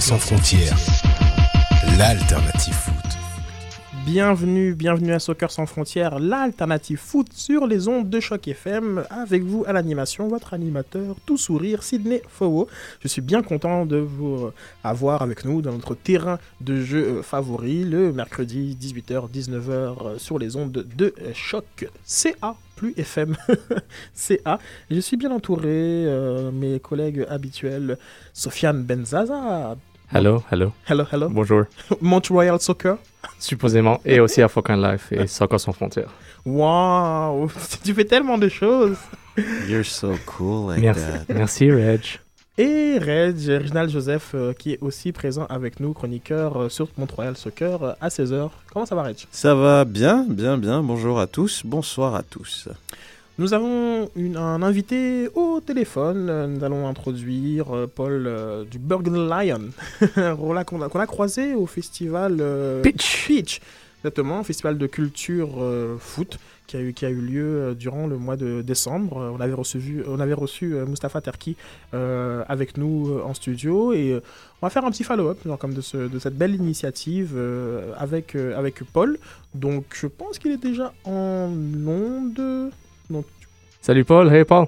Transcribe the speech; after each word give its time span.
Sans 0.00 0.18
frontières, 0.18 0.76
l'alternative 1.96 2.74
foot. 2.74 2.94
Bienvenue, 4.04 4.74
bienvenue 4.74 5.12
à 5.12 5.18
Soccer 5.18 5.50
sans 5.50 5.66
frontières, 5.66 6.18
l'alternative 6.18 6.98
foot 6.98 7.28
sur 7.32 7.66
les 7.66 7.86
ondes 7.86 8.10
de 8.10 8.20
choc 8.20 8.48
FM. 8.48 9.04
Avec 9.08 9.44
vous 9.44 9.64
à 9.66 9.72
l'animation, 9.72 10.26
votre 10.26 10.52
animateur 10.52 11.16
tout 11.26 11.36
sourire, 11.36 11.82
Sydney 11.82 12.22
Fowo. 12.28 12.66
Je 13.00 13.08
suis 13.08 13.22
bien 13.22 13.42
content 13.42 13.86
de 13.86 13.96
vous 13.96 14.50
avoir 14.82 15.22
avec 15.22 15.44
nous 15.44 15.62
dans 15.62 15.72
notre 15.72 15.94
terrain 15.94 16.38
de 16.60 16.82
jeu 16.82 17.22
favori 17.22 17.84
le 17.84 18.12
mercredi 18.12 18.76
18h, 18.80 19.30
19h 19.30 20.18
sur 20.18 20.38
les 20.38 20.56
ondes 20.56 20.84
de 20.96 21.14
choc 21.34 21.88
CA 22.04 22.56
plus 22.84 22.94
FM 22.98 23.34
CA. 24.12 24.58
Je 24.90 25.00
suis 25.00 25.16
bien 25.16 25.30
entouré, 25.30 25.64
euh, 25.70 26.50
mes 26.52 26.78
collègues 26.80 27.24
habituels, 27.30 27.96
Sofiane 28.34 28.82
Benzaza. 28.82 29.76
Hello, 30.12 30.42
hello. 30.52 30.72
Hello, 30.88 31.04
hello. 31.10 31.28
Bonjour. 31.30 31.64
Montreal 32.02 32.60
Soccer. 32.60 32.98
Supposément. 33.38 34.00
Et 34.04 34.20
aussi 34.20 34.42
à 34.42 34.48
Faucon 34.48 34.76
Life 34.76 35.10
et 35.12 35.26
Soccer 35.26 35.58
sans 35.58 35.72
frontières. 35.72 36.10
Wow, 36.44 37.50
tu 37.84 37.94
fais 37.94 38.04
tellement 38.04 38.36
de 38.36 38.48
choses. 38.48 38.98
You're 39.66 39.84
so 39.84 40.12
cool 40.26 40.70
like 40.70 40.82
Merci, 40.82 41.00
that. 41.26 41.34
merci 41.34 41.70
Reg. 41.70 42.20
Et 42.56 42.98
Reg, 43.00 43.36
Reginald 43.48 43.90
Joseph, 43.90 44.30
euh, 44.34 44.52
qui 44.52 44.72
est 44.72 44.78
aussi 44.80 45.10
présent 45.10 45.44
avec 45.48 45.80
nous, 45.80 45.92
chroniqueur 45.92 46.56
euh, 46.56 46.68
sur 46.68 46.88
Montreal 46.98 47.36
Soccer 47.36 47.82
euh, 47.82 47.92
à 48.00 48.08
16h. 48.08 48.48
Comment 48.72 48.86
ça 48.86 48.94
va, 48.94 49.02
Reg? 49.02 49.16
Ça 49.32 49.56
va 49.56 49.84
bien, 49.84 50.24
bien, 50.28 50.56
bien. 50.56 50.80
Bonjour 50.80 51.18
à 51.18 51.26
tous, 51.26 51.62
bonsoir 51.64 52.14
à 52.14 52.22
tous. 52.22 52.68
Nous 53.38 53.52
avons 53.54 54.08
une- 54.14 54.36
un 54.36 54.62
invité 54.62 55.28
au 55.34 55.60
téléphone. 55.60 56.54
Nous 56.54 56.62
allons 56.64 56.86
introduire 56.86 57.74
euh, 57.74 57.90
Paul 57.92 58.24
euh, 58.28 58.62
du 58.64 58.78
Burgen 58.78 59.28
Lion, 59.28 59.70
qu'on 60.64 61.00
a, 61.00 61.06
croisé 61.08 61.56
au 61.56 61.66
festival 61.66 62.36
euh, 62.38 62.82
Pitch. 62.82 63.26
Pitch, 63.26 63.60
exactement, 64.04 64.44
festival 64.44 64.78
de 64.78 64.86
culture 64.86 65.60
euh, 65.60 65.96
foot 65.98 66.38
qui 66.66 66.76
a 66.76 66.80
eu, 66.80 66.92
qui 66.94 67.04
a 67.04 67.10
eu 67.10 67.20
lieu 67.20 67.44
euh, 67.44 67.74
durant 67.74 68.06
le 68.06 68.16
mois 68.16 68.36
de 68.36 68.62
décembre. 68.62 69.18
Euh, 69.18 69.30
on 69.36 69.40
avait 69.40 69.52
reçu, 69.52 70.02
on 70.08 70.18
avait 70.20 70.32
reçu 70.34 70.74
euh, 70.74 70.86
Mustapha 70.86 71.20
Terki 71.20 71.56
euh, 71.92 72.42
avec 72.48 72.76
nous 72.78 73.18
en 73.24 73.34
studio 73.34 73.92
et 73.92 74.20
on 74.62 74.66
va 74.66 74.70
faire 74.70 74.84
un 74.84 74.90
petit 74.90 75.04
follow-up 75.04 75.38
comme 75.58 75.74
de, 75.74 75.80
ce- 75.82 76.08
de 76.08 76.18
cette 76.18 76.36
belle 76.36 76.54
initiative 76.54 77.32
euh, 77.36 77.92
avec, 77.98 78.34
euh, 78.34 78.58
avec 78.58 78.82
Paul. 78.92 79.18
Donc 79.54 79.84
je 79.94 80.06
pense 80.06 80.38
qu'il 80.38 80.52
est 80.52 80.62
déjà 80.62 80.92
en 81.04 81.50
onde. 81.86 82.70
Donc, 83.10 83.26
Salut 83.82 84.04
Paul. 84.04 84.32
Hey 84.32 84.44
Paul. 84.44 84.66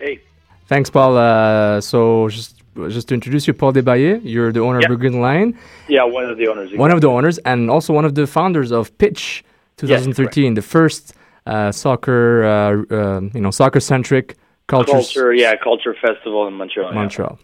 Hey. 0.00 0.20
Thanks 0.68 0.90
Paul. 0.90 1.14
Uh, 1.16 1.80
so 1.80 2.28
just 2.28 2.56
just 2.88 3.08
to 3.08 3.14
introduce 3.14 3.46
you, 3.48 3.54
Paul 3.54 3.72
Debaye. 3.72 4.20
You're 4.24 4.52
the 4.52 4.58
owner 4.60 4.80
Yeah. 4.80 4.90
of 4.92 4.98
Burgundy 4.98 5.18
Lion, 5.18 5.54
Yeah, 5.88 6.04
one 6.04 6.24
of 6.30 6.36
the 6.36 6.46
owners. 6.48 6.70
one 6.76 6.92
of 6.92 7.00
the 7.00 7.08
owners, 7.08 7.38
and 7.44 7.70
also 7.70 7.92
one 7.94 8.04
of 8.04 8.14
the 8.14 8.26
founders 8.26 8.70
of 8.72 8.90
Pitch 8.98 9.42
2013, 9.78 10.54
the 10.54 10.62
first 10.62 11.14
uh, 11.48 11.72
soccer, 11.72 12.44
uh, 12.44 12.94
uh, 12.94 13.20
you 13.34 13.40
know, 13.40 13.50
soccer-centric 13.50 14.36
culture. 14.66 14.92
culture. 14.92 15.32
Yeah, 15.32 15.54
culture 15.56 15.94
festival 16.00 16.46
in 16.46 16.54
Montreal. 16.54 16.90
yeah. 16.90 17.00
Montreal. 17.00 17.38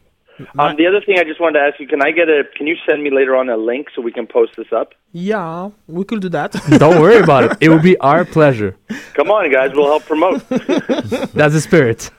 Um, 0.59 0.75
the 0.76 0.87
other 0.87 1.00
thing 1.00 1.16
I 1.19 1.25
just 1.25 1.41
wanted 1.41 1.60
to 1.60 1.65
ask 1.66 1.78
you: 1.78 1.87
Can 1.87 2.03
I 2.03 2.10
get 2.10 2.28
a? 2.28 2.42
Can 2.56 2.66
you 2.66 2.76
send 2.87 3.03
me 3.04 3.10
later 3.10 3.37
on 3.37 3.48
a 3.48 3.56
link 3.56 3.87
so 3.94 4.03
we 4.03 4.10
can 4.10 4.26
post 4.26 4.53
this 4.56 4.72
up? 4.72 4.88
yeah, 5.12 5.70
we 5.87 6.04
could 6.04 6.20
do 6.20 6.28
that. 6.31 6.53
Don't 6.78 7.00
worry 7.00 7.20
about 7.22 7.42
it. 7.44 7.59
It 7.60 7.69
will 7.69 7.84
be 7.92 7.97
our 7.98 8.25
pleasure. 8.25 8.76
Come 9.15 9.31
on, 9.31 9.50
guys, 9.53 9.70
we'll 9.75 9.87
help 9.87 10.04
promote. 10.04 10.41
That's 10.48 11.54
the 11.54 11.60
spirit. 11.60 12.10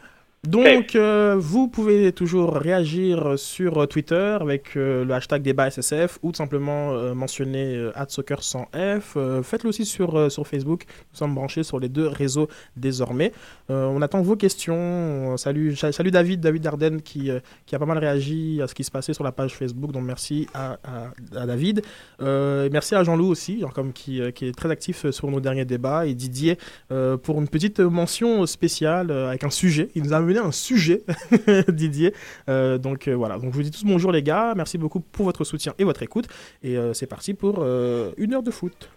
Donc, 0.47 0.95
euh, 0.95 1.35
vous 1.39 1.67
pouvez 1.67 2.11
toujours 2.11 2.53
réagir 2.55 3.33
sur 3.37 3.87
Twitter 3.87 4.37
avec 4.39 4.75
euh, 4.75 5.03
le 5.03 5.13
hashtag 5.13 5.41
débat 5.41 5.71
SSF 5.71 6.19
ou 6.21 6.31
tout 6.31 6.37
simplement 6.37 6.91
euh, 6.93 7.15
mentionner 7.15 7.75
euh, 7.75 7.91
soccer 8.09 8.43
sans 8.43 8.65
F. 8.75 9.13
Euh, 9.15 9.41
Faites-le 9.41 9.69
aussi 9.69 9.85
sur, 9.85 10.31
sur 10.31 10.45
Facebook. 10.45 10.83
Nous 11.11 11.17
sommes 11.17 11.33
branchés 11.33 11.63
sur 11.63 11.79
les 11.79 11.89
deux 11.89 12.07
réseaux 12.07 12.47
désormais. 12.77 13.31
On 13.69 14.01
attend 14.03 14.21
vos 14.21 14.35
questions. 14.35 15.35
Salut, 15.37 15.75
salut 15.75 16.11
David, 16.11 16.41
David 16.41 16.61
Dardenne 16.61 17.01
qui, 17.01 17.31
qui 17.65 17.75
a 17.75 17.79
pas 17.79 17.85
mal 17.87 17.97
réagi 17.97 18.61
à 18.61 18.67
ce 18.67 18.75
qui 18.75 18.83
se 18.83 18.91
passait 18.91 19.13
sur 19.13 19.23
la 19.23 19.31
page 19.31 19.55
Facebook. 19.55 19.91
Donc, 19.91 20.03
merci 20.03 20.47
à, 20.53 20.77
à- 20.83 21.39
à 21.41 21.45
David. 21.47 21.79
Et 22.21 22.69
merci 22.71 22.93
à 22.93 23.03
Jean-Loup 23.03 23.29
aussi, 23.29 23.59
genre, 23.61 23.73
comme 23.73 23.93
qui, 23.93 24.21
qui 24.33 24.47
est 24.47 24.55
très 24.55 24.69
actif 24.69 25.09
sur 25.09 25.31
nos 25.31 25.39
derniers 25.39 25.65
débats. 25.65 26.05
Et 26.05 26.13
Didier 26.13 26.57
pour 27.23 27.39
une 27.41 27.47
petite 27.47 27.79
mention 27.79 28.45
spéciale 28.45 29.09
avec 29.11 29.43
un 29.43 29.49
sujet. 29.49 29.89
Il 29.95 30.03
nous 30.03 30.13
a 30.13 30.17
amené 30.17 30.34
un 30.39 30.51
sujet, 30.51 31.03
Didier. 31.67 32.13
Euh, 32.49 32.77
donc 32.77 33.07
euh, 33.07 33.13
voilà, 33.13 33.37
donc 33.37 33.51
je 33.51 33.55
vous 33.55 33.63
dis 33.63 33.71
tous 33.71 33.85
bonjour 33.85 34.11
les 34.11 34.23
gars, 34.23 34.53
merci 34.55 34.77
beaucoup 34.77 34.99
pour 34.99 35.25
votre 35.25 35.43
soutien 35.43 35.73
et 35.77 35.83
votre 35.83 36.03
écoute. 36.03 36.27
Et 36.63 36.77
euh, 36.77 36.93
c'est 36.93 37.07
parti 37.07 37.33
pour 37.33 37.57
euh, 37.59 38.11
une 38.17 38.33
heure 38.33 38.43
de 38.43 38.51
foot. 38.51 38.89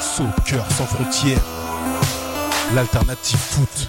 Soccer 0.00 0.64
sans 0.70 0.86
frontières, 0.86 1.42
l'alternative 2.74 3.38
foot. 3.38 3.88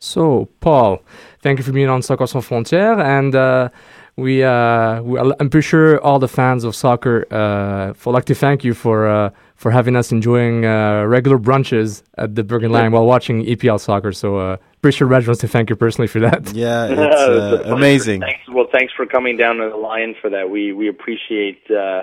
So, 0.00 0.48
Paul, 0.60 1.00
thank 1.42 1.58
you 1.58 1.64
for 1.64 1.72
being 1.72 1.88
on 1.88 2.02
Soccer 2.02 2.28
Sans 2.28 2.40
Frontières, 2.40 3.00
and 3.00 3.34
uh, 3.34 3.68
we, 4.16 4.44
uh, 4.44 5.02
we, 5.02 5.18
I'm 5.18 5.50
pretty 5.50 5.66
sure 5.66 6.00
all 6.04 6.20
the 6.20 6.28
fans 6.28 6.62
of 6.62 6.76
soccer 6.76 7.26
uh, 7.32 7.92
would 8.04 8.12
like 8.12 8.24
to 8.26 8.34
thank 8.34 8.62
you 8.62 8.74
for 8.74 9.08
uh, 9.08 9.30
for 9.58 9.72
having 9.72 9.96
us 9.96 10.12
enjoying 10.12 10.64
uh, 10.64 11.02
regular 11.04 11.36
brunches 11.36 12.04
at 12.16 12.36
the 12.36 12.44
Bergen 12.44 12.70
Line 12.70 12.92
while 12.92 13.04
watching 13.04 13.44
EPL 13.44 13.80
soccer. 13.80 14.12
So, 14.12 14.36
uh, 14.36 14.56
pretty 14.80 14.96
sure 14.96 15.08
Reg 15.08 15.26
wants 15.26 15.40
to 15.40 15.48
thank 15.48 15.68
you 15.68 15.74
personally 15.74 16.06
for 16.06 16.20
that. 16.20 16.52
Yeah, 16.54 16.86
it's 16.86 16.92
It's 17.60 17.66
uh, 17.66 17.74
amazing. 17.74 18.20
Thanks. 18.20 18.40
Well, 18.48 18.68
thanks 18.72 18.92
for 18.94 19.04
coming 19.04 19.36
down 19.36 19.56
to 19.56 19.68
the 19.68 19.76
Lion 19.76 20.14
for 20.20 20.30
that. 20.30 20.48
We 20.48 20.72
we 20.72 20.88
appreciate. 20.88 21.70
Uh, 21.70 22.02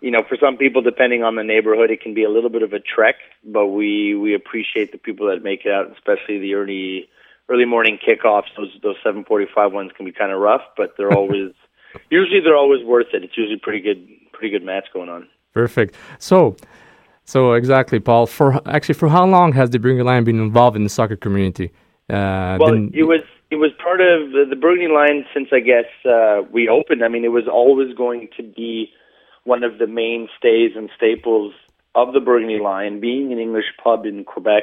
you 0.00 0.10
know, 0.10 0.22
for 0.28 0.36
some 0.40 0.56
people, 0.56 0.82
depending 0.82 1.22
on 1.22 1.36
the 1.36 1.44
neighborhood, 1.44 1.92
it 1.92 2.00
can 2.00 2.12
be 2.12 2.24
a 2.24 2.28
little 2.28 2.50
bit 2.50 2.62
of 2.64 2.72
a 2.72 2.80
trek, 2.80 3.14
but 3.44 3.66
we 3.68 4.16
we 4.16 4.34
appreciate 4.34 4.90
the 4.90 4.98
people 4.98 5.28
that 5.28 5.44
make 5.44 5.64
it 5.64 5.72
out, 5.72 5.92
especially 5.92 6.38
the 6.38 6.54
early 6.54 7.08
early 7.48 7.64
morning 7.64 7.98
kickoffs. 7.98 8.50
Those 8.56 8.76
those 8.82 8.96
seven 9.04 9.24
forty 9.24 9.46
five 9.52 9.72
ones 9.72 9.90
can 9.96 10.06
be 10.06 10.12
kind 10.12 10.32
of 10.32 10.40
rough, 10.40 10.62
but 10.76 10.94
they're 10.96 11.12
always 11.12 11.52
usually 12.10 12.40
they're 12.40 12.56
always 12.56 12.84
worth 12.84 13.08
it. 13.12 13.24
It's 13.24 13.36
usually 13.36 13.58
pretty 13.58 13.80
good 13.80 14.06
pretty 14.32 14.50
good 14.50 14.64
match 14.64 14.86
going 14.92 15.08
on. 15.08 15.28
Perfect. 15.52 15.94
So, 16.18 16.56
so 17.24 17.52
exactly, 17.52 18.00
Paul. 18.00 18.26
For 18.26 18.60
actually, 18.68 18.94
for 18.94 19.08
how 19.08 19.26
long 19.26 19.52
has 19.52 19.70
the 19.70 19.78
Burgundy 19.78 20.02
Line 20.02 20.24
been 20.24 20.40
involved 20.40 20.76
in 20.76 20.84
the 20.84 20.90
soccer 20.90 21.16
community? 21.16 21.72
Uh, 22.10 22.58
Well, 22.60 22.72
then- 22.72 22.90
it 22.94 23.04
was 23.04 23.20
it 23.50 23.56
was 23.56 23.70
part 23.82 24.00
of 24.00 24.32
the, 24.32 24.46
the 24.48 24.56
Burgundy 24.56 24.92
Line 24.92 25.26
since 25.34 25.48
I 25.52 25.60
guess 25.60 25.84
uh, 26.06 26.42
we 26.50 26.68
opened. 26.68 27.04
I 27.04 27.08
mean, 27.08 27.24
it 27.24 27.32
was 27.32 27.46
always 27.46 27.94
going 27.94 28.28
to 28.38 28.42
be 28.42 28.90
one 29.44 29.62
of 29.62 29.78
the 29.78 29.86
mainstays 29.86 30.72
and 30.76 30.88
staples 30.96 31.52
of 31.94 32.14
the 32.14 32.20
Burgundy 32.20 32.58
Line, 32.58 33.00
being 33.00 33.32
an 33.32 33.38
English 33.38 33.66
pub 33.82 34.06
in 34.06 34.24
Quebec, 34.24 34.62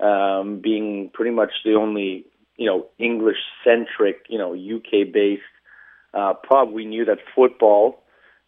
um, 0.00 0.60
being 0.60 1.10
pretty 1.14 1.30
much 1.30 1.52
the 1.64 1.74
only 1.74 2.26
you 2.56 2.66
know 2.66 2.86
English 2.98 3.38
centric, 3.64 4.26
you 4.28 4.38
know 4.38 4.52
UK 4.54 5.10
based 5.12 5.42
uh, 6.14 6.34
pub. 6.46 6.70
We 6.70 6.84
knew 6.84 7.04
that 7.06 7.18
football 7.34 8.02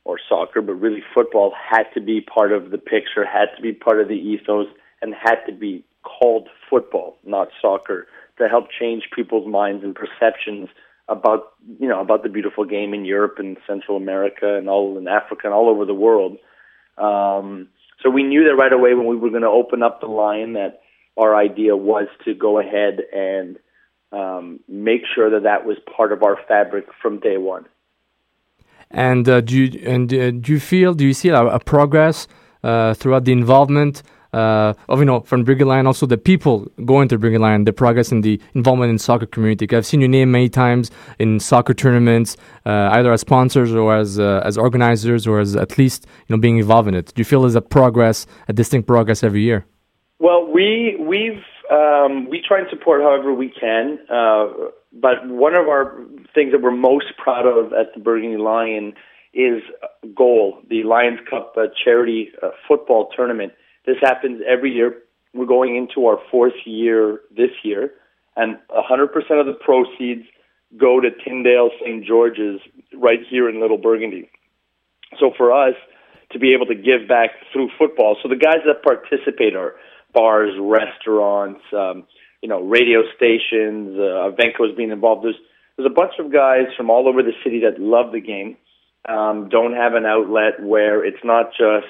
or 0.05 0.19
soccer, 0.29 0.62
but 0.62 0.75
really 0.75 1.02
football 1.14 1.52
had 1.55 1.85
to 1.94 2.00
be 2.00 2.20
part 2.20 2.52
of 2.52 2.70
the 2.70 2.79
picture, 2.79 3.25
had 3.25 3.49
to 3.56 3.62
be 3.62 3.73
part 3.73 4.00
of 4.00 4.08
the 4.08 4.14
ethos, 4.14 4.67
and 5.02 5.14
had 5.14 5.37
to 5.47 5.52
be 5.52 5.85
called 6.02 6.49
football, 6.69 7.17
not 7.25 7.49
soccer, 7.61 8.06
to 8.38 8.49
help 8.49 8.67
change 8.79 9.05
people's 9.14 9.47
minds 9.47 9.85
and 9.85 9.94
perceptions 9.94 10.69
about 11.08 11.52
you 11.81 11.88
know 11.88 12.00
about 12.00 12.23
the 12.23 12.29
beautiful 12.29 12.64
game 12.64 12.94
in 12.94 13.05
Europe 13.05 13.35
and 13.38 13.56
Central 13.67 13.97
America 13.97 14.56
and 14.56 14.69
all 14.69 14.97
in 14.97 15.08
Africa 15.08 15.43
and 15.44 15.55
all 15.55 15.69
over 15.69 15.85
the 15.85 15.94
world. 15.94 16.38
Um, 16.96 17.69
so 18.03 18.08
we 18.08 18.23
knew 18.23 18.44
that 18.44 18.55
right 18.55 18.73
away 18.73 18.94
when 18.94 19.06
we 19.06 19.17
were 19.17 19.31
going 19.31 19.43
to 19.43 19.49
open 19.49 19.82
up 19.82 20.00
the 20.00 20.06
line 20.06 20.55
that 20.55 20.81
our 21.17 21.37
idea 21.37 21.76
was 21.76 22.06
to 22.25 22.35
go 22.35 22.58
ahead 22.58 23.00
and 23.12 23.58
um, 24.12 24.61
make 24.69 25.03
sure 25.14 25.31
that 25.31 25.43
that 25.43 25.67
was 25.67 25.76
part 25.96 26.12
of 26.12 26.23
our 26.23 26.38
fabric 26.49 26.87
from 27.03 27.20
day 27.20 27.37
one. 27.37 27.67
And 28.91 29.29
uh, 29.29 29.41
do 29.41 29.57
you 29.57 29.81
and 29.87 30.13
uh, 30.13 30.31
do 30.33 30.53
you 30.53 30.61
feel 30.61 30.95
do 30.95 31.07
you 31.07 31.15
see 31.15 31.29
a, 31.29 31.45
a 31.47 31.61
progress 31.61 32.27
uh, 32.65 32.95
throughout 32.95 33.25
the 33.25 33.33
involvement 33.33 34.03
uh, 34.33 34.75
of 34.89 34.99
you 34.99 35.05
know 35.05 35.21
from 35.21 35.45
Brigade 35.45 35.65
Line 35.65 35.87
also 35.87 36.07
the 36.07 36.19
people 36.19 36.67
going 36.85 37.09
to 37.09 37.19
Brigade 37.19 37.39
Line 37.39 37.65
the 37.65 37.73
progress 37.73 38.13
in 38.13 38.21
the 38.23 38.41
involvement 38.55 38.91
in 38.91 38.99
soccer 38.99 39.27
community. 39.27 39.69
I've 39.77 39.87
seen 39.87 40.01
your 40.01 40.09
name 40.09 40.31
many 40.33 40.49
times 40.49 40.91
in 41.19 41.41
soccer 41.41 41.75
tournaments, 41.75 42.37
uh, 42.67 42.91
either 42.93 43.13
as 43.13 43.21
sponsors 43.21 43.73
or 43.75 43.97
as 43.97 44.19
uh, 44.19 44.43
as 44.45 44.59
organizers 44.59 45.27
or 45.27 45.41
as 45.41 45.57
at 45.57 45.79
least 45.79 46.07
you 46.27 46.37
know 46.37 46.41
being 46.41 46.59
involved 46.59 46.89
in 46.89 46.95
it. 46.95 47.13
Do 47.15 47.21
you 47.21 47.25
feel 47.25 47.43
there's 47.43 47.55
a 47.55 47.63
progress, 47.63 48.27
a 48.49 48.53
distinct 48.53 48.87
progress 48.87 49.23
every 49.23 49.43
year? 49.43 49.67
Well, 50.19 50.47
we 50.53 50.97
we've 50.99 51.43
um, 51.71 52.29
we 52.29 52.43
try 52.47 52.59
and 52.59 52.69
support 52.71 53.03
however 53.03 53.33
we 53.33 53.49
can, 53.49 53.99
uh, 54.13 54.47
but 54.93 55.27
one 55.29 55.55
of 55.55 55.69
our 55.69 56.05
things 56.35 56.53
that 56.53 56.63
we're 56.63 56.71
most 56.71 57.07
proud 57.17 57.47
of 57.47 57.73
at 57.73 57.95
the 57.95 58.01
Burgundy 58.01 58.37
Lion 58.37 58.95
is 59.33 59.63
goal, 60.15 60.61
the 60.69 60.83
Lions 60.83 61.21
Cup 61.29 61.55
uh, 61.57 61.67
charity 61.85 62.31
uh, 62.43 62.49
football 62.67 63.11
tournament. 63.17 63.53
This 63.87 63.97
happens 64.01 64.43
every 64.47 64.73
year. 64.73 65.03
We're 65.33 65.47
going 65.47 65.77
into 65.77 66.07
our 66.07 66.19
fourth 66.31 66.55
year 66.65 67.21
this 67.35 67.51
year, 67.63 67.93
and 68.37 68.59
100% 68.71 69.07
of 69.41 69.47
the 69.47 69.57
proceeds 69.65 70.27
go 70.77 71.01
to 71.01 71.11
Tyndale 71.25 71.71
St. 71.81 72.05
George's 72.05 72.61
right 72.95 73.21
here 73.29 73.49
in 73.49 73.61
Little 73.61 73.79
Burgundy. 73.79 74.29
So 75.19 75.33
for 75.37 75.53
us 75.53 75.75
to 76.33 76.39
be 76.39 76.53
able 76.55 76.67
to 76.67 76.75
give 76.75 77.09
back 77.09 77.31
through 77.53 77.71
football, 77.79 78.17
so 78.23 78.29
the 78.29 78.37
guys 78.37 78.61
that 78.67 78.83
participate 78.83 79.55
are 79.55 79.75
bars, 80.13 80.53
restaurants, 80.59 81.61
um, 81.73 82.05
you 82.43 82.49
know, 82.49 82.61
radio 82.61 83.03
stations, 83.17 83.99
uh, 83.99 84.31
Venco's 84.33 84.75
being 84.77 84.91
involved. 84.91 85.25
There's 85.25 85.39
there's 85.77 85.91
a 85.91 85.95
bunch 85.95 86.13
of 86.19 86.33
guys 86.33 86.67
from 86.77 86.91
all 86.91 87.09
over 87.09 87.23
the 87.23 87.33
city 87.43 87.61
that 87.61 87.81
love 87.81 88.13
the 88.13 88.21
game, 88.21 88.57
um, 89.09 89.49
don't 89.49 89.75
have 89.75 89.95
an 89.95 90.05
outlet 90.05 90.63
where 90.63 91.05
it's 91.05 91.25
not 91.25 91.51
just 91.53 91.89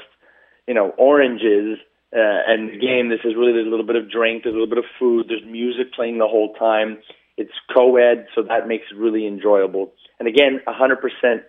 you 0.66 0.74
know 0.74 0.90
oranges 0.98 1.78
uh, 2.14 2.40
and 2.46 2.70
the 2.70 2.78
game. 2.78 3.08
This 3.08 3.20
is 3.24 3.34
really 3.36 3.52
there's 3.52 3.66
a 3.66 3.70
little 3.70 3.86
bit 3.86 3.96
of 3.96 4.10
drink, 4.10 4.44
there's 4.44 4.54
a 4.54 4.58
little 4.58 4.74
bit 4.74 4.78
of 4.78 4.90
food, 4.98 5.26
there's 5.28 5.44
music 5.44 5.92
playing 5.94 6.18
the 6.18 6.28
whole 6.28 6.54
time. 6.54 6.98
It's 7.36 7.52
co-ed, 7.74 8.26
so 8.34 8.42
that 8.42 8.68
makes 8.68 8.84
it 8.92 8.98
really 8.98 9.26
enjoyable. 9.26 9.92
And 10.18 10.28
again, 10.28 10.60
100% 10.68 11.40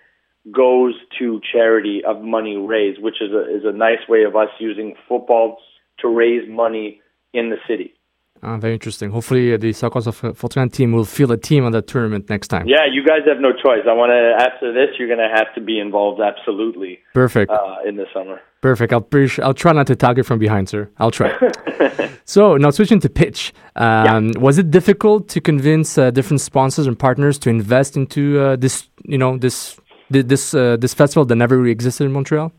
goes 0.49 0.93
to 1.19 1.41
charity 1.51 2.01
of 2.07 2.21
money 2.21 2.55
raised, 2.55 3.01
which 3.01 3.21
is 3.21 3.31
a 3.31 3.55
is 3.55 3.63
a 3.65 3.71
nice 3.71 4.07
way 4.07 4.23
of 4.23 4.35
us 4.35 4.49
using 4.59 4.95
football 5.07 5.57
to 5.99 6.07
raise 6.07 6.49
money 6.49 7.01
in 7.33 7.49
the 7.49 7.57
city. 7.67 7.93
Ah, 8.43 8.57
very 8.57 8.73
interesting. 8.73 9.11
Hopefully, 9.11 9.53
uh, 9.53 9.57
the 9.57 9.71
Soccer 9.71 9.99
of 9.99 10.19
Fortran 10.19 10.71
team 10.71 10.93
will 10.93 11.05
field 11.05 11.31
a 11.31 11.37
team 11.37 11.63
on 11.63 11.71
that 11.73 11.85
tournament 11.85 12.27
next 12.27 12.47
time. 12.47 12.67
Yeah, 12.67 12.85
you 12.91 13.05
guys 13.05 13.19
have 13.27 13.39
no 13.39 13.51
choice. 13.51 13.85
I 13.87 13.93
want 13.93 14.09
to. 14.09 14.43
After 14.43 14.73
this, 14.73 14.97
you're 14.97 15.07
going 15.07 15.19
to 15.19 15.29
have 15.31 15.53
to 15.53 15.61
be 15.61 15.79
involved 15.79 16.21
absolutely. 16.21 16.99
Perfect. 17.13 17.51
Uh, 17.51 17.75
in 17.87 17.97
the 17.97 18.05
summer. 18.11 18.41
Perfect. 18.61 18.93
I'll 18.93 19.07
I'll 19.43 19.53
try 19.53 19.73
not 19.73 19.85
to 19.87 19.95
target 19.95 20.25
from 20.25 20.39
behind, 20.39 20.69
sir. 20.69 20.89
I'll 20.97 21.11
try. 21.11 21.37
so 22.25 22.57
now 22.57 22.71
switching 22.71 22.99
to 23.01 23.09
pitch. 23.09 23.53
Um, 23.75 24.29
yeah. 24.29 24.39
Was 24.39 24.57
it 24.57 24.71
difficult 24.71 25.29
to 25.29 25.41
convince 25.41 25.97
uh, 25.99 26.09
different 26.09 26.41
sponsors 26.41 26.87
and 26.87 26.97
partners 26.97 27.37
to 27.39 27.49
invest 27.49 27.95
into 27.95 28.39
uh, 28.39 28.55
this? 28.55 28.89
You 29.03 29.19
know 29.19 29.37
this 29.37 29.79
this 30.09 30.53
uh, 30.55 30.77
this 30.77 30.95
festival 30.95 31.25
that 31.25 31.35
never 31.35 31.57
really 31.57 31.71
existed 31.71 32.05
in 32.05 32.11
Montreal. 32.11 32.51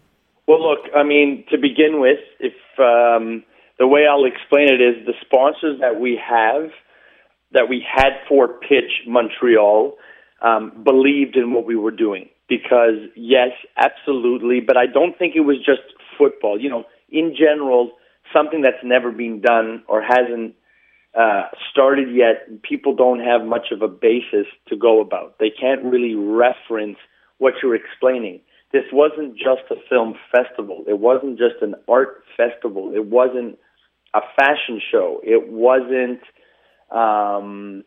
Well, 0.46 0.62
look. 0.62 0.80
I 0.94 1.02
mean, 1.02 1.44
to 1.50 1.58
begin 1.58 2.00
with, 2.00 2.20
if 2.38 2.54
um, 2.78 3.42
the 3.78 3.86
way 3.86 4.06
I'll 4.10 4.24
explain 4.24 4.68
it 4.68 4.80
is 4.80 5.06
the 5.06 5.14
sponsors 5.20 5.80
that 5.80 6.00
we 6.00 6.20
have, 6.22 6.70
that 7.52 7.68
we 7.68 7.84
had 7.86 8.12
for 8.28 8.48
Pitch 8.48 9.02
Montreal, 9.06 9.94
um, 10.42 10.82
believed 10.84 11.36
in 11.36 11.52
what 11.52 11.66
we 11.66 11.76
were 11.76 11.90
doing. 11.90 12.28
Because, 12.48 12.98
yes, 13.16 13.50
absolutely, 13.76 14.60
but 14.60 14.76
I 14.76 14.86
don't 14.86 15.18
think 15.18 15.34
it 15.36 15.40
was 15.40 15.56
just 15.58 15.82
football. 16.18 16.60
You 16.60 16.68
know, 16.68 16.84
in 17.10 17.34
general, 17.38 17.92
something 18.32 18.62
that's 18.62 18.82
never 18.84 19.10
been 19.10 19.40
done 19.40 19.84
or 19.88 20.02
hasn't 20.02 20.54
uh, 21.18 21.42
started 21.70 22.08
yet, 22.14 22.62
people 22.62 22.94
don't 22.94 23.20
have 23.20 23.46
much 23.46 23.66
of 23.70 23.82
a 23.82 23.88
basis 23.88 24.46
to 24.68 24.76
go 24.76 25.00
about. 25.00 25.38
They 25.38 25.50
can't 25.50 25.84
really 25.84 26.14
reference 26.14 26.96
what 27.38 27.54
you're 27.62 27.74
explaining. 27.74 28.40
This 28.72 28.84
wasn't 28.92 29.36
just 29.36 29.62
a 29.70 29.76
film 29.88 30.14
festival. 30.34 30.84
It 30.88 30.98
wasn't 30.98 31.38
just 31.38 31.62
an 31.62 31.74
art 31.88 32.24
festival. 32.36 32.92
It 32.94 33.06
wasn't 33.06 33.58
a 34.14 34.20
fashion 34.36 34.80
show. 34.90 35.20
It 35.22 35.48
wasn't, 35.48 36.20
um, 36.90 37.84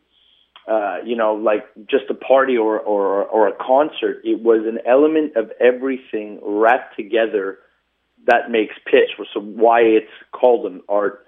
uh, 0.68 0.98
you 1.04 1.16
know, 1.16 1.34
like 1.34 1.66
just 1.90 2.06
a 2.10 2.14
party 2.14 2.58
or, 2.58 2.80
or, 2.80 3.26
or 3.26 3.48
a 3.48 3.54
concert. 3.54 4.22
It 4.24 4.42
was 4.42 4.66
an 4.68 4.80
element 4.88 5.36
of 5.36 5.52
everything 5.60 6.40
wrapped 6.44 6.96
together 6.96 7.60
that 8.28 8.50
makes 8.50 8.76
pitch. 8.86 9.12
So 9.34 9.40
why 9.40 9.82
it's 9.82 10.12
called 10.32 10.72
an 10.72 10.82
art, 10.90 11.26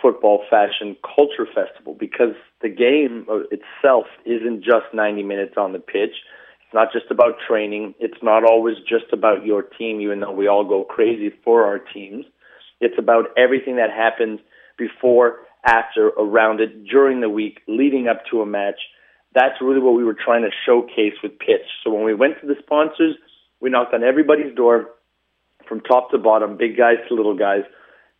football, 0.00 0.44
fashion, 0.48 0.96
culture 1.02 1.46
festival 1.46 1.96
because 1.98 2.34
the 2.62 2.68
game 2.68 3.26
itself 3.50 4.06
isn't 4.24 4.62
just 4.62 4.86
90 4.92 5.22
minutes 5.22 5.54
on 5.56 5.72
the 5.72 5.78
pitch. 5.78 6.14
Not 6.76 6.92
just 6.92 7.06
about 7.10 7.36
training. 7.48 7.94
It's 7.98 8.22
not 8.22 8.44
always 8.44 8.76
just 8.86 9.10
about 9.10 9.46
your 9.46 9.62
team, 9.62 10.02
even 10.02 10.20
though 10.20 10.30
we 10.30 10.46
all 10.46 10.62
go 10.62 10.84
crazy 10.84 11.30
for 11.42 11.64
our 11.64 11.78
teams. 11.78 12.26
It's 12.82 12.98
about 12.98 13.28
everything 13.34 13.76
that 13.76 13.88
happens 13.88 14.40
before, 14.76 15.38
after, 15.64 16.08
around 16.08 16.60
it, 16.60 16.84
during 16.84 17.22
the 17.22 17.30
week, 17.30 17.60
leading 17.66 18.08
up 18.08 18.18
to 18.30 18.42
a 18.42 18.46
match. 18.46 18.78
That's 19.34 19.54
really 19.62 19.80
what 19.80 19.94
we 19.94 20.04
were 20.04 20.18
trying 20.22 20.42
to 20.42 20.50
showcase 20.66 21.14
with 21.22 21.38
Pitch. 21.38 21.64
So 21.82 21.94
when 21.94 22.04
we 22.04 22.12
went 22.12 22.42
to 22.42 22.46
the 22.46 22.56
sponsors, 22.62 23.14
we 23.58 23.70
knocked 23.70 23.94
on 23.94 24.04
everybody's 24.04 24.54
door 24.54 24.90
from 25.66 25.80
top 25.80 26.10
to 26.10 26.18
bottom, 26.18 26.58
big 26.58 26.76
guys 26.76 26.96
to 27.08 27.14
little 27.14 27.38
guys, 27.38 27.62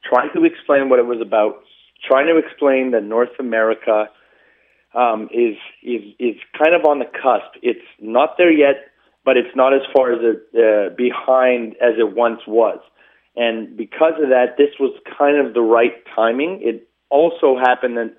trying 0.03 0.31
to 0.35 0.45
explain 0.45 0.89
what 0.89 0.99
it 0.99 1.05
was 1.05 1.21
about, 1.21 1.61
trying 2.09 2.27
to 2.29 2.39
explain 2.39 2.93
that 2.93 3.05
North 3.05 3.39
America 3.39 4.07
um, 4.97 5.29
is 5.31 5.57
is 5.83 6.03
is 6.19 6.37
kind 6.59 6.75
of 6.75 6.87
on 6.89 6.99
the 6.99 7.05
cusp. 7.05 7.61
It's 7.63 7.85
not 8.01 8.37
there 8.39 8.51
yet, 8.51 8.89
but 9.25 9.37
it's 9.37 9.55
not 9.55 9.75
as 9.75 9.83
far 9.95 10.13
as 10.13 10.19
it, 10.23 10.41
uh, 10.57 10.95
behind 10.97 11.75
as 11.75 11.99
it 11.99 12.17
once 12.17 12.41
was. 12.49 12.81
And 13.37 13.77
because 13.77 14.15
of 14.23 14.31
that, 14.31 14.57
this 14.57 14.71
was 14.81 14.99
kind 15.19 15.37
of 15.45 15.53
the 15.53 15.61
right 15.61 15.93
timing. 16.15 16.61
It 16.63 16.89
also 17.11 17.59
happened 17.59 17.99
that 17.99 18.17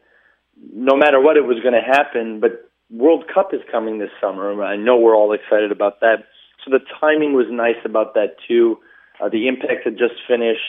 no 0.72 0.96
matter 0.96 1.19
what, 1.19 1.36
it 1.36 1.46
was 1.46 1.60
going 1.62 1.74
to 1.74 1.81
happen. 1.81 2.39
But 2.39 2.69
World 2.91 3.25
Cup 3.34 3.53
is 3.53 3.62
coming 3.72 3.98
this 3.98 4.12
summer. 4.22 4.63
I 4.63 4.75
know 4.75 4.98
we're 4.98 5.15
all 5.15 5.34
excited 5.34 5.72
about 5.72 6.00
that. 6.01 6.25
So 6.63 6.72
the 6.72 6.79
timing 7.01 7.34
was 7.34 7.48
nice 7.50 7.81
about 7.84 8.13
that 8.13 8.36
too. 8.48 8.77
Uh, 9.19 9.29
the 9.29 9.48
Impact 9.48 9.86
had 9.86 9.98
just 9.98 10.13
finished 10.27 10.62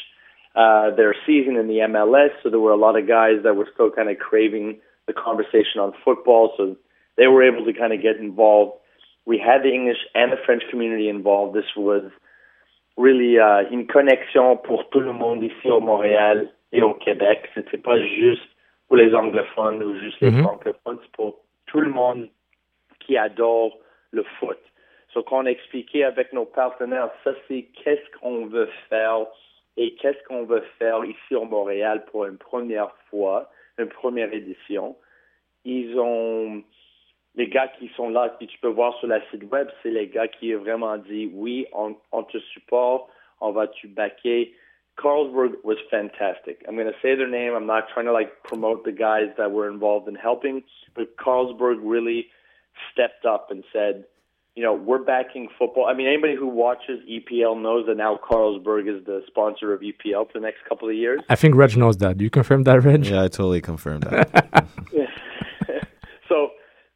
uh, 0.57 0.95
their 0.97 1.15
season 1.27 1.57
in 1.57 1.69
the 1.69 1.85
MLS, 1.91 2.31
so 2.43 2.49
there 2.49 2.59
were 2.59 2.73
a 2.73 2.77
lot 2.77 2.99
of 2.99 3.07
guys 3.07 3.43
that 3.45 3.55
were 3.55 3.69
still 3.75 3.91
kind 3.91 4.09
of 4.09 4.19
craving 4.19 4.81
the 5.09 5.13
conversation 5.13 5.81
on 5.81 5.93
football. 6.05 6.55
So 6.57 6.77
they 7.17 7.27
were 7.27 7.43
able 7.43 7.65
to 7.65 7.73
kind 7.73 7.93
of 7.93 8.01
get 8.01 8.17
involved. 8.19 8.79
We 9.27 9.39
had 9.39 9.63
the 9.63 9.73
English 9.75 9.99
and 10.15 10.31
the 10.31 10.41
French 10.47 10.63
community 10.71 11.09
involved. 11.09 11.57
This 11.57 11.71
was 11.77 12.05
really 12.97 13.39
uh, 13.39 13.63
une 13.71 13.87
connexion 13.87 14.57
pour 14.57 14.89
tout 14.91 15.01
le 15.01 15.13
monde 15.13 15.43
ici 15.43 15.69
au 15.69 15.81
Montréal 15.81 16.49
et 16.73 16.83
au 16.83 16.95
Québec. 16.95 17.49
C'était 17.55 17.79
pas 17.79 17.99
juste 18.01 18.49
pour 18.87 18.97
les 18.97 19.15
anglophones 19.15 19.83
ou 19.83 19.99
juste 20.01 20.21
les 20.21 20.31
mm-hmm. 20.31 20.43
francophones, 20.43 20.99
c'est 21.03 21.13
pour 21.13 21.37
tout 21.67 21.81
le 21.81 21.91
monde 21.91 22.29
qui 23.01 23.17
adore 23.17 23.77
le 24.11 24.25
foot. 24.39 24.59
So 25.13 25.23
qu'on 25.23 25.47
a 25.47 25.51
expliqué 25.51 26.05
avec 26.05 26.33
nos 26.33 26.45
partenaires, 26.45 27.11
ça 27.25 27.33
c'est 27.47 27.67
qu'est-ce 27.83 28.19
qu'on 28.19 28.47
veut 28.47 28.69
faire 28.89 29.27
et 29.77 29.95
qu'est-ce 29.95 30.23
qu'on 30.27 30.45
veut 30.45 30.65
faire 30.79 31.05
ici 31.05 31.35
au 31.35 31.45
Montréal 31.45 32.05
pour 32.11 32.27
une 32.27 32.37
première 32.37 32.93
fois, 33.11 33.49
une 33.79 33.89
première 33.89 34.33
édition. 34.33 34.97
Ils 35.65 35.99
ont 35.99 36.63
les 37.35 37.49
gars 37.49 37.69
qui 37.69 37.89
sont 37.97 38.11
là, 38.11 38.37
que 38.41 38.45
tu 38.45 38.59
peux 38.59 38.69
voir 38.69 38.99
sur 38.99 39.07
la 39.07 39.21
site 39.31 39.45
web, 39.51 39.69
c'est 39.83 39.91
les 39.91 40.09
gars 40.09 40.27
qui 40.27 40.55
ont 40.55 40.59
vraiment 40.59 40.97
dit 40.99 41.31
oui, 41.33 41.67
on, 41.73 41.95
on 42.11 42.25
te 42.25 42.39
supporte, 42.53 43.09
on 43.41 43.53
va 43.53 43.69
te 43.69 43.87
backer. 43.87 44.53
Carlsberg 44.97 45.53
was 45.63 45.77
fantastic. 45.89 46.65
I'm 46.67 46.75
going 46.75 46.89
to 46.89 46.99
say 47.01 47.15
their 47.15 47.29
name. 47.29 47.55
I'm 47.55 47.67
not 47.67 47.85
trying 47.95 48.07
to 48.07 48.13
like 48.13 48.43
promote 48.43 48.85
the 48.85 48.91
guys 48.91 49.29
that 49.39 49.53
were 49.53 49.71
involved 49.71 50.09
in 50.09 50.17
helping, 50.17 50.65
but 50.97 51.17
Carlsberg 51.17 51.79
really 51.85 52.27
stepped 52.93 53.25
up 53.25 53.53
and 53.53 53.63
said, 53.73 54.05
you 54.59 54.65
know, 54.65 54.75
we're 54.75 54.99
backing 54.99 55.47
football. 55.57 55.87
I 55.87 55.95
mean, 55.95 56.09
anybody 56.09 56.35
who 56.35 56.49
watches 56.49 56.99
EPL 57.09 57.63
knows 57.63 57.87
that 57.87 57.97
now 57.97 58.19
Carlsberg 58.29 58.89
is 58.93 59.07
the 59.07 59.23
sponsor 59.29 59.73
of 59.73 59.83
EPL 59.83 60.27
for 60.27 60.33
the 60.35 60.41
next 60.41 60.65
couple 60.69 60.89
of 60.89 60.97
years. 60.97 61.21
I 61.29 61.37
think 61.37 61.55
Reg 61.55 61.77
knows 61.77 61.99
that. 61.99 62.19
Do 62.19 62.25
you 62.25 62.31
confirm 62.31 62.65
that, 62.65 62.83
Reg? 62.83 63.07
Yeah, 63.07 63.23
I 63.23 63.29
totally 63.29 63.61
confirm 63.61 64.01
that. 64.01 64.67
so 66.29 66.49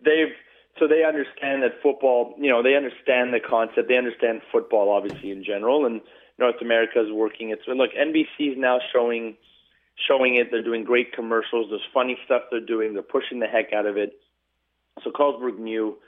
they've 0.05 0.35
so 0.81 0.89
they 0.89 1.05
understand 1.05 1.63
that 1.63 1.81
football, 1.81 2.35
you 2.37 2.51
know, 2.51 2.65
they 2.65 2.75
understand 2.75 3.33
the 3.33 3.39
concept. 3.39 3.87
They 3.87 3.97
understand 3.97 4.43
football, 4.51 4.91
obviously 4.91 5.31
in 5.31 5.45
general, 5.45 5.87
and 5.87 6.01
North 6.41 6.61
America 6.61 7.01
is 7.01 7.13
working 7.13 7.51
its. 7.51 7.63
Look, 7.69 7.91
NBC 7.93 8.55
is 8.55 8.59
now 8.59 8.81
showing 8.93 9.37
showing 10.09 10.35
it. 10.35 10.49
They're 10.51 10.65
doing 10.65 10.83
great 10.83 11.13
commercials. 11.13 11.67
There's 11.71 11.87
funny 11.95 12.19
stuff 12.25 12.43
they're 12.51 12.59
doing. 12.59 12.95
They're 12.95 13.05
pushing 13.05 13.39
the 13.39 13.47
heck 13.47 13.73
out 13.73 13.87
of 13.87 13.97
it. 13.97 14.15
So 15.05 15.13
Carlsberg 15.13 15.61
knew. 15.61 15.99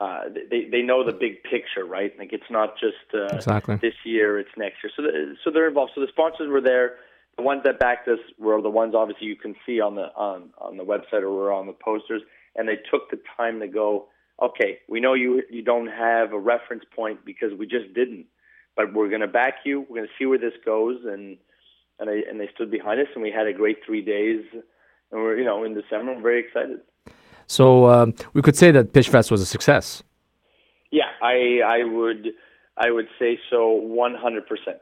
Uh, 0.00 0.24
they 0.50 0.66
they 0.70 0.82
know 0.82 1.04
the 1.04 1.12
big 1.12 1.42
picture, 1.44 1.84
right? 1.84 2.12
Like 2.18 2.32
it's 2.32 2.50
not 2.50 2.74
just 2.78 3.14
uh, 3.14 3.36
exactly. 3.36 3.76
this 3.76 3.94
year; 4.04 4.38
it's 4.38 4.50
next 4.56 4.76
year. 4.82 4.90
So 4.96 5.02
the, 5.02 5.36
so 5.44 5.50
they're 5.50 5.68
involved. 5.68 5.92
So 5.94 6.00
the 6.00 6.08
sponsors 6.08 6.48
were 6.48 6.60
there. 6.60 6.96
The 7.36 7.42
ones 7.42 7.62
that 7.64 7.78
backed 7.78 8.08
us 8.08 8.18
were 8.38 8.60
the 8.60 8.70
ones 8.70 8.94
obviously 8.94 9.26
you 9.26 9.36
can 9.36 9.54
see 9.66 9.80
on 9.80 9.94
the 9.94 10.12
on 10.16 10.50
on 10.58 10.76
the 10.76 10.84
website 10.84 11.22
or 11.22 11.30
were 11.30 11.52
on 11.52 11.66
the 11.66 11.72
posters 11.72 12.22
and 12.56 12.68
they 12.68 12.76
took 12.90 13.10
the 13.10 13.20
time 13.36 13.60
to 13.60 13.68
go, 13.68 14.06
okay, 14.42 14.78
we 14.88 15.00
know 15.00 15.14
you 15.14 15.42
you 15.50 15.62
don't 15.62 15.88
have 15.88 16.32
a 16.32 16.38
reference 16.38 16.84
point 16.94 17.24
because 17.24 17.52
we 17.58 17.66
just 17.66 17.92
didn't, 17.94 18.26
but 18.76 18.92
we're 18.92 19.08
going 19.08 19.20
to 19.20 19.28
back 19.28 19.54
you. 19.64 19.80
We're 19.80 19.96
going 19.96 20.08
to 20.08 20.12
see 20.18 20.26
where 20.26 20.38
this 20.38 20.54
goes, 20.64 20.98
and 21.04 21.36
and 21.98 22.08
they 22.08 22.24
and 22.28 22.40
they 22.40 22.48
stood 22.54 22.70
behind 22.70 23.00
us, 23.00 23.08
and 23.14 23.22
we 23.22 23.30
had 23.30 23.46
a 23.46 23.52
great 23.52 23.78
three 23.86 24.02
days, 24.02 24.44
and 24.52 24.62
we're 25.20 25.38
you 25.38 25.44
know 25.44 25.64
in 25.64 25.74
December, 25.74 26.12
I'm 26.12 26.22
very 26.22 26.40
excited. 26.40 26.80
So 27.46 27.88
um, 27.90 28.14
we 28.32 28.42
could 28.42 28.56
say 28.56 28.70
that 28.70 28.92
Pitch 28.92 29.08
Fest 29.08 29.30
was 29.30 29.40
a 29.40 29.46
success. 29.46 30.02
Yeah, 30.90 31.10
I 31.22 31.60
I 31.64 31.84
would 31.84 32.28
I 32.76 32.90
would 32.90 33.08
say 33.18 33.38
so 33.50 33.70
100 33.70 34.46
percent. 34.46 34.78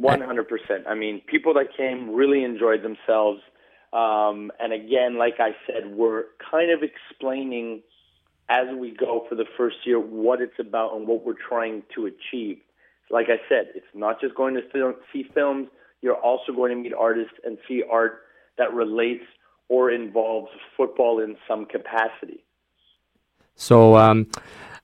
100%. 0.00 0.86
I 0.86 0.94
mean, 0.94 1.22
people 1.26 1.54
that 1.54 1.76
came 1.76 2.14
really 2.14 2.44
enjoyed 2.44 2.82
themselves. 2.82 3.40
Um, 3.92 4.50
and 4.60 4.72
again, 4.72 5.16
like 5.16 5.34
I 5.38 5.52
said, 5.66 5.94
we're 5.94 6.24
kind 6.50 6.70
of 6.70 6.80
explaining 6.82 7.82
as 8.48 8.66
we 8.78 8.92
go 8.92 9.24
for 9.28 9.34
the 9.34 9.46
first 9.56 9.76
year 9.84 9.98
what 9.98 10.40
it's 10.40 10.58
about 10.58 10.94
and 10.94 11.06
what 11.06 11.24
we're 11.24 11.34
trying 11.48 11.82
to 11.94 12.06
achieve. 12.06 12.58
Like 13.10 13.26
I 13.28 13.38
said, 13.48 13.68
it's 13.74 13.86
not 13.94 14.20
just 14.20 14.34
going 14.34 14.54
to 14.54 14.62
film, 14.70 14.94
see 15.12 15.24
films. 15.34 15.68
You're 16.02 16.16
also 16.16 16.52
going 16.52 16.76
to 16.76 16.80
meet 16.80 16.92
artists 16.92 17.34
and 17.44 17.56
see 17.66 17.82
art 17.90 18.22
that 18.58 18.72
relates 18.72 19.24
or 19.68 19.90
involves 19.90 20.50
football 20.76 21.20
in 21.20 21.36
some 21.48 21.66
capacity. 21.66 22.44
So, 23.54 23.96
um, 23.96 24.26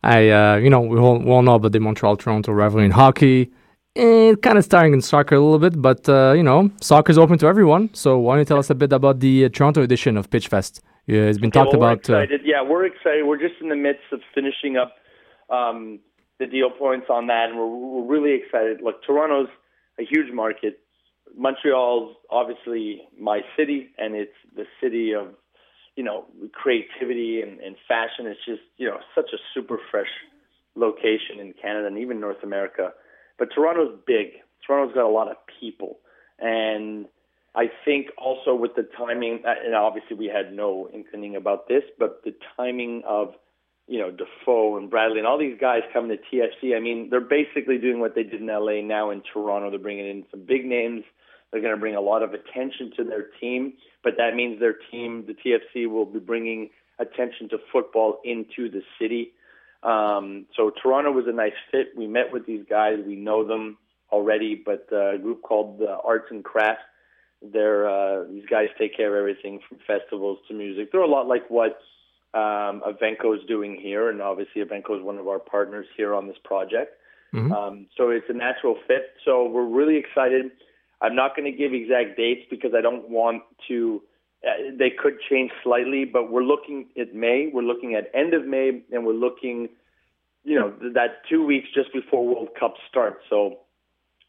I, 0.02 0.30
uh, 0.30 0.56
you 0.56 0.70
know, 0.70 0.80
we 0.80 0.98
all, 0.98 1.18
we 1.18 1.30
all 1.30 1.42
know 1.42 1.54
about 1.54 1.72
the 1.72 1.80
Montreal 1.80 2.16
Toronto 2.16 2.52
rivalry 2.52 2.86
in 2.86 2.90
hockey. 2.90 3.50
And 3.94 4.40
kind 4.40 4.56
of 4.56 4.64
starting 4.64 4.94
in 4.94 5.02
soccer 5.02 5.34
a 5.34 5.40
little 5.40 5.58
bit, 5.58 5.80
but 5.80 6.08
uh, 6.08 6.32
you 6.32 6.42
know, 6.42 6.70
soccer 6.80 7.10
is 7.10 7.18
open 7.18 7.36
to 7.38 7.46
everyone. 7.46 7.92
So, 7.92 8.18
why 8.18 8.34
don't 8.34 8.40
you 8.40 8.44
tell 8.46 8.58
us 8.58 8.70
a 8.70 8.74
bit 8.74 8.90
about 8.90 9.20
the 9.20 9.44
uh, 9.44 9.48
Toronto 9.50 9.82
edition 9.82 10.16
of 10.16 10.30
Pitch 10.30 10.48
Fest? 10.48 10.80
Yeah, 11.06 11.22
it's 11.24 11.36
been 11.36 11.50
talked 11.50 11.74
about. 11.74 12.08
Uh, 12.08 12.20
excited. 12.20 12.40
yeah, 12.42 12.62
we're 12.62 12.86
excited. 12.86 13.26
We're 13.26 13.38
just 13.38 13.60
in 13.60 13.68
the 13.68 13.76
midst 13.76 14.04
of 14.10 14.20
finishing 14.34 14.78
up 14.78 14.94
um, 15.50 15.98
the 16.38 16.46
deal 16.46 16.70
points 16.70 17.08
on 17.10 17.26
that, 17.26 17.50
and 17.50 17.58
we're, 17.58 17.68
we're 17.68 18.06
really 18.06 18.34
excited. 18.34 18.80
Look, 18.82 19.04
Toronto's 19.04 19.48
a 20.00 20.04
huge 20.04 20.32
market. 20.32 20.80
Montreal's 21.36 22.16
obviously 22.30 23.02
my 23.18 23.40
city, 23.56 23.90
and 23.98 24.14
it's 24.14 24.32
the 24.54 24.64
city 24.82 25.12
of 25.12 25.28
you 25.96 26.04
know 26.04 26.26
creativity 26.52 27.42
and, 27.42 27.60
and 27.60 27.76
fashion. 27.88 28.26
It's 28.26 28.44
just 28.46 28.62
you 28.76 28.88
know 28.88 28.98
such 29.14 29.30
a 29.32 29.38
super 29.54 29.78
fresh 29.90 30.10
location 30.74 31.38
in 31.40 31.54
Canada 31.60 31.86
and 31.86 31.98
even 31.98 32.20
North 32.20 32.42
America. 32.42 32.92
But 33.38 33.48
Toronto's 33.54 33.98
big. 34.06 34.28
Toronto's 34.66 34.94
got 34.94 35.04
a 35.04 35.08
lot 35.08 35.28
of 35.28 35.36
people, 35.60 35.98
and 36.38 37.06
I 37.54 37.66
think 37.84 38.08
also 38.16 38.54
with 38.54 38.74
the 38.76 38.88
timing, 38.96 39.42
uh, 39.46 39.54
and 39.64 39.74
obviously 39.74 40.16
we 40.16 40.26
had 40.26 40.54
no 40.54 40.88
inkling 40.92 41.36
about 41.36 41.68
this, 41.68 41.82
but 41.98 42.22
the 42.24 42.34
timing 42.56 43.02
of, 43.06 43.34
you 43.86 43.98
know, 43.98 44.10
Defoe 44.10 44.78
and 44.78 44.88
Bradley 44.88 45.18
and 45.18 45.26
all 45.26 45.38
these 45.38 45.58
guys 45.60 45.82
coming 45.92 46.16
to 46.16 46.36
TFC, 46.36 46.74
I 46.74 46.80
mean, 46.80 47.08
they're 47.10 47.20
basically 47.20 47.76
doing 47.76 48.00
what 48.00 48.14
they 48.14 48.22
did 48.22 48.40
in 48.40 48.46
LA 48.46 48.80
now 48.80 49.10
in 49.10 49.22
Toronto. 49.32 49.68
They're 49.68 49.78
bringing 49.78 50.08
in 50.08 50.24
some 50.30 50.44
big 50.46 50.64
names. 50.64 51.04
They're 51.52 51.60
going 51.60 51.74
to 51.74 51.80
bring 51.80 51.94
a 51.94 52.00
lot 52.00 52.22
of 52.22 52.32
attention 52.32 52.92
to 52.96 53.04
their 53.04 53.26
team, 53.40 53.74
but 54.02 54.14
that 54.16 54.34
means 54.34 54.58
their 54.58 54.76
team, 54.90 55.26
the 55.26 55.34
TFC, 55.34 55.88
will 55.88 56.06
be 56.06 56.18
bringing 56.18 56.70
attention 56.98 57.48
to 57.50 57.58
football 57.70 58.20
into 58.24 58.70
the 58.70 58.82
city. 59.00 59.32
Um, 59.82 60.46
so 60.56 60.70
Toronto 60.82 61.12
was 61.12 61.26
a 61.28 61.32
nice 61.32 61.52
fit. 61.70 61.88
We 61.96 62.06
met 62.06 62.32
with 62.32 62.46
these 62.46 62.64
guys. 62.68 62.98
We 63.06 63.16
know 63.16 63.46
them 63.46 63.76
already, 64.10 64.54
but 64.54 64.86
uh, 64.90 65.14
a 65.14 65.18
group 65.18 65.42
called 65.42 65.82
uh, 65.82 65.98
Arts 66.04 66.26
and 66.30 66.42
Crafts 66.42 66.82
they're 67.42 67.88
uh, 67.88 68.24
these 68.30 68.46
guys 68.46 68.68
take 68.78 68.96
care 68.96 69.16
of 69.16 69.18
everything 69.18 69.60
from 69.68 69.78
festivals 69.86 70.38
to 70.48 70.54
music. 70.54 70.92
They're 70.92 71.00
a 71.00 71.08
lot 71.08 71.26
like 71.26 71.48
what 71.50 71.80
um, 72.34 72.82
Avenco 72.86 73.36
is 73.36 73.44
doing 73.48 73.78
here, 73.80 74.10
and 74.10 74.22
obviously 74.22 74.62
Avenco 74.62 74.96
is 74.96 75.02
one 75.02 75.18
of 75.18 75.26
our 75.26 75.38
partners 75.38 75.86
here 75.96 76.14
on 76.14 76.28
this 76.28 76.36
project. 76.44 76.98
Mhm. 77.34 77.52
Um, 77.52 77.86
so 77.96 78.10
it's 78.10 78.28
a 78.28 78.34
natural 78.34 78.76
fit. 78.86 79.14
So 79.24 79.46
we're 79.46 79.64
really 79.64 79.96
excited. 79.96 80.52
I'm 81.02 81.16
not 81.16 81.36
going 81.36 81.50
to 81.50 81.56
give 81.56 81.74
exact 81.74 82.16
dates 82.16 82.42
because 82.48 82.72
I 82.76 82.80
don't 82.80 83.10
want 83.10 83.42
to. 83.68 84.02
Uh, 84.46 84.74
they 84.76 84.90
could 84.90 85.14
change 85.28 85.50
slightly, 85.62 86.04
but 86.04 86.30
we're 86.30 86.42
looking 86.42 86.86
at 87.00 87.14
May. 87.14 87.50
We're 87.52 87.62
looking 87.62 87.94
at 87.94 88.10
end 88.14 88.34
of 88.34 88.44
May, 88.46 88.82
and 88.92 89.04
we're 89.06 89.12
looking, 89.12 89.68
you 90.44 90.58
know, 90.58 90.70
th- 90.70 90.94
that 90.94 91.22
two 91.28 91.44
weeks 91.44 91.68
just 91.74 91.92
before 91.92 92.26
World 92.26 92.48
Cup 92.58 92.74
starts. 92.88 93.18
So 93.30 93.58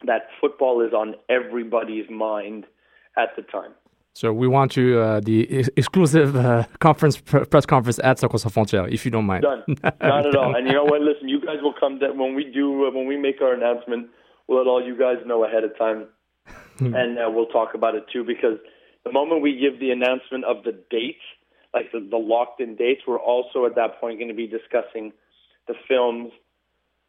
that 0.06 0.28
football 0.42 0.82
is 0.86 0.94
on 0.94 1.16
everybody's 1.30 2.10
mind 2.10 2.66
at 3.18 3.30
the 3.36 3.42
time. 3.44 3.72
so, 4.14 4.32
we 4.34 4.48
want 4.48 4.76
you 4.78 5.00
uh, 5.00 5.20
the 5.20 5.48
ex- 5.60 5.70
exclusive 5.76 6.36
uh, 6.36 6.64
conference 6.80 7.18
pr- 7.20 7.46
press 7.46 7.66
conference 7.66 8.00
at 8.04 8.20
Soccer 8.20 8.38
Sans 8.38 8.54
Frontières, 8.54 8.92
if 8.94 9.06
you 9.06 9.12
don't 9.12 9.26
mind. 9.26 9.44
Done. 9.44 9.64
Not 10.02 10.28
at 10.28 10.36
all. 10.36 10.56
And 10.56 10.68
you 10.68 10.74
know 10.74 10.84
what? 10.84 11.02
Listen, 11.02 11.28
you 11.30 11.40
guys 11.40 11.58
will 11.64 11.74
come 11.80 11.98
down 12.00 12.18
when 12.20 12.36
we 12.36 12.44
do 12.46 12.86
uh, 12.86 12.92
when 12.92 13.08
we 13.08 13.18
make 13.18 13.42
our 13.42 13.54
announcement. 13.54 14.10
We'll 14.48 14.60
let 14.60 14.68
all 14.68 14.84
you 14.86 14.96
guys 14.98 15.18
know 15.26 15.46
ahead 15.46 15.64
of 15.64 15.76
time, 15.78 16.08
and 16.80 17.18
uh, 17.18 17.30
we'll 17.30 17.48
talk 17.48 17.74
about 17.74 17.96
it 17.96 18.06
too. 18.12 18.24
Because 18.24 18.58
the 19.04 19.12
moment 19.12 19.42
we 19.42 19.58
give 19.58 19.80
the 19.80 19.92
announcement 19.92 20.46
of 20.46 20.64
the 20.64 20.72
dates, 20.90 21.24
like 21.74 21.92
the, 21.92 22.00
the 22.00 22.18
locked-in 22.18 22.76
dates, 22.76 23.02
we're 23.08 23.20
also 23.20 23.66
at 23.66 23.76
that 23.76 24.00
point 24.00 24.20
going 24.20 24.30
to 24.30 24.34
be 24.36 24.48
discussing 24.48 25.12
the 25.68 25.74
films, 25.88 26.32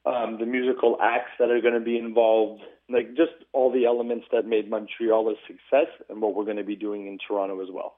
um, 0.06 0.38
the 0.38 0.46
musical 0.46 0.98
acts 1.02 1.32
that 1.38 1.50
are 1.50 1.60
going 1.60 1.74
to 1.74 1.80
be 1.80 1.98
involved, 1.98 2.62
like 2.88 3.16
just 3.16 3.32
all 3.52 3.72
the 3.72 3.86
elements 3.86 4.26
that 4.32 4.46
made 4.46 4.68
Montreal 4.68 5.28
a 5.30 5.34
success, 5.46 5.88
and 6.08 6.20
what 6.20 6.34
we're 6.34 6.44
going 6.44 6.56
to 6.56 6.64
be 6.64 6.76
doing 6.76 7.06
in 7.06 7.18
Toronto 7.26 7.62
as 7.62 7.68
well. 7.72 7.96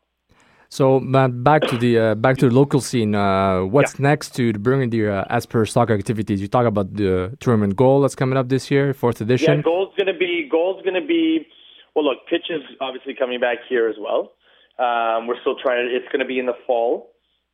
So, 0.68 0.99
uh, 1.14 1.28
back 1.28 1.62
to 1.62 1.78
the 1.78 1.99
uh, 1.99 2.14
back 2.14 2.38
to 2.38 2.49
the 2.49 2.54
local 2.54 2.80
scene. 2.80 3.14
Uh, 3.14 3.64
what's 3.64 3.99
next 3.99 4.35
to 4.37 4.52
the 4.52 4.58
Burgundy 4.58 5.06
uh, 5.06 5.25
as 5.30 5.46
per 5.46 5.64
soccer 5.64 5.94
activities? 5.94 6.40
You 6.40 6.49
talk 6.49 6.66
about 6.66 6.94
the 6.94 7.37
tournament 7.40 7.76
goal 7.76 8.00
that's 8.00 8.16
coming 8.16 8.37
up 8.37 8.49
this 8.49 8.70
year, 8.70 8.92
fourth 8.92 9.20
edition. 9.20 9.56
Yeah, 9.56 9.62
goal's 9.62 9.94
going 9.96 10.08
to 10.08 10.18
be 10.18 10.49
goal's 10.50 10.82
going 10.82 11.00
to 11.00 11.06
be. 11.06 11.46
Well, 11.94 12.04
look, 12.04 12.18
pitch 12.28 12.50
is 12.50 12.62
obviously 12.80 13.14
coming 13.14 13.40
back 13.40 13.58
here 13.68 13.88
as 13.88 13.96
well. 13.99 14.32
Um, 14.78 15.26
we're 15.26 15.40
still 15.40 15.56
trying. 15.56 15.88
It's 15.90 16.06
going 16.12 16.20
to 16.20 16.26
be 16.26 16.38
in 16.38 16.46
the 16.46 16.58
fall, 16.66 17.12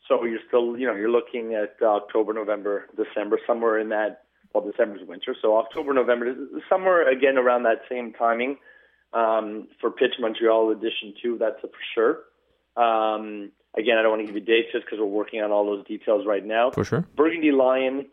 so 0.09 0.25
you're 0.25 0.40
still, 0.49 0.76
you 0.76 0.87
know, 0.87 0.95
you're 0.95 1.11
looking 1.11 1.54
at 1.54 1.76
uh, 1.81 1.87
October, 1.87 2.33
November, 2.33 2.87
December, 2.97 3.38
somewhere 3.47 3.78
in 3.78 3.90
that. 3.90 4.25
Well, 4.54 4.69
December's 4.71 5.00
winter, 5.09 5.35
so 5.40 5.57
October, 5.57 5.95
November, 5.95 6.35
somewhere 6.69 7.11
again 7.11 7.38
around 7.38 7.62
that 7.62 7.81
same 7.88 8.12
timing 8.12 8.59
um, 9.14 9.69
for 9.81 9.90
Pitch 9.90 10.14
Montreal 10.21 10.71
Edition 10.71 11.14
Two. 11.23 11.38
That's 11.38 11.57
a 11.64 11.69
for 11.69 11.85
sure. 11.95 12.19
Um, 12.76 13.52
again, 13.76 13.99
I 13.99 14.02
don't 14.02 14.11
want 14.11 14.23
to 14.23 14.26
give 14.26 14.35
you 14.35 14.41
dates 14.41 14.69
just 14.73 14.85
because 14.85 14.99
we're 14.99 15.07
working 15.07 15.41
on 15.43 15.50
all 15.50 15.67
those 15.67 15.87
details 15.87 16.26
right 16.26 16.45
now. 16.45 16.71
For 16.71 16.85
sure. 16.85 17.07
Burgundy 17.17 17.52
Lion 17.52 18.07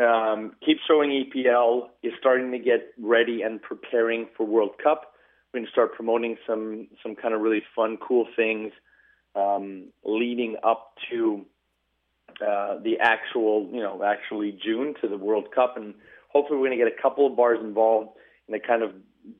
um, 0.00 0.52
keeps 0.64 0.80
showing 0.88 1.10
EPL 1.10 1.88
is 2.02 2.12
starting 2.18 2.50
to 2.52 2.58
get 2.58 2.92
ready 2.98 3.42
and 3.42 3.60
preparing 3.60 4.28
for 4.36 4.44
World 4.46 4.76
Cup. 4.82 5.12
We're 5.52 5.60
going 5.60 5.66
to 5.66 5.72
start 5.72 5.94
promoting 5.94 6.36
some 6.46 6.88
some 7.02 7.14
kind 7.14 7.32
of 7.32 7.40
really 7.40 7.62
fun, 7.76 7.96
cool 7.96 8.26
things 8.34 8.72
um, 9.36 9.86
leading 10.04 10.56
up 10.64 10.94
to 11.10 11.44
uh, 12.40 12.78
the 12.82 12.96
actual, 13.00 13.68
you 13.72 13.80
know, 13.80 14.02
actually 14.02 14.58
June 14.64 14.94
to 15.00 15.08
the 15.08 15.16
World 15.16 15.48
Cup, 15.54 15.76
and 15.76 15.94
hopefully 16.28 16.58
we're 16.58 16.66
going 16.66 16.78
to 16.78 16.84
get 16.84 16.92
a 16.92 17.02
couple 17.02 17.26
of 17.26 17.36
bars 17.36 17.58
involved 17.62 18.10
in 18.48 18.54
a 18.54 18.60
kind 18.60 18.82
of 18.82 18.90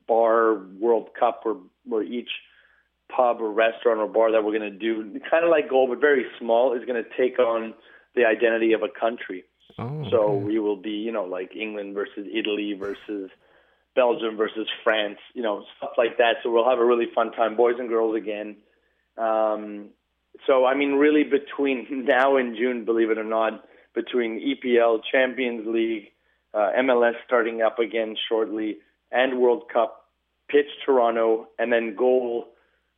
bar 0.07 0.55
World 0.79 1.09
Cup 1.19 1.41
where 1.43 1.55
where 1.85 2.03
each 2.03 2.29
pub 3.15 3.41
or 3.41 3.51
restaurant 3.51 3.99
or 3.99 4.07
bar 4.07 4.31
that 4.31 4.43
we're 4.43 4.57
going 4.57 4.71
to 4.71 4.77
do, 4.77 5.19
kind 5.29 5.43
of 5.43 5.49
like 5.49 5.69
goal, 5.69 5.87
but 5.87 5.99
very 5.99 6.25
small, 6.39 6.73
is 6.73 6.85
going 6.85 7.01
to 7.01 7.09
take 7.17 7.39
on 7.39 7.73
the 8.15 8.25
identity 8.25 8.73
of 8.73 8.81
a 8.81 8.89
country. 8.99 9.43
Oh, 9.77 10.07
So 10.09 10.17
okay. 10.17 10.45
we 10.45 10.59
will 10.59 10.77
be, 10.77 10.91
you 10.91 11.11
know, 11.11 11.23
like 11.23 11.55
England 11.55 11.95
versus 11.95 12.27
Italy 12.33 12.73
versus 12.79 13.29
Belgium 13.95 14.37
versus 14.37 14.67
France, 14.83 15.17
you 15.33 15.41
know, 15.41 15.63
stuff 15.77 15.91
like 15.97 16.17
that. 16.17 16.35
So 16.43 16.51
we'll 16.51 16.69
have 16.69 16.79
a 16.79 16.85
really 16.85 17.07
fun 17.13 17.31
time, 17.31 17.55
boys 17.55 17.75
and 17.79 17.89
girls 17.89 18.15
again. 18.15 18.57
Um, 19.17 19.89
so 20.45 20.65
I 20.65 20.75
mean, 20.75 20.93
really 20.93 21.23
between 21.23 21.87
now 22.05 22.37
and 22.37 22.55
June, 22.55 22.85
believe 22.85 23.09
it 23.09 23.17
or 23.17 23.23
not, 23.23 23.65
between 23.93 24.39
EPL, 24.39 24.99
Champions 25.09 25.65
League, 25.65 26.11
uh, 26.53 26.71
MLS 26.79 27.13
starting 27.25 27.61
up 27.61 27.79
again 27.79 28.15
shortly, 28.29 28.77
and 29.11 29.39
World 29.39 29.69
Cup, 29.71 30.05
pitch 30.49 30.67
Toronto, 30.85 31.47
and 31.57 31.71
then 31.71 31.95
goal 31.95 32.47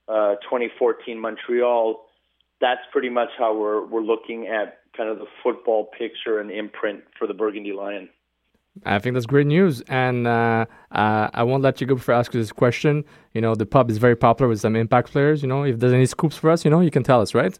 uh, 0.07 0.35
2014 0.43 1.19
Montreal. 1.19 2.05
That's 2.59 2.81
pretty 2.91 3.09
much 3.09 3.29
how 3.37 3.55
we're 3.55 3.85
we're 3.85 4.01
looking 4.01 4.47
at 4.47 4.79
kind 4.95 5.09
of 5.09 5.19
the 5.19 5.27
football 5.43 5.89
picture 5.97 6.39
and 6.39 6.49
imprint 6.51 7.03
for 7.17 7.27
the 7.27 7.33
Burgundy 7.33 7.73
Lion. 7.73 8.09
I 8.85 8.99
think 8.99 9.15
that's 9.15 9.25
great 9.25 9.47
news, 9.47 9.81
and 9.81 10.27
uh, 10.27 10.65
uh, 10.91 11.29
I 11.33 11.43
won't 11.43 11.63
let 11.63 11.81
you 11.81 11.87
go 11.87 11.95
before 11.95 12.13
I 12.13 12.19
ask 12.19 12.33
you 12.33 12.39
this 12.39 12.51
question. 12.51 13.03
You 13.33 13.41
know, 13.41 13.55
the 13.55 13.65
pub 13.65 13.89
is 13.89 13.97
very 13.97 14.15
popular 14.15 14.47
with 14.47 14.59
some 14.59 14.75
impact 14.75 15.11
players. 15.11 15.41
You 15.41 15.47
know, 15.47 15.63
if 15.63 15.79
there's 15.79 15.93
any 15.93 16.05
scoops 16.05 16.37
for 16.37 16.51
us, 16.51 16.63
you 16.63 16.71
know, 16.71 16.81
you 16.81 16.91
can 16.91 17.03
tell 17.03 17.21
us, 17.21 17.33
right? 17.33 17.57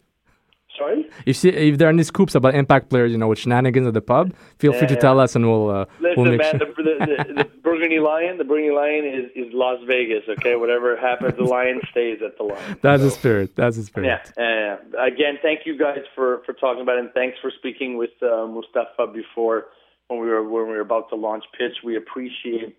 Sorry. 0.77 1.09
If 1.25 1.37
see, 1.37 1.49
if 1.49 1.77
there 1.77 1.87
are 1.87 1.91
any 1.91 2.03
scoops 2.03 2.35
about 2.35 2.53
impact 2.53 2.89
players, 2.89 3.11
you 3.11 3.17
know, 3.17 3.27
with 3.27 3.39
shenanigans 3.39 3.87
at 3.87 3.93
the 3.93 4.01
pub, 4.01 4.33
feel 4.59 4.73
free 4.73 4.87
to 4.87 4.95
tell 4.95 5.19
us, 5.19 5.35
and 5.35 5.47
we'll 5.49 5.69
uh, 5.69 5.85
Listen, 5.99 6.21
we'll 6.21 6.31
make 6.31 6.39
man, 6.39 6.59
sure. 6.59 6.67
the, 6.67 6.83
the, 6.83 7.05
the, 7.05 7.33
the 7.43 7.49
Burgundy 7.63 7.99
Lion, 7.99 8.37
the 8.37 8.43
Burgundy 8.43 8.71
Lion 8.73 9.05
is, 9.05 9.31
is 9.35 9.51
Las 9.53 9.79
Vegas. 9.87 10.23
Okay, 10.29 10.55
whatever 10.55 10.95
happens, 10.95 11.35
the 11.37 11.43
lion 11.43 11.81
stays 11.89 12.19
at 12.23 12.37
the 12.37 12.43
lion. 12.43 12.77
That's 12.81 13.01
the 13.01 13.09
So, 13.09 13.17
spirit. 13.17 13.55
That's 13.55 13.77
the 13.77 13.83
spirit. 13.83 14.21
Yeah, 14.37 14.77
yeah. 14.95 15.03
Again, 15.05 15.39
thank 15.41 15.61
you 15.65 15.77
guys 15.77 16.01
for 16.13 16.41
for 16.45 16.53
talking 16.53 16.81
about 16.81 16.97
it, 16.97 17.05
and 17.05 17.13
thanks 17.13 17.37
for 17.41 17.51
speaking 17.57 17.97
with 17.97 18.11
uh, 18.21 18.45
Mustafa 18.45 19.07
before 19.11 19.65
when 20.07 20.19
we 20.19 20.27
were 20.27 20.43
when 20.43 20.67
we 20.67 20.73
were 20.73 20.81
about 20.81 21.09
to 21.09 21.15
launch 21.15 21.43
pitch. 21.57 21.77
We 21.83 21.97
appreciate 21.97 22.77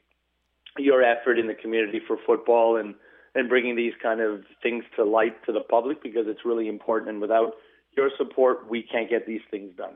your 0.78 1.02
effort 1.02 1.38
in 1.38 1.46
the 1.48 1.54
community 1.54 2.00
for 2.06 2.16
football 2.24 2.76
and 2.76 2.94
and 3.34 3.48
bringing 3.48 3.76
these 3.76 3.92
kind 4.02 4.20
of 4.20 4.42
things 4.62 4.84
to 4.96 5.04
light 5.04 5.44
to 5.46 5.52
the 5.52 5.60
public 5.60 6.02
because 6.02 6.26
it's 6.26 6.44
really 6.44 6.68
important. 6.68 7.10
And 7.10 7.20
without 7.20 7.54
your 7.98 8.10
support, 8.16 8.56
we 8.70 8.80
can't 8.92 9.08
get 9.10 9.22
these 9.26 9.42
things 9.50 9.70
done. 9.76 9.94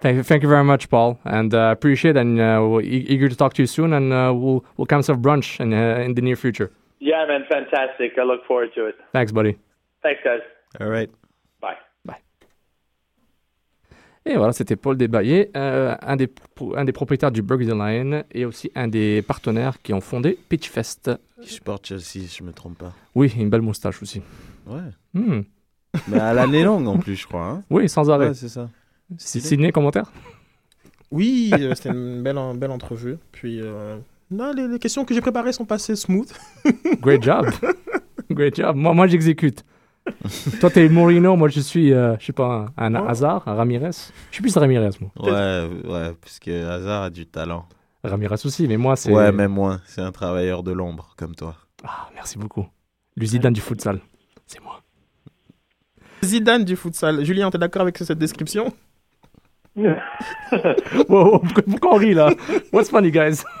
Thank 0.00 0.16
you, 0.16 0.22
thank 0.22 0.42
you 0.42 0.48
very 0.50 0.64
much, 0.64 0.88
Paul, 0.88 1.18
and 1.24 1.52
uh, 1.54 1.70
appreciate. 1.76 2.16
it, 2.16 2.20
And 2.20 2.38
uh, 2.38 2.60
we're 2.70 2.82
e- 2.82 3.06
eager 3.14 3.28
to 3.28 3.36
talk 3.36 3.52
to 3.54 3.62
you 3.62 3.66
soon, 3.66 3.92
and 3.92 4.12
uh, 4.12 4.32
we'll 4.34 4.60
we'll 4.76 4.86
come 4.92 5.02
some 5.02 5.20
brunch 5.22 5.60
in 5.60 5.72
uh, 5.72 6.04
in 6.06 6.14
the 6.14 6.22
near 6.22 6.36
future. 6.36 6.68
Yeah, 7.00 7.24
man, 7.28 7.44
fantastic. 7.48 8.12
I 8.18 8.24
look 8.24 8.42
forward 8.46 8.70
to 8.76 8.86
it. 8.86 8.94
Thanks, 9.12 9.32
buddy. 9.32 9.56
Thanks, 10.02 10.20
guys. 10.24 10.42
All 10.80 10.88
right. 10.90 11.10
Bye. 11.60 11.76
Et 14.26 14.36
voilà, 14.36 14.52
c'était 14.54 14.76
Paul 14.76 14.96
Desbaillés, 14.96 15.50
euh, 15.54 15.94
un, 16.00 16.16
des, 16.16 16.28
pro- 16.28 16.74
un 16.76 16.84
des 16.86 16.92
propriétaires 16.92 17.30
du 17.30 17.42
Burger 17.42 17.74
Lion 17.74 18.24
et 18.32 18.46
aussi 18.46 18.70
un 18.74 18.88
des 18.88 19.20
partenaires 19.20 19.82
qui 19.82 19.92
ont 19.92 20.00
fondé 20.00 20.38
Pitchfest. 20.48 21.10
Qui 21.42 21.48
supporte 21.52 21.86
Chelsea, 21.86 22.26
si 22.26 22.34
je 22.38 22.42
me 22.42 22.52
trompe 22.52 22.78
pas. 22.78 22.94
Oui, 23.14 23.30
une 23.38 23.50
belle 23.50 23.60
moustache 23.60 24.00
aussi. 24.00 24.22
Ouais. 24.66 24.80
Hmm. 25.12 25.42
Mais 26.08 26.18
à 26.18 26.32
l'année 26.32 26.62
longue 26.62 26.86
en 26.88 26.98
plus, 26.98 27.16
je 27.16 27.26
crois. 27.26 27.44
Hein. 27.44 27.62
Oui, 27.70 27.88
sans 27.88 28.10
arrêt. 28.10 28.28
Ouais, 28.28 28.34
c'est 28.34 28.48
ça. 28.48 28.68
Sidney, 29.18 29.70
commentaire? 29.72 30.10
Oui, 31.10 31.50
euh, 31.52 31.74
c'était 31.74 31.90
une 31.90 32.22
belle, 32.22 32.38
belle 32.56 32.70
entrevue. 32.70 33.18
Puis, 33.32 33.60
euh, 33.60 33.96
non, 34.30 34.52
les, 34.52 34.66
les 34.66 34.78
questions 34.78 35.04
que 35.04 35.14
j'ai 35.14 35.20
préparées 35.20 35.52
sont 35.52 35.64
passées 35.64 35.94
smooth. 35.96 36.32
Great 37.00 37.22
job. 37.22 37.46
Great 38.30 38.56
job. 38.56 38.74
Moi, 38.76 38.94
moi 38.94 39.06
j'exécute. 39.06 39.64
Toi, 40.60 40.70
t'es 40.70 40.88
Mourinho, 40.88 41.36
moi, 41.36 41.48
je 41.48 41.60
suis, 41.60 41.92
euh, 41.92 42.16
je 42.18 42.26
sais 42.26 42.32
pas, 42.32 42.66
un, 42.76 42.94
un 42.94 43.04
Oh. 43.04 43.08
Hazard, 43.08 43.46
un 43.46 43.54
Ramirez. 43.54 43.90
Je 44.30 44.34
suis 44.34 44.42
plus 44.42 44.56
Ramirez, 44.56 44.90
moi. 45.00 45.10
Ouais, 45.18 45.68
ouais, 45.90 46.12
parce 46.20 46.38
que 46.38 46.66
Hazard 46.66 47.04
a 47.04 47.10
du 47.10 47.26
talent. 47.26 47.66
Ramirez 48.02 48.36
aussi, 48.44 48.68
mais 48.68 48.76
moi, 48.76 48.96
c'est. 48.96 49.10
Ouais, 49.12 49.32
mais 49.32 49.48
moins. 49.48 49.80
C'est 49.86 50.02
un 50.02 50.12
travailleur 50.12 50.62
de 50.62 50.72
l'ombre, 50.72 51.14
comme 51.16 51.34
toi. 51.34 51.54
Ah, 51.84 52.08
merci 52.14 52.36
beaucoup. 52.38 52.66
Le 53.16 53.24
Zidane 53.24 53.52
du 53.54 53.60
futsal. 53.62 54.00
C'est 54.46 54.60
moi. 54.62 54.80
Zidane 56.24 56.64
du 56.64 56.76
futsal. 56.76 57.24
Julien, 57.24 57.50
t'es 57.50 57.58
d'accord 57.58 57.82
avec 57.82 57.96
cette 57.98 58.18
description? 58.18 58.72
Wow, 61.08 61.32
wow, 61.32 61.38
pourquoi, 61.68 61.94
on 61.94 61.96
rit 61.98 62.14
là? 62.14 62.32
What's 62.72 62.90
funny, 62.90 63.10
guys? 63.10 63.42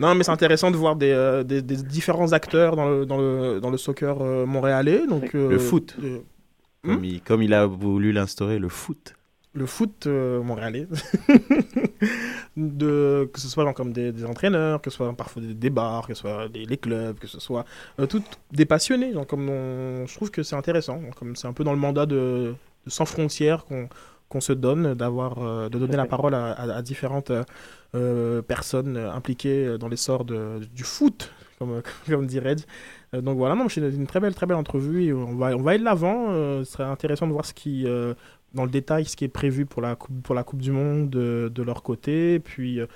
Non, 0.00 0.14
mais 0.14 0.24
c'est 0.24 0.30
intéressant 0.30 0.70
de 0.70 0.76
voir 0.76 0.94
des, 0.94 1.10
euh, 1.10 1.42
des, 1.42 1.62
des 1.62 1.76
différents 1.76 2.32
acteurs 2.32 2.76
dans 2.76 2.88
le, 2.88 3.06
dans 3.06 3.16
le, 3.16 3.60
dans 3.60 3.70
le 3.70 3.78
soccer 3.78 4.18
euh, 4.20 4.44
montréalais. 4.46 5.06
Donc, 5.06 5.34
euh, 5.34 5.48
Le 5.50 5.58
foot. 5.58 5.96
euh, 6.04 6.18
Comme, 6.84 7.04
il, 7.04 7.20
comme 7.22 7.42
il 7.42 7.54
a 7.54 7.64
voulu 7.66 8.12
l'instaurer, 8.12 8.58
le 8.58 8.68
foot. 8.68 9.14
le 9.54 9.64
foot 9.66 10.06
euh, 10.06 10.42
montréalais. 10.42 10.86
de, 12.56 13.28
que 13.32 13.40
ce 13.40 13.48
soit 13.48 13.72
comme 13.74 13.92
des, 13.92 14.12
des 14.12 14.24
entraîneurs, 14.24 14.80
que 14.80 14.90
ce 14.90 14.96
soit 14.96 15.12
parfois 15.14 15.42
des, 15.42 15.54
des 15.54 15.70
bars, 15.70 16.06
que 16.06 16.14
ce 16.14 16.20
soit 16.22 16.48
les 16.54 16.76
clubs, 16.78 17.18
que 17.18 17.26
ce 17.26 17.40
soit 17.40 17.64
euh, 18.00 18.06
tout, 18.06 18.22
des 18.52 18.64
passionnés. 18.64 19.12
genre 19.12 19.26
comme 19.26 19.48
on- 19.48 20.06
je 20.06 20.14
trouve 20.14 20.30
que 20.30 20.42
c'est 20.42 20.56
intéressant. 20.56 21.00
comme 21.18 21.36
c'est 21.36 21.48
un 21.48 21.52
peu 21.52 21.64
dans 21.64 21.72
le 21.72 21.78
mandat 21.78 22.06
de, 22.06 22.54
de 22.84 22.90
Sans 22.90 23.04
Frontières 23.06 23.64
qu'on 23.64 23.88
qu'on 24.28 24.40
se 24.40 24.52
donne, 24.52 24.94
d'avoir, 24.94 25.38
euh, 25.40 25.68
de 25.68 25.78
donner 25.78 25.96
la 25.96 26.06
parole 26.06 26.34
à, 26.34 26.50
à- 26.50 26.76
à 26.78 26.82
différentes 26.82 27.30
euh, 27.30 27.44
euh, 27.94 28.42
personnes 28.42 28.96
impliquées 28.96 29.78
dans 29.78 29.86
l'essor 29.88 30.24
du 30.24 30.82
foot, 30.84 31.30
comme, 31.60 31.80
comme 32.08 32.26
dit 32.26 32.40
Red. 32.40 32.62
Euh, 33.14 33.20
donc 33.20 33.36
voilà, 33.38 33.54
non, 33.54 33.68
c'est 33.68 33.80
une, 33.80 34.06
très 34.08 34.18
belle, 34.18 34.34
très 34.34 34.46
belle 34.46 34.56
entrevue 34.56 35.04
et 35.04 35.12
on 35.12 35.36
va, 35.36 35.56
on 35.56 35.62
va 35.62 35.70
aller 35.70 35.78
de 35.80 35.84
l'avant. 35.84 36.26
ce 36.32 36.64
serait 36.64 36.82
intéressant 36.84 37.28
de 37.28 37.32
voir 37.32 37.44
ce 37.44 37.54
qui, 37.54 37.86
dans 38.56 38.64
le 38.64 38.70
détail, 38.70 39.04
ce 39.04 39.14
qui 39.14 39.24
est 39.24 39.28
prévu 39.28 39.66
pour 39.66 39.80
la 39.80 39.94
Coupe, 39.94 40.22
pour 40.22 40.34
la 40.34 40.42
coupe 40.42 40.60
du 40.60 40.72
Monde 40.72 41.08
de, 41.08 41.50
de 41.54 41.62
leur 41.62 41.82
côté. 41.84 42.40
Puis 42.40 42.80
euh, 42.80 42.86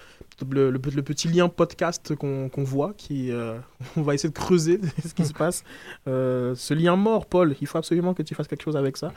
le, 0.50 0.78
petit 0.78 1.28
lien 1.28 1.48
podcast 1.48 2.14
qu'on 2.16 2.50
voit, 2.64 2.94
qui, 2.96 3.30
euh, 3.30 3.58
on 3.96 4.02
va 4.02 4.14
essayer 4.14 4.30
de 4.30 4.34
creuser 4.34 4.80
ce 5.04 5.14
qui 5.14 5.24
se 5.24 5.32
passe. 5.32 5.62
Euh, 6.08 6.54
ce 6.56 6.74
lien 6.74 6.96
mort, 6.96 7.26
Paul, 7.26 7.54
il 7.60 7.66
faut 7.68 7.78
absolument 7.78 8.14
que 8.14 8.22
tu 8.22 8.34
fasses 8.34 8.48
quelque 8.48 8.64
chose 8.64 8.76
avec 8.76 8.96
ça. 8.96 9.12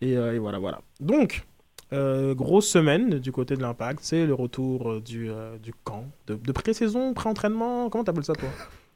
Et, 0.00 0.16
euh, 0.16 0.38
voilà, 0.40 0.58
voilà. 0.58 0.80
Donc, 1.00 1.44
euh, 1.92 2.34
grosse 2.34 2.68
semaine 2.68 3.18
du 3.18 3.32
côté 3.32 3.56
de 3.56 3.62
l'impact, 3.62 4.00
c'est 4.02 4.24
le 4.24 4.34
retour 4.34 4.90
euh, 4.90 5.00
du, 5.00 5.28
euh, 5.28 5.58
du 5.58 5.74
camp, 5.82 6.06
de, 6.28 6.36
de 6.36 6.52
pré-saison, 6.52 7.14
pré-entraînement, 7.14 7.90
comment 7.90 8.04
t'appelles 8.04 8.24
ça 8.24 8.34
toi? 8.34 8.48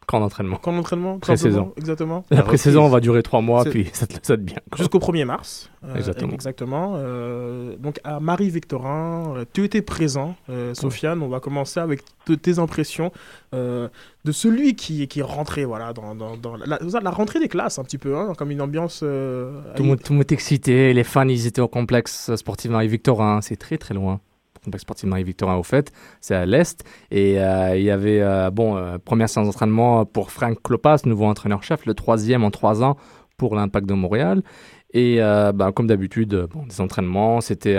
Camp 0.06 0.20
d'entraînement. 0.20 0.56
Camp 0.56 0.72
d'entraînement 0.72 1.18
Pré-saison. 1.18 1.72
Exactement. 1.76 2.24
La 2.30 2.38
La 2.38 2.42
pré-saison, 2.42 2.88
va 2.88 3.00
durer 3.00 3.22
trois 3.22 3.40
mois, 3.40 3.64
puis 3.64 3.88
ça 3.92 4.06
te, 4.06 4.14
ça 4.22 4.36
te 4.36 4.42
bien. 4.42 4.56
Jusqu'au 4.76 4.98
1er 4.98 5.24
mars. 5.24 5.70
Euh, 5.84 5.94
Exactement. 5.96 6.32
Exactement. 6.32 6.92
Euh, 6.96 7.76
donc 7.76 8.00
à 8.04 8.20
Marie-Victorin, 8.20 9.34
euh, 9.36 9.44
tu 9.52 9.64
étais 9.64 9.82
présent, 9.82 10.34
euh, 10.50 10.74
Sofiane. 10.74 11.22
On 11.22 11.28
va 11.28 11.40
commencer 11.40 11.80
avec 11.80 12.02
tes 12.42 12.58
impressions 12.58 13.12
euh, 13.54 13.88
de 14.24 14.32
celui 14.32 14.74
qui, 14.76 15.06
qui 15.08 15.20
est 15.20 15.22
rentré 15.22 15.64
voilà, 15.64 15.92
dans, 15.92 16.14
dans, 16.14 16.36
dans 16.36 16.56
la, 16.56 16.78
la 16.80 17.10
rentrée 17.10 17.40
des 17.40 17.48
classes 17.48 17.78
un 17.78 17.84
petit 17.84 17.98
peu, 17.98 18.16
hein, 18.16 18.32
comme 18.36 18.50
une 18.50 18.62
ambiance... 18.62 19.00
euh, 19.02 19.60
Tout 19.76 19.82
le 19.82 19.88
monde, 19.90 20.00
tout 20.02 20.12
le 20.12 20.18
monde 20.18 20.26
est 20.30 20.32
excité. 20.32 20.92
Les 20.94 21.04
fans, 21.04 21.28
ils 21.28 21.46
étaient 21.46 21.60
au 21.60 21.68
complexe 21.68 22.34
sportif 22.36 22.70
Marie-Victorin. 22.70 23.40
C'est 23.42 23.56
très, 23.56 23.76
très 23.78 23.94
loin. 23.94 24.20
Le 24.64 24.70
complexe 24.70 24.83
sportif 24.83 25.09
Marie-Victorin, 25.09 25.57
au 25.57 25.62
fait. 25.62 25.92
C'est 26.20 26.35
à 26.35 26.46
l'est. 26.46 26.85
Et 27.11 27.40
euh, 27.40 27.77
il 27.77 27.85
y 27.85 27.90
avait, 27.90 28.22
euh, 28.22 28.50
bon, 28.50 28.77
euh, 28.77 28.98
première 28.98 29.29
séance 29.29 29.46
d'entraînement 29.46 30.07
pour 30.07 30.31
Frank 30.31 30.59
Klopas, 30.62 31.03
nouveau 31.05 31.27
entraîneur-chef, 31.27 31.87
le 31.87 31.94
troisième 31.94 32.44
en 32.44 32.50
trois 32.50 32.83
ans 32.83 32.96
pour 33.37 33.55
l'Impact 33.55 33.87
de 33.87 33.94
Montréal. 33.94 34.42
Et 34.92 35.18
bah, 35.18 35.72
comme 35.74 35.88
d'habitude, 35.88 36.48
des 36.68 36.81
entraînements, 36.81 37.40
c'était 37.40 37.77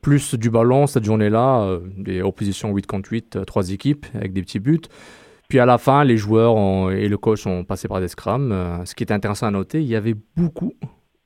plus 0.00 0.34
du 0.34 0.50
ballon 0.50 0.86
cette 0.86 1.04
journée-là, 1.04 1.62
euh, 1.62 1.80
des 1.96 2.22
oppositions 2.22 2.72
8 2.72 2.86
contre 2.86 3.12
8, 3.12 3.36
euh, 3.36 3.44
trois 3.44 3.70
équipes 3.70 4.06
avec 4.14 4.32
des 4.32 4.42
petits 4.42 4.60
buts. 4.60 4.80
Puis 5.48 5.58
à 5.58 5.66
la 5.66 5.78
fin, 5.78 6.04
les 6.04 6.16
joueurs 6.16 6.92
et 6.92 7.08
le 7.08 7.18
coach 7.18 7.46
ont 7.46 7.64
passé 7.64 7.88
par 7.88 8.00
des 8.00 8.06
scrums. 8.06 8.82
Ce 8.84 8.94
qui 8.94 9.02
était 9.02 9.14
intéressant 9.14 9.48
à 9.48 9.50
noter, 9.50 9.80
il 9.80 9.88
y 9.88 9.96
avait 9.96 10.14
beaucoup, 10.36 10.74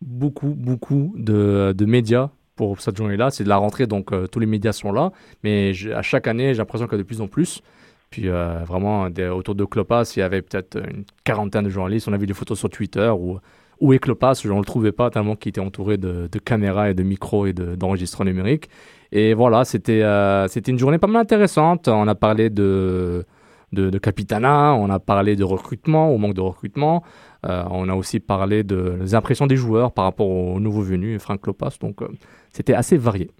beaucoup, 0.01 0.55
beaucoup 0.57 1.12
de 1.18 1.85
médias 1.85 2.31
pour 2.56 2.80
cette 2.80 2.96
journée-là. 2.96 3.30
C'est 3.30 3.44
de 3.44 3.48
la 3.48 3.56
rentrée, 3.56 3.86
donc 3.86 4.12
euh, 4.12 4.26
tous 4.26 4.40
les 4.40 4.46
médias 4.46 4.72
sont 4.72 4.92
là. 4.92 5.12
Mais 5.42 5.72
à 5.94 6.02
chaque 6.02 6.26
année, 6.26 6.54
j'ai 6.54 6.58
l'impression 6.58 6.86
qu'il 6.86 6.96
y 6.96 7.00
a 7.00 7.02
de 7.02 7.06
plus 7.06 7.20
en 7.20 7.28
plus. 7.28 7.62
Puis 8.10 8.28
euh, 8.28 8.58
vraiment, 8.64 9.08
autour 9.32 9.54
de 9.54 9.64
Clopas, 9.64 10.12
il 10.16 10.20
y 10.20 10.22
avait 10.22 10.42
peut-être 10.42 10.76
une 10.76 11.04
quarantaine 11.24 11.64
de 11.64 11.70
journalistes. 11.70 12.06
On 12.08 12.12
a 12.12 12.16
vu 12.16 12.26
des 12.26 12.34
photos 12.34 12.58
sur 12.58 12.70
Twitter 12.70 13.10
où, 13.10 13.38
où 13.80 13.92
est 13.92 13.98
Clopas 13.98 14.40
Je 14.44 14.48
ne 14.48 14.58
le 14.58 14.64
trouvais 14.64 14.92
pas 14.92 15.10
tellement 15.10 15.34
qu'il 15.34 15.50
était 15.50 15.60
entouré 15.60 15.96
de, 15.96 16.28
caméras 16.44 16.90
et 16.90 16.94
de 16.94 17.02
micros 17.02 17.46
et 17.46 17.52
de- 17.52 17.74
d'enregistreurs 17.74 18.24
numériques. 18.24 18.68
Et 19.10 19.34
voilà, 19.34 19.64
c'était 19.64 20.02
euh, 20.02 20.46
une 20.66 20.78
journée 20.78 20.98
pas 20.98 21.06
mal 21.06 21.22
intéressante. 21.22 21.88
On 21.88 22.06
a 22.06 22.14
parlé 22.14 22.50
de, 22.50 23.24
de, 23.72 23.90
de 23.90 23.98
Capitana, 23.98 24.74
on 24.74 24.90
a 24.90 24.98
parlé 25.00 25.36
de 25.36 25.44
recrutement, 25.44 26.10
au 26.10 26.18
manque 26.18 26.34
de 26.34 26.40
recrutement. 26.40 27.02
Euh, 27.44 27.64
on 27.70 27.88
a 27.88 27.94
aussi 27.94 28.20
parlé 28.20 28.62
de- 28.64 28.96
des 29.00 29.14
impressions 29.14 29.46
des 29.46 29.57
joueurs 29.57 29.92
par 29.92 30.04
rapport 30.07 30.28
aux 30.28 30.59
nouveaux 30.61 30.83
venus, 30.83 31.20
Frank 31.20 31.46
Lopas. 31.46 31.76
Donc, 31.80 32.00
euh, 32.02 32.09
c'était 32.50 32.74
assez 32.74 32.96
varié. 32.96 33.30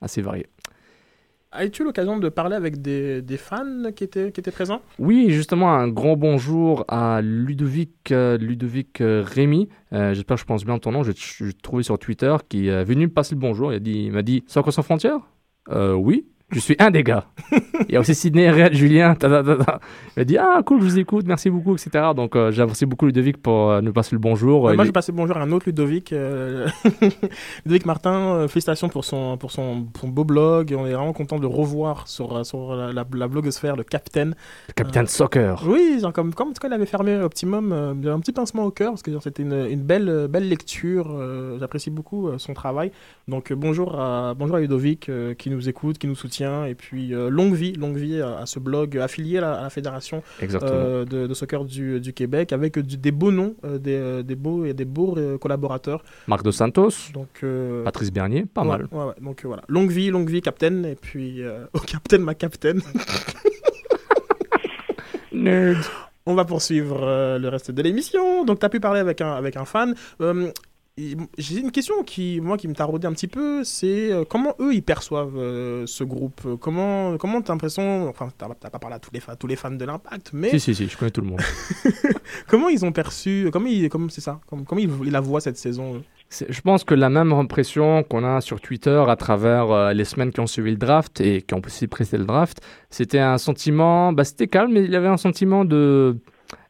Assez 0.00 0.22
varié. 0.22 0.46
As-tu 1.52 1.84
l'occasion 1.84 2.18
de 2.18 2.28
parler 2.28 2.54
avec 2.54 2.82
des, 2.82 3.22
des 3.22 3.36
fans 3.38 3.90
qui 3.94 4.04
étaient, 4.04 4.30
qui 4.30 4.40
étaient 4.40 4.50
présents? 4.50 4.82
Oui, 4.98 5.30
justement, 5.30 5.72
un 5.72 5.88
grand 5.88 6.16
bonjour 6.16 6.84
à 6.88 7.20
Ludovic, 7.22 8.12
euh, 8.12 8.36
Ludovic 8.36 9.00
euh, 9.00 9.24
Rémy. 9.26 9.68
Euh, 9.92 10.12
J'espère 10.12 10.36
que 10.36 10.40
je 10.42 10.46
pense 10.46 10.64
bien 10.66 10.78
ton 10.78 10.92
nom. 10.92 11.02
Je 11.02 11.12
l'ai 11.44 11.52
trouvé 11.54 11.82
sur 11.82 11.98
Twitter 11.98 12.36
qui 12.48 12.68
est 12.68 12.84
venu 12.84 13.06
me 13.06 13.12
passer 13.12 13.34
le 13.34 13.40
bonjour. 13.40 13.72
Il 13.72 13.76
a 13.76 13.80
dit- 13.80 14.10
m'a 14.10 14.22
dit 14.22 14.44
Sans 14.46 14.68
sans 14.70 14.82
frontières? 14.82 15.20
Oui. 15.70 16.26
Je 16.52 16.60
suis 16.60 16.76
un 16.78 16.92
des 16.92 17.02
gars. 17.02 17.24
Il 17.88 17.92
y 17.94 17.96
a 17.96 18.00
aussi 18.00 18.14
Sidney, 18.14 18.48
Red, 18.48 18.72
Julien. 18.72 19.16
ta, 19.16 19.28
ta, 19.28 19.42
ta. 19.56 19.80
Il 20.16 20.20
a 20.20 20.24
dit 20.24 20.38
Ah, 20.38 20.60
cool, 20.64 20.78
je 20.80 20.84
vous 20.84 20.98
écoute, 21.00 21.24
merci 21.26 21.50
beaucoup, 21.50 21.74
etc. 21.74 21.90
Donc, 22.14 22.36
euh, 22.36 22.52
j'ai 22.52 22.62
apprécié 22.62 22.86
beaucoup 22.86 23.04
Ludovic 23.06 23.38
pour 23.42 23.70
euh, 23.72 23.80
nous 23.80 23.92
passer 23.92 24.14
le 24.14 24.20
bonjour. 24.20 24.68
Euh, 24.68 24.74
Moi, 24.74 24.84
est- 24.84 24.86
je 24.86 24.92
passais 24.92 25.10
bonjour 25.10 25.36
à 25.36 25.42
un 25.42 25.50
autre 25.50 25.66
Ludovic. 25.66 26.12
euh, 26.12 26.68
Ludovic 27.64 27.84
Martin, 27.84 28.12
euh, 28.14 28.48
félicitations 28.48 28.88
pour 28.88 29.04
son, 29.04 29.36
pour 29.38 29.50
son, 29.50 29.88
son 30.00 30.06
beau 30.08 30.22
blog. 30.24 30.72
On 30.78 30.86
est 30.86 30.92
vraiment 30.92 31.12
content 31.12 31.36
de 31.36 31.42
le 31.42 31.48
revoir 31.48 32.06
sur, 32.06 32.46
sur 32.46 32.76
la, 32.76 32.92
la, 32.92 33.04
la 33.12 33.28
blogosphère, 33.28 33.74
le 33.74 33.82
Capitaine. 33.82 34.36
le 34.68 34.72
capitaine 34.74 35.08
soccer. 35.08 35.64
Oui, 35.66 35.98
genre 36.00 36.12
comme, 36.12 36.32
comme 36.32 36.52
quand 36.54 36.68
il 36.68 36.72
avait 36.72 36.86
fermé 36.86 37.16
Optimum, 37.16 37.96
il 38.00 38.06
y 38.06 38.08
a 38.08 38.12
un 38.12 38.20
petit 38.20 38.32
pincement 38.32 38.64
au 38.66 38.70
cœur 38.70 38.92
parce 38.92 39.02
que 39.02 39.10
c'était 39.18 39.42
une, 39.42 39.66
une 39.68 39.82
belle, 39.82 40.28
belle 40.30 40.48
lecture. 40.48 41.08
J'apprécie 41.58 41.90
beaucoup 41.90 42.30
son 42.38 42.54
travail. 42.54 42.92
Donc 43.26 43.52
bonjour 43.52 44.00
à, 44.00 44.34
bonjour 44.34 44.54
à 44.56 44.60
Ludovic 44.60 45.10
qui 45.38 45.50
nous 45.50 45.68
écoute, 45.68 45.98
qui 45.98 46.06
nous 46.06 46.14
soutient. 46.14 46.35
Et 46.40 46.74
puis 46.74 47.14
euh, 47.14 47.28
longue 47.30 47.54
vie, 47.54 47.72
longue 47.74 47.96
vie 47.96 48.20
à, 48.20 48.38
à 48.40 48.46
ce 48.46 48.58
blog 48.58 48.96
affilié 48.98 49.38
à 49.38 49.40
la, 49.42 49.52
à 49.54 49.62
la 49.64 49.70
fédération 49.70 50.22
euh, 50.62 51.04
de, 51.04 51.26
de 51.26 51.34
soccer 51.34 51.64
du, 51.64 52.00
du 52.00 52.12
Québec 52.12 52.52
avec 52.52 52.78
du- 52.78 52.96
des 52.96 53.10
beaux 53.12 53.32
noms, 53.32 53.54
euh, 53.64 53.78
des, 53.78 54.22
des 54.22 54.34
beaux 54.36 54.64
et 54.64 54.74
des 54.74 54.84
beaux 54.84 55.16
collaborateurs. 55.40 56.04
Marc 56.26 56.42
Dos 56.44 56.52
Santos, 56.52 56.90
Donc 57.14 57.44
Patrice 57.84 58.12
Bernier, 58.12 58.44
pas 58.46 58.62
ouais, 58.62 58.68
mal. 58.68 58.88
ouais, 58.92 59.04
ouais. 59.04 59.14
Donc 59.20 59.44
voilà, 59.44 59.62
longue 59.68 59.90
vie, 59.90 60.10
longue 60.10 60.28
vie, 60.30 60.40
Captain. 60.42 60.84
Et 60.84 60.94
puis 60.94 61.42
au 61.72 61.78
Captain, 61.80 62.18
ma 62.18 62.34
Captain. 62.34 62.76
Nerd. 65.32 65.78
On 66.28 66.34
va 66.34 66.44
poursuivre 66.44 66.98
euh, 67.04 67.38
le 67.38 67.48
reste 67.48 67.70
de 67.70 67.80
l'émission. 67.82 68.44
Donc, 68.44 68.58
tu 68.58 68.66
as 68.66 68.68
pu 68.68 68.80
parler 68.80 68.98
avec 68.98 69.20
un, 69.20 69.32
avec 69.32 69.56
un 69.56 69.64
fan. 69.64 69.94
Euh, 70.20 70.50
J'ai 71.36 71.60
une 71.60 71.72
question 71.72 72.02
qui, 72.04 72.40
moi, 72.40 72.56
qui 72.56 72.68
me 72.68 72.72
taraudait 72.72 73.06
un 73.06 73.12
petit 73.12 73.28
peu. 73.28 73.62
C'est 73.64 74.10
euh, 74.10 74.24
comment 74.26 74.54
eux, 74.60 74.72
ils 74.72 74.82
perçoivent 74.82 75.36
euh, 75.36 75.84
ce 75.86 76.04
groupe? 76.04 76.40
Comment 76.58 77.18
comment 77.18 77.42
t'as 77.42 77.52
l'impression... 77.52 78.08
Enfin, 78.08 78.30
t'as 78.38 78.48
pas 78.70 78.78
parlé 78.78 78.96
à 78.96 78.98
tous 78.98 79.10
les, 79.12 79.20
fa- 79.20 79.36
tous 79.36 79.46
les 79.46 79.56
fans 79.56 79.70
de 79.70 79.84
l'Impact, 79.84 80.30
mais 80.32 80.48
Si, 80.50 80.58
si, 80.60 80.74
si, 80.74 80.88
je 80.88 80.96
connais 80.96 81.10
tout 81.10 81.20
le 81.20 81.26
monde. 81.26 81.42
comment 82.48 82.70
ils 82.70 82.82
ont 82.86 82.92
perçu... 82.92 83.50
Comment 83.52 83.66
ils... 83.66 83.90
Comment 83.90 84.08
c'est 84.08 84.22
ça 84.22 84.40
Comment, 84.46 84.64
comment 84.64 84.80
ils, 84.80 84.88
ils 85.04 85.12
la 85.12 85.20
voient 85.20 85.42
cette 85.42 85.58
saison 85.58 86.02
Je 86.30 86.60
pense 86.62 86.82
que 86.82 86.94
la 86.94 87.10
même 87.10 87.30
impression 87.34 88.02
qu'on 88.02 88.24
a 88.24 88.40
sur 88.40 88.58
Twitter 88.62 89.04
à 89.06 89.16
travers 89.16 89.70
euh, 89.70 89.92
les 89.92 90.04
semaines 90.06 90.32
qui 90.32 90.40
ont 90.40 90.46
suivi 90.46 90.70
le 90.70 90.78
draft 90.78 91.20
et 91.20 91.42
qui 91.42 91.52
ont 91.52 91.60
aussi 91.62 91.88
précédé 91.88 92.18
le 92.20 92.24
draft, 92.24 92.62
c'était 92.88 93.18
un 93.18 93.36
sentiment, 93.36 94.14
bah, 94.14 94.24
c'était 94.24 94.46
calme, 94.48 94.72
mais 94.72 94.84
il 94.84 94.90
y 94.90 94.96
avait 94.96 95.08
un 95.08 95.18
sentiment 95.18 95.66
de 95.66 96.16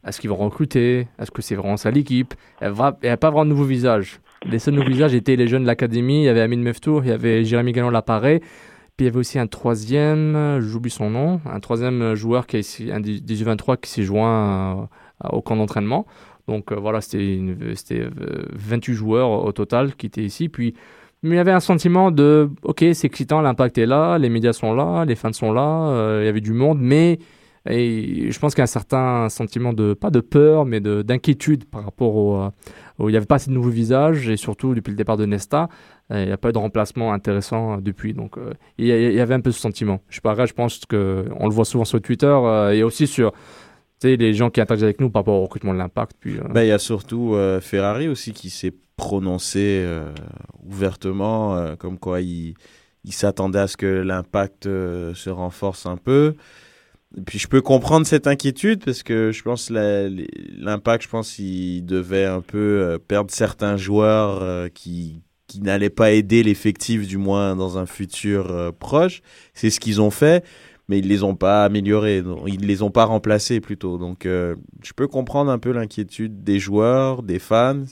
est-ce 0.07 0.19
qu'ils 0.19 0.29
vont 0.29 0.37
recruter 0.37 1.07
Est-ce 1.19 1.31
que 1.31 1.41
c'est 1.41 1.55
vraiment 1.55 1.77
ça 1.77 1.91
l'équipe 1.91 2.33
va, 2.61 2.97
elle 3.01 3.11
a 3.11 3.17
pas 3.17 3.29
vraiment 3.29 3.45
de 3.45 3.49
nouveau 3.49 3.65
visage. 3.65 4.19
Les 4.45 4.59
seuls 4.59 4.75
nouveaux 4.75 4.89
visages 4.89 5.13
étaient 5.13 5.35
les 5.35 5.47
jeunes 5.47 5.63
de 5.63 5.67
l'académie. 5.67 6.21
Il 6.21 6.25
y 6.25 6.29
avait 6.29 6.41
Amine 6.41 6.61
Meftour, 6.61 7.03
il 7.03 7.09
y 7.09 7.11
avait 7.11 7.43
Jérémy 7.43 7.71
Gallon 7.71 7.89
Laparé. 7.89 8.39
Puis 8.39 9.05
il 9.05 9.05
y 9.05 9.09
avait 9.09 9.19
aussi 9.19 9.37
un 9.37 9.47
troisième, 9.47 10.59
j'oublie 10.59 10.89
son 10.89 11.09
nom, 11.09 11.39
un 11.45 11.59
troisième 11.59 12.15
joueur 12.15 12.47
qui 12.47 12.57
est 12.57 12.91
un 12.91 12.99
18-23 12.99 13.77
qui 13.77 13.91
s'est 13.91 14.03
joint 14.03 14.89
au 15.23 15.41
camp 15.41 15.55
d'entraînement. 15.55 16.07
Donc 16.47 16.71
voilà, 16.71 17.01
c'était 17.01 18.07
28 18.53 18.93
joueurs 18.93 19.29
au 19.29 19.51
total 19.51 19.95
qui 19.95 20.07
étaient 20.07 20.23
ici. 20.23 20.49
Puis 20.49 20.73
mais 21.23 21.35
il 21.35 21.37
y 21.37 21.39
avait 21.39 21.51
un 21.51 21.59
sentiment 21.59 22.11
de, 22.11 22.49
ok, 22.61 22.85
c'est 22.93 23.05
excitant, 23.05 23.41
l'impact 23.41 23.77
est 23.79 23.87
là, 23.87 24.17
les 24.17 24.29
médias 24.29 24.53
sont 24.53 24.73
là, 24.73 25.03
les 25.03 25.15
fans 25.15 25.33
sont 25.33 25.51
là, 25.51 25.89
euh, 25.89 26.19
il 26.21 26.25
y 26.25 26.29
avait 26.29 26.41
du 26.41 26.53
monde, 26.53 26.77
mais 26.79 27.17
et 27.69 28.31
je 28.31 28.39
pense 28.39 28.53
qu'il 28.53 28.59
y 28.59 28.63
a 28.63 28.65
un 28.65 28.67
certain 28.67 29.29
sentiment 29.29 29.73
de, 29.73 29.93
pas 29.93 30.09
de 30.09 30.19
peur, 30.19 30.65
mais 30.65 30.79
d'inquiétude 30.79 31.65
par 31.65 31.83
rapport 31.83 32.15
au, 32.15 32.35
euh, 32.37 32.49
Il 32.99 33.07
n'y 33.07 33.17
avait 33.17 33.25
pas 33.25 33.35
assez 33.35 33.49
de 33.49 33.55
nouveaux 33.55 33.69
visages, 33.69 34.29
et 34.29 34.37
surtout 34.37 34.73
depuis 34.73 34.91
le 34.91 34.97
départ 34.97 35.17
de 35.17 35.25
Nesta, 35.25 35.69
euh, 36.11 36.21
il 36.23 36.27
n'y 36.27 36.31
a 36.31 36.37
pas 36.37 36.49
eu 36.49 36.53
de 36.53 36.57
remplacement 36.57 37.13
intéressant 37.13 37.77
depuis. 37.77 38.13
Donc 38.13 38.37
il 38.77 38.87
y, 38.87 39.19
avait 39.19 39.35
un 39.35 39.41
peu 39.41 39.51
ce 39.51 39.59
sentiment. 39.59 40.01
Je, 40.09 40.21
pareil, 40.21 40.47
je 40.47 40.53
pense 40.53 40.79
qu'on 40.85 40.97
le 40.97 41.51
voit 41.51 41.65
souvent 41.65 41.85
sur 41.85 42.01
Twitter 42.01 42.35
et 42.73 42.83
aussi 42.83 43.07
sur 43.07 43.33
les 44.03 44.33
gens 44.33 44.49
qui 44.49 44.61
interagissent 44.61 44.83
avec 44.83 45.01
nous 45.01 45.09
par 45.09 45.21
rapport 45.21 45.35
au 45.35 45.43
recrutement 45.43 45.73
de 45.73 45.79
l'impact. 45.79 46.15
Puis, 46.19 46.37
ben, 46.53 46.61
il 46.63 46.67
y 46.67 46.71
a 46.71 46.79
surtout 46.79 47.35
Ferrari 47.61 48.07
aussi 48.07 48.31
qui 48.31 48.49
s'est 48.49 48.73
prononcé 48.97 49.83
euh, 49.83 50.11
ouvertement, 50.65 51.55
euh, 51.55 51.75
comme 51.75 51.97
quoi 51.97 52.19
il, 52.19 52.55
il 53.05 53.13
s'attendait 53.13 53.59
à 53.59 53.67
ce 53.67 53.77
que 53.77 53.85
l'impact 53.85 54.65
euh, 54.65 55.13
se 55.13 55.29
renforce 55.29 55.85
un 55.85 55.97
peu. 55.97 56.35
Puis 57.25 57.39
je 57.39 57.47
peux 57.47 57.61
comprendre 57.61 58.05
cette 58.05 58.27
inquiétude 58.27 58.83
parce 58.83 59.01
que 59.01 59.31
je 59.31 59.41
pense 59.41 59.69
l'impact, 59.69 61.03
je 61.03 61.09
pense, 61.09 61.39
il 61.39 61.83
devait 61.83 62.25
un 62.25 62.41
peu 62.41 62.99
perdre 63.07 63.31
certains 63.31 63.77
joueurs 63.77 64.69
qui 64.73 65.21
qui 65.47 65.61
n'allaient 65.61 65.89
pas 65.89 66.11
aider 66.11 66.43
l'effectif 66.43 67.07
du 67.07 67.17
moins 67.17 67.55
dans 67.55 67.77
un 67.77 67.85
futur 67.85 68.73
proche. 68.79 69.21
C'est 69.53 69.69
ce 69.69 69.79
qu'ils 69.79 70.01
ont 70.01 70.11
fait, 70.11 70.43
mais 70.89 70.99
ils 70.99 71.07
les 71.07 71.23
ont 71.23 71.35
pas 71.35 71.63
améliorés, 71.63 72.21
ils 72.47 72.67
les 72.67 72.81
ont 72.81 72.91
pas 72.91 73.05
remplacés 73.05 73.61
plutôt. 73.61 73.97
Donc 73.97 74.25
je 74.25 74.93
peux 74.93 75.07
comprendre 75.07 75.49
un 75.49 75.59
peu 75.59 75.71
l'inquiétude 75.71 76.43
des 76.43 76.59
joueurs, 76.59 77.23
des 77.23 77.39
fans. 77.39 77.85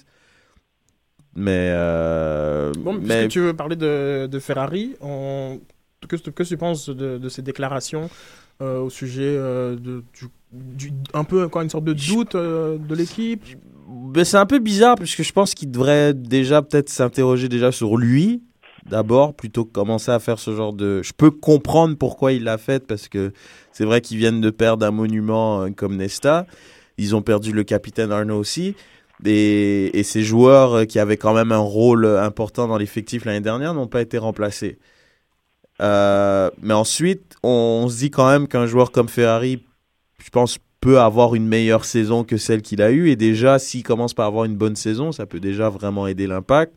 Mais. 1.35 1.69
Euh, 1.71 2.71
bon, 2.79 2.99
mais... 3.01 3.27
tu 3.27 3.39
veux 3.39 3.53
parler 3.53 3.75
de, 3.75 4.27
de 4.27 4.39
Ferrari, 4.39 4.95
on... 5.01 5.59
que, 6.07 6.15
que 6.15 6.43
tu 6.43 6.57
penses 6.57 6.89
de, 6.89 7.17
de 7.17 7.29
ces 7.29 7.41
déclarations 7.41 8.09
euh, 8.61 8.79
au 8.79 8.89
sujet 8.89 9.35
euh, 9.37 9.75
de, 9.75 10.03
du, 10.51 10.91
un 11.13 11.23
peu 11.23 11.47
quoi, 11.47 11.63
une 11.63 11.69
sorte 11.69 11.85
de 11.85 11.93
doute 11.93 12.35
euh, 12.35 12.77
de 12.77 12.95
l'équipe? 12.95 13.43
Ben, 13.87 14.23
C'est 14.23 14.37
un 14.37 14.45
peu 14.45 14.59
bizarre, 14.59 14.95
puisque 14.95 15.23
je 15.23 15.31
pense 15.31 15.53
qu'il 15.53 15.71
devrait 15.71 16.13
déjà 16.13 16.61
peut-être 16.61 16.89
s'interroger 16.89 17.49
déjà 17.49 17.71
sur 17.71 17.97
lui, 17.97 18.43
d'abord, 18.89 19.33
plutôt 19.35 19.65
que 19.65 19.71
commencer 19.71 20.11
à 20.11 20.19
faire 20.19 20.39
ce 20.39 20.55
genre 20.55 20.73
de. 20.73 21.01
Je 21.03 21.13
peux 21.13 21.31
comprendre 21.31 21.95
pourquoi 21.97 22.31
il 22.31 22.43
l'a 22.43 22.57
fait, 22.57 22.85
parce 22.85 23.07
que 23.07 23.33
c'est 23.71 23.85
vrai 23.85 24.01
qu'ils 24.01 24.17
viennent 24.17 24.41
de 24.41 24.49
perdre 24.49 24.85
un 24.85 24.91
monument 24.91 25.71
comme 25.73 25.97
Nesta. 25.97 26.45
Ils 26.97 27.15
ont 27.15 27.21
perdu 27.21 27.51
le 27.51 27.63
capitaine 27.63 28.11
Arnaud 28.11 28.37
aussi. 28.37 28.75
Et, 29.23 30.03
ces 30.03 30.23
joueurs 30.23 30.73
euh, 30.73 30.85
qui 30.85 30.99
avaient 30.99 31.17
quand 31.17 31.33
même 31.33 31.51
un 31.51 31.57
rôle 31.57 32.05
important 32.05 32.67
dans 32.67 32.77
l'effectif 32.77 33.25
l'année 33.25 33.41
dernière 33.41 33.73
n'ont 33.73 33.87
pas 33.87 34.01
été 34.01 34.17
remplacés. 34.17 34.77
Euh, 35.81 36.49
mais 36.61 36.73
ensuite, 36.73 37.35
on, 37.43 37.87
se 37.89 37.97
dit 37.97 38.11
quand 38.11 38.29
même 38.29 38.47
qu'un 38.47 38.65
joueur 38.65 38.91
comme 38.91 39.09
Ferrari, 39.09 39.63
je 40.23 40.29
pense, 40.29 40.57
peut 40.81 40.99
avoir 40.99 41.35
une 41.35 41.47
meilleure 41.47 41.85
saison 41.85 42.23
que 42.23 42.37
celle 42.37 42.61
qu'il 42.61 42.81
a 42.81 42.91
eue. 42.91 43.09
Et 43.09 43.15
déjà, 43.15 43.59
s'il 43.59 43.83
commence 43.83 44.13
par 44.13 44.27
avoir 44.27 44.45
une 44.45 44.55
bonne 44.55 44.75
saison, 44.75 45.11
ça 45.11 45.25
peut 45.25 45.39
déjà 45.39 45.69
vraiment 45.69 46.07
aider 46.07 46.27
l'impact. 46.27 46.73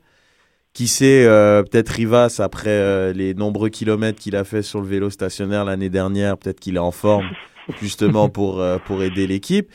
Qui 0.75 0.87
sait, 0.87 1.25
euh, 1.27 1.63
peut-être 1.63 1.89
Rivas, 1.89 2.37
après 2.39 3.13
les 3.13 3.35
nombreux 3.35 3.69
kilomètres 3.69 4.21
qu'il 4.21 4.37
a 4.37 4.45
fait 4.45 4.63
sur 4.63 4.81
le 4.81 4.87
vélo 4.87 5.11
stationnaire 5.11 5.65
l'année 5.65 5.89
dernière, 5.89 6.37
peut-être 6.37 6.61
qu'il 6.61 6.77
est 6.77 6.81
en 6.81 6.93
forme 6.93 7.27
justement 7.81 8.29
pour, 8.29 8.63
pour 8.87 9.03
aider 9.03 9.27
l'équipe. 9.27 9.71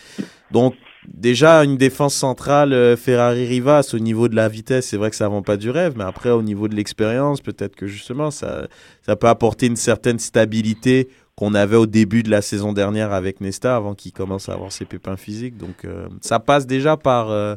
Donc, 0.52 0.76
déjà 1.08 1.64
une 1.64 1.78
défense 1.78 2.14
centrale 2.14 2.74
euh, 2.74 2.96
Ferrari 2.96 3.46
Rivas 3.46 3.92
au 3.94 4.00
niveau 4.00 4.28
de 4.28 4.36
la 4.36 4.48
vitesse, 4.50 4.88
c'est 4.88 4.98
vrai 4.98 5.10
que 5.10 5.16
ça 5.16 5.28
vend 5.28 5.42
pas 5.42 5.58
du 5.58 5.70
rêve, 5.70 5.94
mais 5.98 6.04
après 6.04 6.30
au 6.30 6.42
niveau 6.42 6.68
de 6.68 6.76
l'expérience, 6.76 7.42
peut-être 7.42 7.76
que 7.76 7.88
justement 7.88 8.32
ça 8.32 8.68
ça 9.06 9.16
peut 9.16 9.28
apporter 9.28 9.68
une 9.68 9.76
certaine 9.76 10.20
stabilité 10.20 11.10
qu'on 11.36 11.56
avait 11.56 11.76
au 11.76 11.88
début 11.88 12.24
de 12.24 12.30
la 12.30 12.42
saison 12.42 12.74
dernière 12.74 13.12
avec 13.12 13.42
Nesta 13.42 13.76
avant 13.76 13.96
qu'il 13.96 14.12
commence 14.12 14.50
à 14.50 14.54
avoir 14.54 14.72
ses 14.72 14.86
pépins 14.86 15.18
physiques. 15.18 15.58
Donc 15.58 15.86
euh, 15.86 16.08
ça 16.22 16.40
passe 16.40 16.68
déjà 16.68 16.96
par 16.96 17.32
euh, 17.32 17.56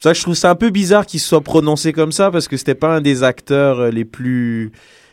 c'est 0.00 0.08
ça 0.08 0.12
que 0.12 0.18
je 0.18 0.22
trouve 0.22 0.34
ça 0.34 0.50
un 0.50 0.54
peu 0.56 0.70
bizarre 0.70 1.06
qu'il 1.06 1.20
soit 1.20 1.40
prononcé 1.40 1.92
comme 1.92 2.12
ça 2.12 2.30
parce 2.30 2.48
que 2.48 2.56
c'était 2.56 2.74
pas 2.74 2.96
un 2.96 3.00
des 3.00 3.22
acteurs 3.22 3.90
les 3.90 4.04
plus 4.04 4.72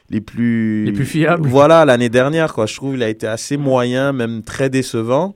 les 0.10 0.22
plus 0.22 0.86
les 0.86 0.92
plus 0.92 1.06
fiables. 1.06 1.48
Voilà, 1.48 1.86
l'année 1.86 2.10
dernière 2.10 2.54
quoi, 2.54 2.66
je 2.66 2.76
trouve 2.76 2.96
il 2.96 3.04
a 3.04 3.10
été 3.10 3.28
assez 3.28 3.58
moyen, 3.58 4.12
même 4.12 4.42
très 4.42 4.70
décevant. 4.70 5.36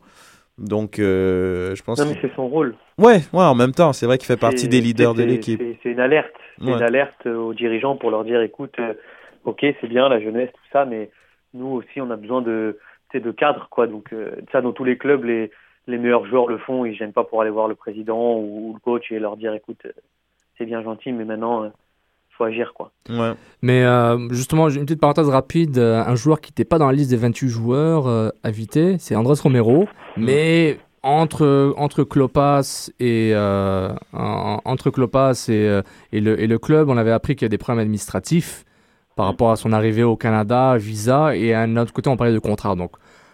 Donc, 0.57 0.99
euh, 0.99 1.73
je 1.75 1.83
pense. 1.83 1.99
Non, 1.99 2.11
mais 2.11 2.17
c'est 2.21 2.33
son 2.35 2.47
rôle. 2.47 2.75
Ouais, 2.97 3.21
ouais, 3.33 3.43
en 3.43 3.55
même 3.55 3.71
temps, 3.71 3.91
c'est 3.93 4.05
vrai 4.05 4.17
qu'il 4.17 4.27
fait 4.27 4.39
partie 4.39 4.67
des 4.67 4.81
leaders 4.81 5.13
de 5.13 5.23
l'équipe. 5.23 5.61
C'est 5.81 5.89
une 5.89 5.99
alerte. 5.99 6.33
C'est 6.59 6.69
une 6.69 6.83
alerte 6.83 7.25
aux 7.25 7.53
dirigeants 7.53 7.95
pour 7.95 8.11
leur 8.11 8.23
dire 8.23 8.41
écoute, 8.41 8.75
euh, 8.79 8.93
ok, 9.45 9.65
c'est 9.81 9.87
bien 9.87 10.07
la 10.09 10.19
jeunesse, 10.19 10.49
tout 10.53 10.69
ça, 10.71 10.85
mais 10.85 11.09
nous 11.53 11.67
aussi, 11.67 11.99
on 12.01 12.11
a 12.11 12.15
besoin 12.15 12.41
de, 12.41 12.77
de 13.13 13.31
cadres, 13.31 13.67
quoi. 13.71 13.87
Donc, 13.87 14.13
euh, 14.13 14.35
ça, 14.51 14.61
dans 14.61 14.73
tous 14.73 14.83
les 14.83 14.97
clubs, 14.97 15.23
les, 15.23 15.49
les 15.87 15.97
meilleurs 15.97 16.25
joueurs 16.25 16.47
le 16.47 16.57
font. 16.59 16.85
Ils 16.85 16.95
gênent 16.95 17.13
pas 17.13 17.23
pour 17.23 17.41
aller 17.41 17.49
voir 17.49 17.67
le 17.67 17.75
président 17.75 18.37
ou, 18.37 18.73
le 18.73 18.79
coach 18.79 19.11
et 19.11 19.19
leur 19.19 19.37
dire 19.37 19.53
écoute, 19.53 19.85
c'est 20.57 20.65
bien 20.65 20.83
gentil, 20.83 21.11
mais 21.11 21.25
maintenant, 21.25 21.71
faut 22.37 22.43
agir 22.43 22.73
quoi. 22.75 22.91
Ouais. 23.09 23.33
Mais 23.61 23.83
euh, 23.83 24.29
justement, 24.31 24.69
une 24.69 24.85
petite 24.85 24.99
parenthèse 24.99 25.29
rapide, 25.29 25.77
euh, 25.77 26.03
un 26.03 26.15
joueur 26.15 26.41
qui 26.41 26.51
n'était 26.51 26.65
pas 26.65 26.77
dans 26.77 26.87
la 26.87 26.93
liste 26.93 27.09
des 27.09 27.17
28 27.17 27.49
joueurs 27.49 28.07
euh, 28.07 28.29
invités, 28.43 28.97
c'est 28.99 29.15
Andrés 29.15 29.39
Romero, 29.41 29.87
mm. 30.17 30.23
mais 30.23 30.79
entre 31.03 31.73
entre 31.77 32.03
Klopas 32.03 32.89
et 32.99 33.33
entre 34.13 34.89
Klopas 34.89 35.47
et, 35.49 35.81
et, 36.13 36.21
le, 36.21 36.39
et 36.39 36.47
le 36.47 36.59
club, 36.59 36.89
on 36.89 36.97
avait 36.97 37.11
appris 37.11 37.35
qu'il 37.35 37.45
y 37.45 37.47
a 37.47 37.49
des 37.49 37.57
problèmes 37.57 37.81
administratifs 37.81 38.63
par 39.15 39.25
rapport 39.25 39.51
à 39.51 39.57
son 39.57 39.73
arrivée 39.73 40.03
au 40.03 40.15
Canada, 40.15 40.77
visa 40.77 41.35
et 41.35 41.53
à 41.53 41.61
un 41.61 41.77
autre 41.77 41.93
côté 41.93 42.09
on 42.09 42.15
parlait 42.15 42.33
de 42.33 42.39
contrat. 42.39 42.75
Donc 42.75 42.93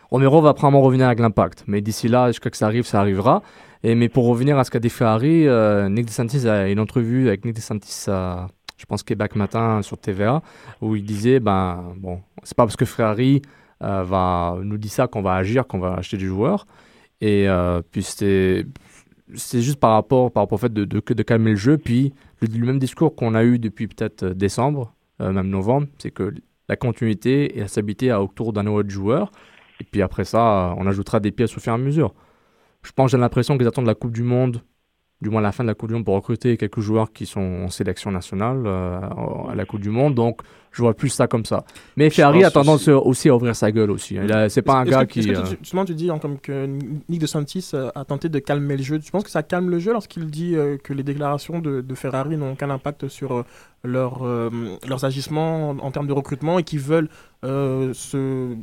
Romero 0.09 0.41
va 0.41 0.55
probablement 0.55 0.81
revenir 0.81 1.05
avec 1.05 1.19
l'impact, 1.19 1.63
mais 1.67 1.81
d'ici 1.81 2.07
là, 2.07 2.27
jusqu'à 2.27 2.49
que 2.49 2.57
ça 2.57 2.65
arrive, 2.65 2.85
ça 2.85 2.99
arrivera. 2.99 3.43
Et 3.83 3.93
mais 3.93 4.09
pour 4.09 4.25
revenir 4.25 4.57
à 4.57 4.63
ce 4.63 4.71
qu'a 4.71 4.79
dit 4.79 4.89
Ferrari, 4.89 5.47
Nick 5.91 6.07
DeSantis 6.07 6.47
a 6.47 6.69
une 6.69 6.79
entrevue 6.79 7.27
avec 7.27 7.45
Nick 7.45 7.53
DeSantis 7.55 8.09
à 8.09 8.47
je 8.79 8.85
pense 8.85 9.03
Québec 9.03 9.35
Matin 9.35 9.81
sur 9.81 9.97
TVA, 9.97 10.41
où 10.81 10.95
il 10.95 11.03
disait, 11.03 11.39
ben 11.39 11.93
bon, 11.97 12.21
c'est 12.43 12.55
pas 12.55 12.63
parce 12.63 12.77
que 12.77 12.85
Ferrari 12.85 13.41
euh, 13.83 14.03
va 14.03 14.57
nous 14.63 14.77
dit 14.77 14.89
ça 14.89 15.07
qu'on 15.07 15.21
va 15.21 15.35
agir, 15.35 15.67
qu'on 15.67 15.79
va 15.79 15.95
acheter 15.95 16.17
des 16.17 16.25
joueurs. 16.25 16.65
Et 17.19 17.49
euh, 17.49 17.81
puis 17.91 18.03
c'est 18.03 18.65
c'est 19.35 19.61
juste 19.61 19.79
par 19.79 19.91
rapport, 19.91 20.31
par 20.31 20.43
rapport 20.43 20.55
au 20.55 20.59
fait 20.59 20.73
de, 20.73 21.21
calmer 21.21 21.51
le 21.51 21.55
jeu. 21.57 21.77
Puis 21.77 22.13
le, 22.41 22.65
même 22.65 22.79
discours 22.79 23.15
qu'on 23.15 23.35
a 23.35 23.43
eu 23.43 23.59
depuis 23.59 23.87
peut-être 23.87 24.25
décembre, 24.29 24.95
euh, 25.21 25.31
même 25.31 25.49
novembre, 25.49 25.87
c'est 25.99 26.11
que 26.11 26.33
la 26.69 26.75
continuité 26.77 27.57
et 27.57 27.59
la 27.59 27.67
stabilité 27.67 28.13
autour 28.13 28.53
d'un 28.53 28.65
autre 28.65 28.89
joueur. 28.89 29.31
Et 29.81 29.83
puis 29.83 30.01
après 30.01 30.23
ça, 30.23 30.73
on 30.77 30.87
ajoutera 30.87 31.19
des 31.19 31.31
pièces 31.31 31.55
au 31.57 31.59
fur 31.59 31.73
et 31.73 31.75
à 31.75 31.77
mesure. 31.77 32.13
Je 32.81 32.91
pense, 32.93 33.11
j'ai 33.11 33.17
l'impression 33.17 33.57
qu'ils 33.57 33.67
attendent 33.67 33.87
la 33.87 33.95
Coupe 33.95 34.13
du 34.13 34.23
Monde 34.23 34.61
du 35.21 35.29
moins 35.29 35.41
à 35.41 35.43
la 35.43 35.51
fin 35.51 35.63
de 35.63 35.67
la 35.67 35.75
Coupe 35.75 35.89
du 35.89 35.95
Monde 35.95 36.05
pour 36.05 36.15
recruter 36.15 36.55
quelques 36.55 36.79
joueurs 36.79 37.11
qui 37.11 37.25
sont 37.25 37.63
en 37.65 37.69
sélection 37.69 38.11
nationale 38.11 38.63
euh, 38.65 38.99
à 39.49 39.55
la 39.55 39.65
Coupe 39.65 39.81
du 39.81 39.89
Monde. 39.89 40.15
Donc, 40.15 40.41
je 40.71 40.81
vois 40.81 40.93
plus 40.93 41.09
ça 41.09 41.27
comme 41.27 41.45
ça. 41.45 41.65
Mais 41.97 42.09
Ferrari 42.09 42.43
a 42.43 42.51
tendance 42.51 42.87
aussi. 42.87 43.27
à 43.27 43.35
ouvrir 43.35 43.55
sa 43.55 43.71
gueule 43.71 43.91
aussi. 43.91 44.17
Hein. 44.17 44.47
C'est 44.49 44.61
pas 44.61 44.75
un 44.75 44.85
gars 44.85 45.05
qui. 45.05 45.21
Que 45.21 45.25
tu, 45.25 45.35
euh, 45.35 45.45
justement, 45.61 45.83
tu 45.83 45.93
dis 45.93 46.09
hein, 46.09 46.19
comme 46.19 46.39
que 46.39 46.65
Nick 47.09 47.19
de 47.19 47.25
Santis 47.25 47.71
euh, 47.73 47.89
a 47.95 48.05
tenté 48.05 48.29
de 48.29 48.39
calmer 48.39 48.77
le 48.77 48.83
jeu. 48.83 48.99
Tu 48.99 49.11
penses 49.11 49.23
que 49.23 49.31
ça 49.31 49.43
calme 49.43 49.69
le 49.69 49.79
jeu 49.79 49.91
lorsqu'il 49.91 50.27
dit 50.27 50.55
que 50.83 50.93
les 50.93 51.03
déclarations 51.03 51.59
de, 51.59 51.83
Ferrari 51.95 52.37
n'ont 52.37 52.53
aucun 52.53 52.69
impact 52.69 53.09
sur 53.09 53.43
leur, 53.83 54.23
leurs 54.23 55.05
agissements 55.05 55.71
en, 55.71 55.91
termes 55.91 56.07
de 56.07 56.13
recrutement 56.13 56.59
et 56.59 56.63
qu'ils 56.63 56.79
veulent 56.79 57.09
se 57.43 58.55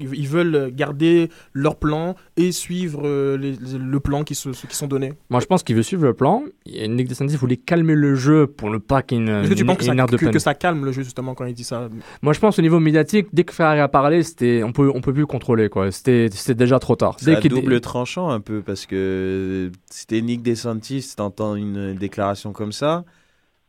ils 0.00 0.28
veulent 0.28 0.72
garder 0.74 1.28
leur 1.52 1.76
plan 1.76 2.14
et 2.36 2.52
suivre 2.52 3.02
euh, 3.04 3.36
le 3.36 4.00
plan 4.00 4.24
qui, 4.24 4.34
se, 4.34 4.50
qui 4.50 4.76
sont 4.76 4.86
donnés. 4.86 5.12
Moi, 5.28 5.40
je 5.40 5.46
pense 5.46 5.62
qu'il 5.62 5.76
veut 5.76 5.82
suivre 5.82 6.04
le 6.04 6.14
plan. 6.14 6.42
Nick 6.66 7.08
DeSantis 7.08 7.36
voulait 7.36 7.56
calmer 7.56 7.94
le 7.94 8.14
jeu 8.14 8.46
pour 8.46 8.70
ne 8.70 8.78
pas 8.78 9.02
qu'il 9.02 9.18
y 9.18 9.20
ait 9.20 9.24
une, 9.24 9.30
Est-ce 9.30 9.50
que 9.50 9.54
tu 9.54 9.64
penses 9.64 9.78
que, 9.78 9.84
ça, 9.84 9.94
que, 9.94 10.26
que, 10.30 10.38
ça 10.38 10.54
calme 10.54 10.84
le 10.84 10.92
jeu, 10.92 11.02
justement, 11.02 11.34
quand 11.34 11.44
il 11.44 11.54
dit 11.54 11.64
ça? 11.64 11.88
Moi, 12.22 12.32
je 12.32 12.40
pense 12.40 12.58
au 12.58 12.62
niveau 12.62 12.80
médiatique, 12.80 13.28
dès 13.32 13.44
que 13.44 13.52
Ferrari 13.52 13.80
a 13.80 13.88
parlé, 13.88 14.22
c'était, 14.22 14.62
on 14.62 14.72
peut, 14.72 14.90
on 14.94 15.00
peut 15.00 15.12
plus 15.12 15.26
contrôler. 15.26 15.68
Quoi. 15.68 15.90
C'était, 15.90 16.28
c'était 16.32 16.54
déjà 16.54 16.78
trop 16.78 16.96
tard. 16.96 17.16
C'est 17.18 17.36
un 17.36 17.40
double 17.40 17.80
tranchant 17.80 18.30
un 18.30 18.40
peu, 18.40 18.62
parce 18.62 18.86
que 18.86 19.70
c'était 19.90 20.20
Nick 20.20 20.42
DeSantis, 20.42 21.14
t'entends 21.16 21.56
une 21.56 21.94
déclaration 21.94 22.52
comme 22.52 22.72
ça 22.72 23.04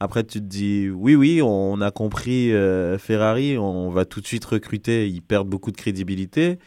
après, 0.04 0.24
tu 0.24 0.40
te 0.40 0.46
dis, 0.46 0.90
oui, 0.90 1.14
oui, 1.14 1.42
on 1.44 1.80
a 1.80 1.92
compris 1.92 2.52
euh, 2.52 2.98
Ferrari, 2.98 3.60
on 3.60 3.92
va 3.92 4.04
tout 4.04 4.20
de 4.20 4.26
suite 4.26 4.44
recruter, 4.46 5.08
ils 5.08 5.22
perdent 5.22 5.48
beaucoup 5.48 5.70
de 5.70 5.78
crédibilité. 5.78 6.58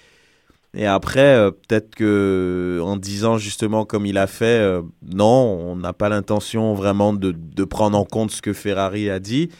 Et 0.72 0.86
après, 0.86 1.34
euh, 1.34 1.50
peut-être 1.50 1.96
que 1.96 2.80
en 2.80 2.96
disant 2.96 3.36
justement 3.36 3.84
comme 3.86 4.06
il 4.06 4.18
a 4.18 4.28
fait, 4.28 4.60
euh, 4.60 4.82
non, 5.02 5.26
on 5.26 5.74
n'a 5.74 5.92
pas 5.92 6.08
l'intention 6.08 6.74
vraiment 6.74 7.12
de, 7.12 7.32
de, 7.32 7.64
prendre 7.64 7.98
en 7.98 8.04
compte 8.04 8.30
ce 8.30 8.40
que 8.40 8.52
Ferrari 8.52 9.10
a 9.10 9.18
dit. 9.18 9.50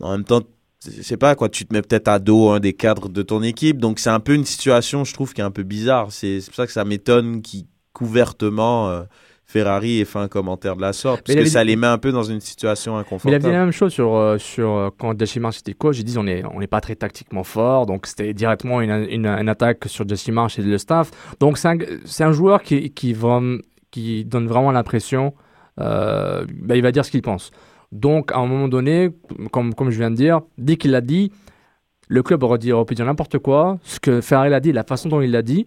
En 0.00 0.12
même 0.12 0.24
temps, 0.24 0.40
je 0.86 1.02
sais 1.02 1.18
pas 1.18 1.34
quoi, 1.34 1.50
tu 1.50 1.66
te 1.66 1.74
mets 1.74 1.82
peut-être 1.82 2.08
à 2.08 2.18
dos 2.18 2.50
un 2.50 2.60
des 2.60 2.72
cadres 2.72 3.10
de 3.10 3.20
ton 3.20 3.42
équipe, 3.42 3.78
donc 3.80 3.98
c'est 3.98 4.10
un 4.10 4.20
peu 4.20 4.34
une 4.34 4.46
situation, 4.46 5.04
je 5.04 5.12
trouve, 5.12 5.34
qui 5.34 5.42
est 5.42 5.44
un 5.44 5.50
peu 5.50 5.62
bizarre. 5.62 6.10
C'est 6.10 6.40
pour 6.46 6.54
ça 6.54 6.66
que 6.66 6.72
ça 6.72 6.86
m'étonne 6.86 7.42
euh, 8.00 9.04
Ferrari 9.46 10.00
ait 10.00 10.04
fait 10.04 10.18
un 10.18 10.28
commentaire 10.28 10.74
de 10.74 10.80
la 10.80 10.92
sorte, 10.92 11.26
parce 11.26 11.38
que 11.38 11.44
ça 11.44 11.62
les 11.62 11.76
met 11.76 11.86
un 11.86 11.98
peu 11.98 12.12
dans 12.12 12.22
une 12.22 12.40
situation 12.40 12.96
inconfortable. 12.96 13.30
Mais 13.30 13.42
il 13.42 13.46
a 13.46 13.48
dit 13.50 13.54
la 13.54 13.62
même 13.64 13.72
chose 13.72 13.92
sur, 13.92 14.14
euh, 14.14 14.38
sur 14.38 14.70
euh, 14.70 14.88
quand 14.98 15.14
March 15.38 15.58
était 15.58 15.74
coach, 15.74 15.98
il 15.98 16.04
dit 16.04 16.16
on 16.18 16.24
n'est 16.24 16.42
on 16.46 16.60
est 16.60 16.66
pas 16.66 16.80
très 16.80 16.96
tactiquement 16.96 17.44
fort, 17.44 17.86
donc 17.86 18.06
c'était 18.06 18.32
directement 18.32 18.80
une, 18.80 19.06
une, 19.10 19.26
une, 19.26 19.48
attaque 19.48 19.84
sur 19.86 20.06
March 20.32 20.58
et 20.58 20.62
le 20.62 20.78
staff. 20.78 21.10
Donc 21.40 21.58
c'est 21.58 21.68
un, 21.68 21.78
un, 22.20 22.32
joueur 22.32 22.62
qui, 22.62 22.90
qui, 22.90 23.14
qui 23.90 24.24
donne 24.24 24.46
vraiment 24.46 24.72
l'impression, 24.72 25.34
euh, 25.78 26.46
bah, 26.62 26.76
il 26.76 26.82
va 26.82 26.90
dire 26.90 27.04
ce 27.04 27.10
qu'il 27.10 27.22
pense. 27.22 27.50
Donc 27.92 28.32
à 28.32 28.38
un 28.38 28.46
moment 28.46 28.68
donné, 28.68 29.10
comme, 29.52 29.74
comme 29.74 29.90
je 29.90 29.98
viens 29.98 30.10
de 30.10 30.16
dire, 30.16 30.40
dès 30.56 30.76
qu'il 30.76 30.90
l'a 30.90 31.02
dit, 31.02 31.32
le 32.08 32.22
club 32.22 32.42
aurait, 32.42 32.58
dit, 32.58 32.72
aurait 32.72 32.86
pu 32.86 32.94
dire 32.94 33.06
n'importe 33.06 33.38
quoi, 33.38 33.78
ce 33.82 34.00
que 34.00 34.20
Ferrari 34.20 34.50
l'a 34.50 34.60
dit, 34.60 34.72
la 34.72 34.84
façon 34.84 35.08
dont 35.08 35.20
il 35.20 35.30
l'a 35.30 35.42
dit, 35.42 35.66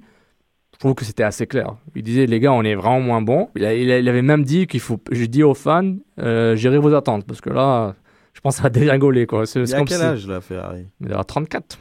je 0.77 0.81
trouve 0.81 0.93
que 0.93 1.05
c'était 1.05 1.23
assez 1.23 1.47
clair. 1.47 1.75
Il 1.95 2.03
disait, 2.03 2.27
les 2.27 2.39
gars, 2.39 2.53
on 2.53 2.61
est 2.61 2.75
vraiment 2.75 2.99
moins 2.99 3.21
bons. 3.23 3.49
Il, 3.55 3.63
il, 3.63 4.09
avait 4.09 4.21
même 4.21 4.43
dit 4.43 4.67
qu'il 4.67 4.79
faut. 4.79 4.99
J'ai 5.11 5.27
dit 5.27 5.41
aux 5.41 5.55
fans, 5.55 5.95
euh, 6.19 6.55
gérez 6.55 6.77
vos 6.77 6.93
attentes. 6.93 7.25
Parce 7.25 7.41
que 7.41 7.49
là, 7.49 7.95
je 8.33 8.41
pense 8.41 8.55
que 8.55 8.57
ça 8.57 8.63
va 8.63 8.69
dégringoler. 8.69 9.25
Quoi. 9.25 9.45
il 9.55 9.73
a 9.73 9.81
quel 9.81 10.01
âge, 10.03 10.27
là, 10.27 10.39
Ferrari? 10.39 10.85
Il 11.01 11.11
a 11.11 11.23
34. 11.23 11.79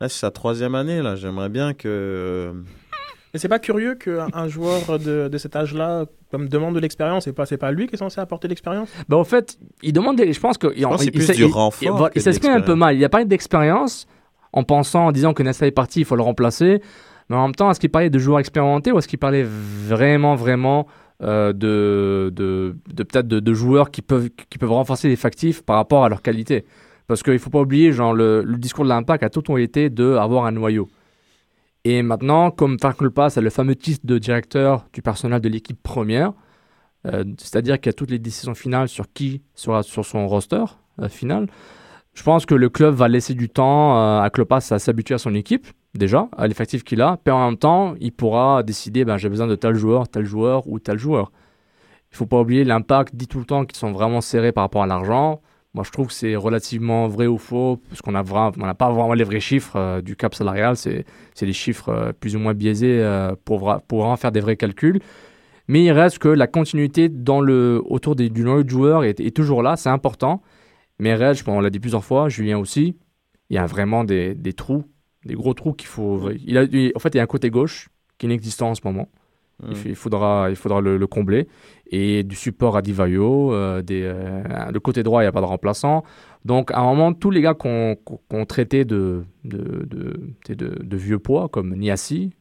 Là, 0.00 0.08
c'est 0.08 0.18
sa 0.18 0.30
troisième 0.30 0.74
année. 0.74 1.02
là. 1.02 1.14
J'aimerais 1.14 1.50
bien 1.50 1.74
que. 1.74 2.54
Mais 3.34 3.38
c'est 3.38 3.48
pas 3.48 3.58
curieux 3.58 3.96
qu'un 3.96 4.48
joueur 4.48 4.98
de, 4.98 5.28
de 5.28 5.38
cet 5.38 5.54
âge-là 5.54 6.06
comme 6.30 6.48
demande 6.48 6.74
de 6.74 6.80
l'expérience 6.80 7.26
et 7.26 7.32
pas 7.32 7.46
c'est 7.46 7.58
pas 7.58 7.70
lui 7.70 7.86
qui 7.86 7.94
est 7.94 7.98
censé 7.98 8.20
apporter 8.20 8.48
l'expérience? 8.48 8.88
Bah 9.08 9.16
en 9.16 9.24
fait 9.24 9.56
il 9.82 9.92
demande 9.92 10.16
des, 10.16 10.32
je 10.32 10.40
pense 10.40 10.58
que 10.58 10.72
je 10.76 10.82
pense 10.82 11.02
c'est 11.02 11.12
plus 11.12 11.30
du 11.30 11.44
renfort 11.44 12.10
il, 12.14 12.22
s'exprime 12.22 12.52
un 12.52 12.60
peu 12.60 12.74
mal 12.74 12.96
il 12.96 13.04
a 13.04 13.08
pas 13.08 13.24
d'expérience 13.24 14.08
en 14.52 14.64
pensant 14.64 15.06
en 15.06 15.12
disant 15.12 15.32
que 15.32 15.44
Nessa 15.44 15.66
est 15.66 15.72
parti 15.72 16.00
il 16.00 16.04
faut 16.04 16.16
le 16.16 16.22
remplacer 16.22 16.82
mais 17.30 17.36
en 17.36 17.46
même 17.46 17.54
temps, 17.54 17.70
est-ce 17.70 17.78
qu'il 17.78 17.90
parlait 17.90 18.10
de 18.10 18.18
joueurs 18.18 18.40
expérimentés 18.40 18.90
ou 18.90 18.98
est-ce 18.98 19.06
qu'il 19.06 19.20
parlait 19.20 19.44
vraiment, 19.44 20.34
vraiment 20.34 20.88
euh, 21.22 21.52
de, 21.52 22.32
de, 22.34 22.74
peut-être 22.96 23.28
de, 23.28 23.54
joueurs 23.54 23.92
qui 23.92 24.02
peuvent, 24.02 24.30
qui 24.50 24.58
peuvent 24.58 24.72
renforcer 24.72 25.08
l'effectif 25.08 25.62
par 25.62 25.76
rapport 25.76 26.04
à 26.04 26.08
leur 26.08 26.22
qualité? 26.22 26.64
Parce 27.06 27.22
qu'il 27.22 27.34
ne 27.34 27.38
faut 27.38 27.50
pas 27.50 27.60
oublier, 27.60 27.92
genre, 27.92 28.14
le, 28.14 28.44
discours 28.58 28.82
de 28.82 28.88
l'impact 28.88 29.22
a 29.22 29.30
tout 29.30 29.38
le 29.38 29.44
temps 29.44 29.56
été 29.56 29.90
d'avoir 29.90 30.44
un 30.44 30.50
noyau. 30.50 30.88
Et 31.84 32.02
maintenant, 32.02 32.50
comme 32.50 32.78
Pass 32.78 33.38
a 33.38 33.40
le 33.40 33.50
fameux 33.50 33.76
titre 33.76 34.04
de 34.04 34.18
directeur 34.18 34.86
du 34.92 35.00
personnel 35.00 35.40
de 35.40 35.48
l'équipe 35.48 35.80
première, 35.80 36.32
euh, 37.06 37.24
c'est-à-dire 37.38 37.80
qu'il 37.80 37.90
y 37.90 37.94
a 37.94 37.94
toutes 37.94 38.10
les 38.10 38.18
décisions 38.18 38.56
finales 38.56 38.88
sur 38.88 39.10
qui 39.12 39.42
sera 39.54 39.84
sur 39.84 40.04
son 40.04 40.26
roster 40.26 40.64
euh, 41.00 41.08
final, 41.08 41.46
je 42.14 42.22
pense 42.22 42.46
que 42.46 42.54
le 42.54 42.68
club 42.68 42.94
va 42.94 43.08
laisser 43.08 43.34
du 43.34 43.48
temps 43.48 44.20
à 44.20 44.28
Klopas 44.30 44.66
à 44.70 44.78
s'habituer 44.78 45.14
à 45.14 45.18
son 45.18 45.34
équipe 45.34 45.66
déjà, 45.94 46.28
à 46.36 46.46
l'effectif 46.46 46.84
qu'il 46.84 47.00
a, 47.00 47.18
puis 47.22 47.32
en 47.32 47.46
même 47.46 47.58
temps, 47.58 47.94
il 48.00 48.12
pourra 48.12 48.62
décider, 48.62 49.04
ben, 49.04 49.16
j'ai 49.16 49.28
besoin 49.28 49.46
de 49.46 49.56
tel 49.56 49.74
joueur, 49.74 50.08
tel 50.08 50.24
joueur 50.24 50.66
ou 50.68 50.78
tel 50.78 50.98
joueur. 50.98 51.32
Il 52.12 52.16
faut 52.16 52.26
pas 52.26 52.40
oublier 52.40 52.64
l'impact, 52.64 53.14
dit 53.14 53.28
tout 53.28 53.38
le 53.38 53.44
temps 53.44 53.64
qu'ils 53.64 53.78
sont 53.78 53.92
vraiment 53.92 54.20
serrés 54.20 54.52
par 54.52 54.64
rapport 54.64 54.82
à 54.82 54.86
l'argent. 54.86 55.40
Moi, 55.74 55.84
je 55.84 55.92
trouve 55.92 56.08
que 56.08 56.12
c'est 56.12 56.34
relativement 56.34 57.06
vrai 57.06 57.28
ou 57.28 57.38
faux, 57.38 57.80
parce 57.88 58.02
qu'on 58.02 58.12
n'a 58.12 58.24
pas 58.24 58.90
vraiment 58.90 59.14
les 59.14 59.22
vrais 59.22 59.40
chiffres 59.40 59.76
euh, 59.76 60.00
du 60.00 60.16
cap 60.16 60.34
salarial, 60.34 60.76
c'est 60.76 61.04
des 61.40 61.52
chiffres 61.52 61.90
euh, 61.90 62.12
plus 62.12 62.34
ou 62.34 62.40
moins 62.40 62.54
biaisés 62.54 62.98
euh, 63.00 63.36
pour, 63.44 63.80
pour 63.86 64.00
vraiment 64.00 64.16
faire 64.16 64.32
des 64.32 64.40
vrais 64.40 64.56
calculs. 64.56 65.00
Mais 65.68 65.84
il 65.84 65.92
reste 65.92 66.18
que 66.18 66.28
la 66.28 66.48
continuité 66.48 67.08
dans 67.08 67.40
le, 67.40 67.80
autour 67.84 68.16
des, 68.16 68.28
du 68.28 68.42
noyau 68.42 68.64
de 68.64 68.70
joueurs 68.70 69.04
est 69.04 69.36
toujours 69.36 69.62
là, 69.62 69.76
c'est 69.76 69.88
important. 69.88 70.42
Mais 71.00 71.14
Reg, 71.14 71.38
on 71.46 71.60
l'a 71.60 71.70
dit 71.70 71.80
plusieurs 71.80 72.04
fois, 72.04 72.28
Julien 72.28 72.58
aussi, 72.58 72.96
il 73.48 73.56
y 73.56 73.58
a 73.58 73.66
vraiment 73.66 74.04
des, 74.04 74.34
des 74.34 74.52
trous 74.52 74.84
des 75.24 75.34
gros 75.34 75.54
trous 75.54 75.72
qu'il 75.72 75.88
faut. 75.88 76.30
Il 76.30 76.58
a, 76.58 76.62
en 76.62 76.98
fait, 76.98 77.14
il 77.14 77.16
y 77.16 77.20
a 77.20 77.22
un 77.22 77.26
côté 77.26 77.50
gauche 77.50 77.88
qui 78.18 78.26
inexistant 78.26 78.70
en 78.70 78.74
ce 78.74 78.80
moment. 78.84 79.08
Il, 79.84 79.94
faudra, 79.94 80.46
il 80.48 80.56
faudra 80.56 80.80
le, 80.80 81.06
combler. 81.06 81.46
Et 81.90 82.22
du 82.22 82.34
support 82.34 82.78
à 82.78 82.82
Divayo, 82.82 83.52
euh, 83.52 83.82
des, 83.82 84.00
euh, 84.04 84.70
le 84.72 84.80
côté 84.80 85.02
droit, 85.02 85.20
il 85.20 85.24
n'y 85.24 85.28
a 85.28 85.32
pas 85.32 85.42
de 85.42 85.46
remplaçant. 85.46 86.02
Donc, 86.46 86.70
à 86.70 86.78
un 86.78 86.84
moment, 86.84 87.12
tous 87.12 87.30
les 87.30 87.42
gars 87.42 87.52
qu'on 87.52 87.94
qu 88.06 88.46
traitait 88.46 88.86
de 88.86 89.24
de, 89.44 89.86
de, 89.86 90.32
de, 90.48 90.96
vieux 90.96 91.18
poids, 91.18 91.50
comme 91.50 91.76
Niassi, 91.76 92.32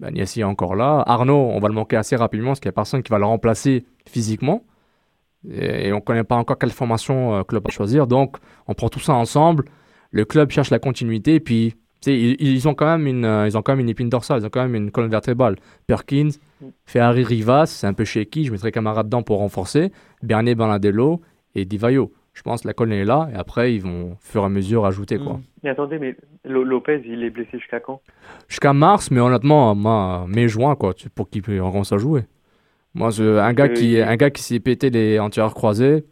ben, 0.00 0.10
Niassi 0.10 0.40
est 0.40 0.44
encore 0.44 0.74
là. 0.74 1.04
Arnaud, 1.06 1.36
on 1.36 1.60
va 1.60 1.68
le 1.68 1.74
manquer 1.74 1.96
assez 1.96 2.16
rapidement 2.16 2.48
parce 2.48 2.58
qu'il 2.58 2.68
n'y 2.68 2.74
a 2.74 2.80
personne 2.80 3.04
qui 3.04 3.12
va 3.12 3.18
le 3.20 3.26
remplacer 3.26 3.84
physiquement. 4.04 4.64
Et, 5.50 5.92
on 5.92 5.96
ne 5.96 6.00
connaît 6.00 6.24
pas 6.24 6.36
encore 6.36 6.58
quelle 6.58 6.70
formation 6.70 7.36
euh, 7.36 7.42
club 7.42 7.64
va 7.64 7.70
choisir. 7.70 8.06
Donc, 8.06 8.36
on 8.66 8.74
prend 8.74 8.88
tout 8.88 9.00
ça 9.00 9.14
ensemble. 9.14 9.64
Le 10.10 10.24
club 10.24 10.50
cherche 10.50 10.70
la 10.70 10.78
continuité. 10.78 11.40
Puis, 11.40 11.74
ils, 12.06 12.68
ont 12.68 12.74
quand 12.74 12.86
même 12.86 13.06
une, 13.06 13.24
euh, 13.24 13.46
ils 13.46 13.56
ont 13.56 13.62
quand 13.62 13.72
même 13.72 13.80
une 13.80 13.88
épine 13.88 14.08
dorsale, 14.08 14.40
ils 14.40 14.46
ont 14.46 14.50
quand 14.50 14.62
même 14.62 14.74
une 14.74 14.90
colonne 14.90 15.10
vertébrale. 15.10 15.56
Perkins, 15.86 16.30
mm. 16.60 16.66
Ferrari 16.84 17.24
Rivas, 17.24 17.66
c'est 17.66 17.86
un 17.86 17.94
peu 17.94 18.04
shaky, 18.04 18.44
je 18.44 18.52
mettrai 18.52 18.72
Camara 18.72 19.02
dedans 19.02 19.22
pour 19.22 19.38
renforcer. 19.38 19.92
Bernier 20.22 20.54
Banadello 20.54 21.20
et 21.54 21.64
Divayo. 21.64 22.12
Je 22.32 22.42
pense 22.42 22.62
que 22.62 22.68
la 22.68 22.74
colonne 22.74 22.92
est 22.98 23.04
là 23.04 23.28
et 23.32 23.36
après 23.36 23.74
ils 23.74 23.80
vont, 23.80 24.12
au 24.12 24.16
fur 24.20 24.42
et 24.42 24.44
à 24.44 24.48
mesure, 24.48 24.84
ajouter. 24.84 25.18
Quoi. 25.18 25.34
Mm. 25.34 25.42
Mais 25.62 25.70
attendez, 25.70 25.98
mais 25.98 26.16
Lopez, 26.44 27.02
il 27.06 27.24
est 27.24 27.30
blessé 27.30 27.58
jusqu'à 27.58 27.80
quand? 27.80 28.00
Jusqu'à 28.46 28.72
mars, 28.72 29.10
mais 29.10 29.20
honnêtement, 29.20 29.74
mai-juin, 30.26 30.76
quoi, 30.76 30.94
pour 31.14 31.28
qu'il 31.28 31.42
recommence 31.60 31.92
à 31.92 31.98
jouer. 31.98 32.22
Moi, 32.96 33.10
un, 33.20 33.52
gars 33.52 33.68
qui, 33.68 34.00
un 34.00 34.16
gars 34.16 34.30
qui 34.30 34.42
s'est 34.42 34.58
pété 34.58 34.90
les 34.90 35.20
entières 35.20 35.54
croisées, 35.54 36.04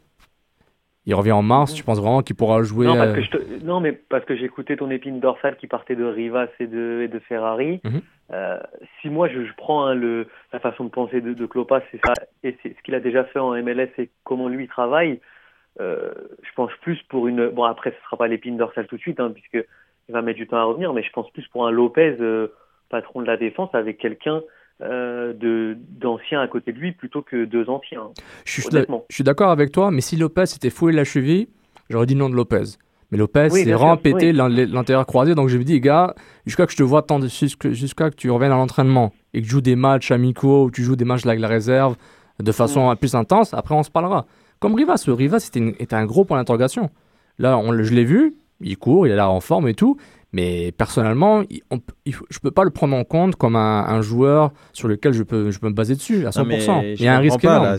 il 1.07 1.14
revient 1.14 1.33
en 1.33 1.42
mars, 1.42 1.75
tu 1.75 1.83
penses 1.83 1.99
vraiment 1.99 2.23
qu'il 2.23 2.37
pourra 2.37 2.62
jouer 2.62 2.87
Non, 2.87 2.97
parce 2.97 3.12
que 3.29 3.37
euh, 3.37 3.59
non 3.62 3.81
mais 3.81 3.92
parce 3.92 4.25
que 4.25 4.33
écouté 4.33 4.77
ton 4.77 4.90
épine 4.90 5.20
dorsale 5.20 5.57
qui 5.57 5.66
partait 5.66 5.97
de 5.97 6.05
Rivas 6.05 6.49
et 6.61 6.66
de, 6.66 7.03
et 7.05 7.09
de 7.09 7.18
Ferrari. 7.18 7.81
Mhm. 7.85 8.01
euh, 8.33 8.59
si 9.01 9.09
moi 9.11 9.29
je, 9.29 9.44
je 9.44 9.53
prends 9.57 9.87
hein, 9.87 9.94
le, 9.94 10.29
la 10.53 10.61
façon 10.61 10.85
de 10.85 10.90
penser 10.90 11.20
de, 11.20 11.35
de 11.35 11.47
Klopas, 11.47 11.81
c'est 11.90 12.01
ça, 12.07 12.14
et 12.42 12.57
ce 12.62 12.83
qu'il 12.83 12.94
a 12.94 13.01
déjà 13.01 13.25
fait 13.25 13.38
en 13.38 13.51
MLS 13.62 13.90
et 13.99 14.09
comment 14.23 14.49
lui 14.49 14.68
travaille, 14.68 15.20
euh, 15.81 16.12
je 16.42 16.51
pense 16.55 16.70
plus 16.83 17.03
pour 17.09 17.27
une. 17.27 17.49
Bon, 17.49 17.64
après, 17.64 17.90
ce 17.90 18.05
sera 18.05 18.16
pas 18.16 18.29
l'épine 18.29 18.57
dorsale 18.57 18.87
tout 18.87 18.97
de 18.97 19.01
suite, 19.01 19.20
hein, 19.20 19.31
puisque 19.31 19.66
il 20.09 20.12
va 20.12 20.23
mettre 20.23 20.38
du 20.38 20.47
temps 20.47 20.59
à 20.59 20.64
revenir, 20.64 20.92
mais 20.92 21.03
je 21.03 21.11
pense 21.11 21.31
plus 21.33 21.47
pour 21.49 21.66
un 21.66 21.70
Lopez, 21.70 22.16
euh, 22.20 22.49
patron 22.90 23.23
de 23.23 23.27
la 23.27 23.37
défense, 23.37 23.75
avec 23.75 23.99
quelqu'un 23.99 24.42
euh, 24.83 25.33
de 25.33 25.79
d'anciens 25.89 26.41
à 26.41 26.49
côté 26.49 26.73
de 26.73 26.79
lui 26.79 26.93
plutôt 26.93 27.23
que 27.23 27.45
deux 27.45 27.69
anciens. 27.69 28.11
Je 28.45 28.61
suis, 29.09 29.25
d'accord 29.25 29.51
avec 29.51 29.71
toi, 29.71 29.91
mais 29.91 30.01
si 30.01 30.17
Lopez 30.17 30.47
s'était 30.47 30.71
foué 30.71 30.93
la 30.93 31.05
cheville, 31.05 31.49
j'aurais 31.91 32.07
dit 32.07 32.17
non 32.17 32.29
de 32.29 32.35
Lopez. 32.35 32.77
Mais 33.11 33.19
Lopez 33.19 33.51
s'est 33.51 33.73
vraiment 33.73 33.97
pété 33.97 34.33
l'intérieur 34.33 35.07
croisé, 35.07 35.37
donc 35.37 35.49
je 35.49 35.59
me 35.59 35.63
dis, 35.63 35.81
gars, 35.81 36.15
jusqu'à 36.47 36.67
que 36.67 36.73
je 36.73 36.77
te 36.77 36.83
vois 36.83 37.07
jusqu'à 37.71 38.11
que 38.11 38.17
tu 38.17 38.31
reviennes 38.31 38.51
à 38.51 38.57
l'entraînement 38.57 39.13
et 39.33 39.41
que 39.41 39.47
tu 39.47 39.53
joues 39.53 39.61
des 39.61 39.77
matchs 39.77 40.11
amicaux 40.11 40.65
ou 40.65 40.71
tu 40.73 40.83
joues 40.83 40.97
des 40.97 41.05
matchs 41.05 41.25
avec 41.25 41.39
la 41.39 41.49
réserve 41.49 41.97
de 42.43 42.53
façon 42.53 42.91
mm. 42.91 42.97
plus 42.97 43.15
intense, 43.15 43.55
après 43.55 43.75
on 43.75 43.85
se 43.85 43.91
parlera. 43.91 44.27
Comme 44.59 44.75
Rivas, 44.75 45.05
Rivas 45.07 45.51
était, 45.55 45.95
un 45.95 46.07
gros 46.07 46.25
point 46.25 46.39
d'interrogation. 46.39 46.91
Là, 47.39 47.59
on, 47.59 47.81
je 47.83 47.95
l'ai 47.95 48.05
vu, 48.05 48.35
il 48.61 48.77
court, 48.77 49.07
il 49.07 49.13
a 49.13 49.17
l'air 49.17 49.31
en 49.31 49.41
forme 49.41 49.69
et 49.69 49.75
tout, 49.75 49.99
mais 50.35 50.73
personnellement, 50.73 51.44
je 51.70 51.77
ne 52.11 52.38
peux 52.42 52.51
pas 52.51 52.64
le 52.64 52.70
prendre 52.70 52.97
en 52.97 53.05
compte 53.05 53.37
comme 53.37 53.55
un, 53.55 54.03
joueur 54.03 54.51
sur 54.73 54.88
lequel 54.88 55.12
je 55.12 55.23
peux, 55.23 55.53
je 55.53 55.61
peux 55.61 55.68
me 55.68 55.75
baser 55.75 55.94
dessus 55.94 56.27
à 56.27 56.31
100%. 56.31 56.97
il 56.99 57.01
y 57.01 57.07
a 57.07 57.16
un 57.16 57.20
risque 57.20 57.40
pas, 57.40 57.62
Là, 57.62 57.77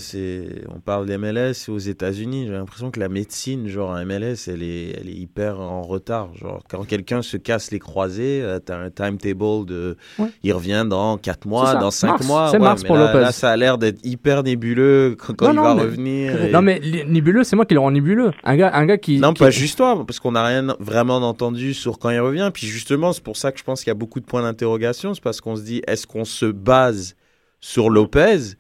on 0.74 0.80
parle 0.80 1.06
d'MLS 1.06 1.68
aux 1.68 1.78
États-Unis. 1.78 2.46
J'ai 2.48 2.54
l'impression 2.54 2.92
que 2.92 3.00
la 3.02 3.10
médecine, 3.10 3.68
genre 3.68 3.94
MLS, 4.06 4.48
elle 4.48 4.64
est, 4.64 4.98
elle 4.98 5.10
est 5.10 5.18
hyper 5.18 5.60
en 5.60 5.82
retard. 5.82 6.30
Genre, 6.36 6.64
quand 6.70 6.88
quelqu'un 6.88 7.22
se 7.22 7.36
casse 7.36 7.72
les 7.72 7.80
croisés, 7.80 8.40
euh, 8.42 8.60
tu 8.66 8.72
as 8.72 8.78
un 8.78 8.90
timetable 8.90 9.66
de. 9.66 9.98
Il 10.42 10.54
revient 10.54 10.86
dans 10.90 11.18
4 11.18 11.46
mois, 11.48 11.76
dans 11.76 11.92
5 11.92 12.24
mois. 12.24 12.48
C'est 12.52 12.60
mars 12.60 12.86
pour 12.86 12.96
là, 12.96 13.08
Lopez. 13.08 13.20
Là, 13.20 13.34
ça 13.34 13.52
a 13.52 13.58
l'air 13.58 13.78
d'être 13.78 14.00
hyper 14.06 14.44
nébuleux 14.44 15.18
quand, 15.18 15.52
il 15.52 15.60
va 15.60 15.74
revenir. 15.74 16.32
Non, 16.54 16.62
mais 16.62 16.80
nébuleux, 17.06 17.44
c'est 17.44 17.58
moi 17.58 17.66
qui 17.66 17.74
le 17.74 17.82
rend 17.82 17.92
nébuleux. 17.92 18.32
Un 18.46 18.56
gars, 18.56 18.72
un 18.74 18.86
gars 18.86 18.98
qui. 18.98 19.20
Non, 19.20 19.34
pas 19.34 19.50
juste 19.50 19.78
toi, 19.78 20.06
parce 20.08 20.22
qu'on 20.22 20.32
n'a 20.32 20.46
rien 20.46 20.76
vraiment 20.80 21.18
entendu 21.18 21.74
sur 21.74 22.00
quand 22.00 22.12
il 22.12 22.22
revient. 22.22 22.45
Puis 22.52 22.68
justement, 22.68 23.14
c'est 23.14 23.24
pour 23.24 23.38
ça 23.38 23.52
que 23.52 23.60
je 23.60 23.64
pense 23.64 23.82
qu'il 23.82 23.90
y 23.90 23.92
a 23.92 23.96
beaucoup 23.96 24.20
de 24.20 24.26
points 24.26 24.42
d'interrogation. 24.42 25.14
C'est 25.14 25.24
parce 25.24 25.42
qu'on 25.42 25.56
se 25.56 25.62
dit, 25.62 25.82
est-ce 25.88 26.08
qu'on 26.08 26.26
se 26.26 26.46
base 26.46 27.16
sur 27.60 27.90
Lopez 27.90 28.56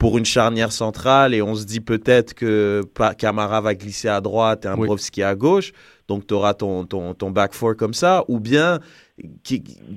pour 0.00 0.16
une 0.16 0.24
charnière 0.24 0.72
centrale 0.72 1.34
et 1.34 1.42
on 1.42 1.54
se 1.54 1.64
dit 1.64 1.80
peut-être 1.80 2.32
que 2.32 2.82
Camara 3.18 3.60
va 3.60 3.74
glisser 3.74 4.08
à 4.08 4.22
droite 4.22 4.64
et 4.64 4.70
oui. 4.70 5.22
à 5.22 5.34
gauche, 5.34 5.72
donc 6.08 6.26
tu 6.26 6.32
auras 6.32 6.54
ton, 6.54 6.86
ton, 6.86 7.12
ton, 7.12 7.30
back 7.30 7.52
four 7.52 7.76
comme 7.76 7.92
ça, 7.92 8.24
ou 8.26 8.40
bien 8.40 8.80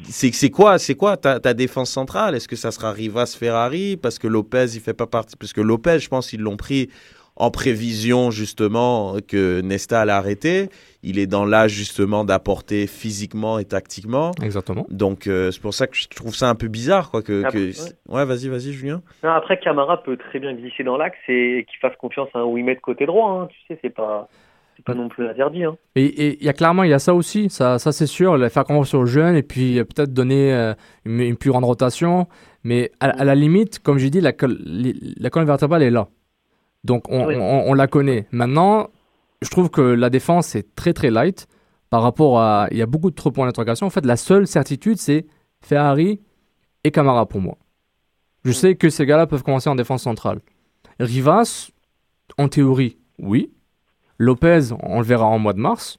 c'est 0.09 0.49
quoi 0.49 0.77
c'est 0.77 0.95
quoi 0.95 1.15
ta, 1.15 1.39
ta, 1.39 1.53
défense 1.53 1.89
centrale? 1.89 2.35
Est-ce 2.35 2.49
que 2.49 2.57
ça 2.57 2.71
sera 2.71 2.91
Rivas 2.91 3.37
Ferrari? 3.39 3.95
Parce 3.95 4.19
que 4.19 4.27
Lopez 4.27 4.65
il 4.73 4.81
fait 4.81 4.93
pas 4.93 5.07
partie 5.07 5.37
parce 5.37 5.53
que 5.53 5.61
Lopez 5.61 5.99
je 5.99 6.09
pense 6.09 6.33
ils 6.33 6.41
l'ont 6.41 6.57
pris 6.57 6.89
en 7.35 7.49
prévision 7.51 8.29
justement 8.31 9.15
que 9.27 9.61
Nesta 9.61 10.01
allait 10.01 10.11
arrêter. 10.11 10.69
Il 11.01 11.17
est 11.19 11.27
dans 11.27 11.45
l'âge 11.45 11.71
justement 11.71 12.23
d'apporter 12.23 12.87
physiquement 12.87 13.59
et 13.59 13.65
tactiquement. 13.65 14.31
Exactement. 14.41 14.85
Donc 14.89 15.27
euh, 15.27 15.51
c'est 15.51 15.61
pour 15.61 15.73
ça 15.73 15.87
que 15.87 15.95
je 15.97 16.07
trouve 16.07 16.35
ça 16.35 16.49
un 16.49 16.55
peu 16.55 16.67
bizarre 16.67 17.09
quoi 17.11 17.21
que, 17.21 17.49
que- 17.49 17.57
ouais. 17.57 17.73
ouais 18.19 18.25
vas-y 18.25 18.47
vas-y 18.49 18.71
Julien. 18.71 19.01
Non, 19.23 19.31
après, 19.31 19.59
Camara 19.59 20.03
peut 20.03 20.15
très 20.17 20.39
bien 20.39 20.53
glisser 20.53 20.83
dans 20.83 20.95
l'axe 20.97 21.17
et 21.27 21.65
qu'il 21.69 21.79
fasse 21.81 21.95
confiance 21.99 22.29
à 22.33 22.39
un 22.39 22.43
Wimet 22.45 22.75
côté 22.77 23.05
droit. 23.05 23.31
hein. 23.31 23.47
Tu 23.49 23.57
sais, 23.67 23.79
c'est 23.83 23.89
pas, 23.93 24.29
c'est 24.77 24.85
pas 24.85 24.93
non 24.93 25.09
plus 25.09 25.27
interdit. 25.27 25.63
Hein. 25.63 25.75
Et 25.95 26.37
il 26.39 26.45
y 26.45 26.49
a 26.49 26.53
clairement, 26.53 26.83
il 26.83 26.91
y 26.91 26.93
a 26.93 26.99
ça 26.99 27.13
aussi, 27.15 27.49
ça, 27.49 27.79
ça 27.79 27.91
c'est 27.91 28.07
sûr, 28.07 28.37
le- 28.37 28.47
faire 28.49 28.63
confiance 28.63 28.93
aux 28.93 29.05
jeunes 29.05 29.35
et 29.35 29.43
puis 29.43 29.79
euh, 29.79 29.83
peut-être 29.83 30.13
donner 30.13 30.53
euh, 30.53 30.73
une, 31.05 31.19
une 31.19 31.35
plus 31.37 31.49
grande 31.49 31.65
rotation. 31.65 32.27
Mais 32.63 32.91
à, 33.01 33.07
à 33.09 33.23
la 33.25 33.35
limite, 33.35 33.79
comme 33.79 33.97
j'ai 33.97 34.09
dit, 34.09 34.21
la, 34.21 34.31
la 34.31 35.29
colonne 35.29 35.47
vertébrale 35.47 35.83
est 35.83 35.89
là. 35.91 36.07
Donc 36.83 37.05
on, 37.09 37.27
Oui. 37.27 37.35
on- 37.37 37.69
on 37.69 37.73
la 37.73 37.87
connaît. 37.87 38.27
Maintenant, 38.31 38.89
je 39.41 39.49
trouve 39.49 39.69
que 39.69 39.81
la 39.81 40.09
défense 40.09 40.55
est 40.55 40.75
très 40.75 40.93
très 40.93 41.09
light 41.11 41.47
par 41.89 42.01
rapport 42.01 42.39
à. 42.39 42.67
Il 42.71 42.77
y 42.77 42.81
a 42.81 42.85
beaucoup 42.85 43.09
de 43.09 43.15
trop 43.15 43.31
points 43.31 43.45
d'interrogation. 43.45 43.87
En 43.87 43.89
fait, 43.89 44.05
la 44.05 44.17
seule 44.17 44.47
certitude, 44.47 44.97
c'est 44.97 45.25
Ferrari 45.61 46.19
et 46.83 46.91
Camara 46.91 47.25
pour 47.25 47.41
moi. 47.41 47.57
Je 48.43 48.51
sais 48.51 48.75
que 48.75 48.89
ces 48.89 49.05
gars-là 49.05 49.27
peuvent 49.27 49.43
commencer 49.43 49.69
en 49.69 49.75
défense 49.75 50.03
centrale. 50.03 50.39
Rivas, 50.99 51.69
en 52.37 52.47
théorie, 52.49 52.97
oui. 53.19 53.51
Lopez, 54.17 54.69
on 54.81 54.99
le 54.99 55.05
verra 55.05 55.25
en 55.25 55.39
mois 55.39 55.53
de 55.53 55.59
mars. 55.59 55.97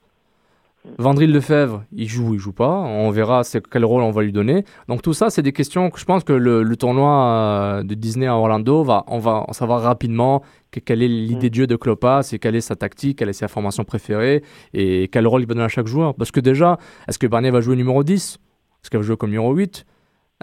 Vandril 0.99 1.33
Lefebvre, 1.33 1.85
il 1.93 2.09
joue 2.09 2.29
ou 2.31 2.35
il 2.35 2.39
joue 2.41 2.53
pas. 2.53 2.71
On 2.79 3.11
verra 3.11 3.41
quel 3.71 3.85
rôle 3.87 4.03
on 4.03 4.11
va 4.11 4.23
lui 4.23 4.33
donner. 4.33 4.65
Donc 4.87 5.01
tout 5.01 5.15
ça, 5.15 5.31
c'est 5.31 5.41
des 5.41 5.53
questions 5.53 5.89
que 5.91 5.99
je 5.99 6.05
pense 6.05 6.25
que 6.25 6.33
le, 6.35 6.77
tournoi 6.77 7.11
euh, 7.11 7.83
de 7.83 7.95
Disney 7.95 8.27
à 8.27 8.37
Orlando, 8.37 8.85
va, 8.85 9.05
on 9.07 9.19
va 9.19 9.45
en 9.49 9.53
savoir 9.55 9.81
rapidement 9.81 10.43
que- 10.71 10.81
quelle 10.81 11.03
est 11.03 11.09
l'idée 11.09 11.49
de 11.49 11.55
jeu 11.55 11.67
de 11.67 11.77
Klopas 11.77 12.29
et 12.33 12.39
quelle 12.39 12.55
est 12.55 12.61
sa 12.61 12.77
tactique, 12.77 13.19
quelle 13.19 13.31
est 13.31 13.33
sa 13.33 13.49
formation 13.49 13.85
préférée 13.85 14.43
et 14.75 15.09
quel 15.09 15.27
rôle 15.27 15.41
il 15.43 15.49
va 15.49 15.55
donner 15.55 15.65
à 15.65 15.69
chaque 15.69 15.87
joueur. 15.87 16.15
Parce 16.15 16.31
que 16.31 16.41
déjà, 16.41 16.79
est-ce 17.09 17.19
que 17.19 17.27
Barnier 17.27 17.51
va 17.51 17.63
jouer 17.63 17.77
numéro 17.77 18.05
10 18.05 18.39
Est-ce 18.83 18.91
qu'il 18.91 18.99
va 18.99 19.05
jouer 19.05 19.17
comme 19.17 19.31
numéro 19.31 19.55
8 19.55 19.87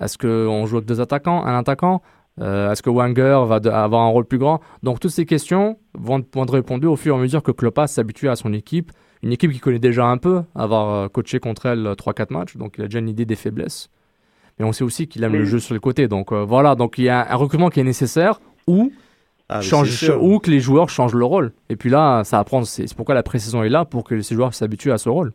Est-ce 0.01 0.17
qu'on 0.17 0.65
joue 0.65 0.77
avec 0.77 0.87
deux 0.87 1.01
attaquants, 1.01 1.45
un 1.45 1.59
attaquant? 1.59 2.01
Euh, 2.39 2.71
Est-ce 2.71 2.81
que 2.81 2.89
Wenger 2.89 3.43
va 3.47 3.55
avoir 3.83 4.01
un 4.01 4.09
rôle 4.09 4.25
plus 4.25 4.39
grand? 4.39 4.59
Donc 4.81 4.99
toutes 4.99 5.11
ces 5.11 5.25
questions 5.25 5.77
vont, 5.93 6.25
vont 6.33 6.43
être 6.43 6.53
répondues 6.53 6.87
au 6.87 6.95
fur 6.95 7.15
et 7.15 7.19
à 7.19 7.21
mesure 7.21 7.43
que 7.43 7.51
Klopas 7.51 7.87
s'habitue 7.87 8.27
à 8.27 8.35
son 8.35 8.53
équipe 8.53 8.91
une 9.23 9.31
équipe 9.31 9.51
qu'il 9.51 9.61
connaît 9.61 9.79
déjà 9.79 10.05
un 10.05 10.17
peu, 10.17 10.43
avoir 10.55 10.93
euh, 10.93 11.07
coaché 11.07 11.39
contre 11.39 11.67
elle 11.67 11.85
euh, 11.85 11.93
3-4 11.93 12.33
matchs, 12.33 12.57
donc 12.57 12.75
il 12.77 12.83
a 12.83 12.87
déjà 12.87 12.99
une 12.99 13.09
idée 13.09 13.25
des 13.25 13.35
faiblesses. 13.35 13.89
Mais 14.59 14.65
on 14.65 14.73
sait 14.73 14.83
aussi 14.83 15.07
qu'il 15.07 15.23
aime 15.23 15.33
le 15.33 15.45
jeu 15.45 15.59
sur 15.59 15.73
le 15.73 15.79
côté, 15.79 16.07
donc 16.07 16.31
euh, 16.31 16.43
voilà, 16.43 16.75
donc 16.75 16.97
il 16.97 17.05
y 17.05 17.09
a 17.09 17.31
un 17.31 17.35
recrutement 17.35 17.69
qui 17.69 17.79
est 17.79 17.83
nécessaire 17.83 18.39
ou, 18.67 18.91
Ah, 19.49 19.61
change, 19.61 20.11
ou 20.19 20.39
que 20.39 20.51
les 20.51 20.59
joueurs 20.59 20.89
changent 20.89 21.15
le 21.15 21.25
rôle. 21.25 21.53
Et 21.69 21.75
puis 21.75 21.89
là, 21.89 22.23
ça 22.23 22.39
apprend, 22.39 22.63
c'est 22.63 22.87
c'est 22.87 22.95
pourquoi 22.95 23.15
la 23.15 23.23
pré-saison 23.23 23.63
est 23.63 23.69
là, 23.69 23.85
pour 23.85 24.03
que 24.03 24.21
ces 24.21 24.35
joueurs 24.35 24.53
s'habituent 24.53 24.91
à 24.91 24.97
ce 24.97 25.09
rôle. 25.09 25.33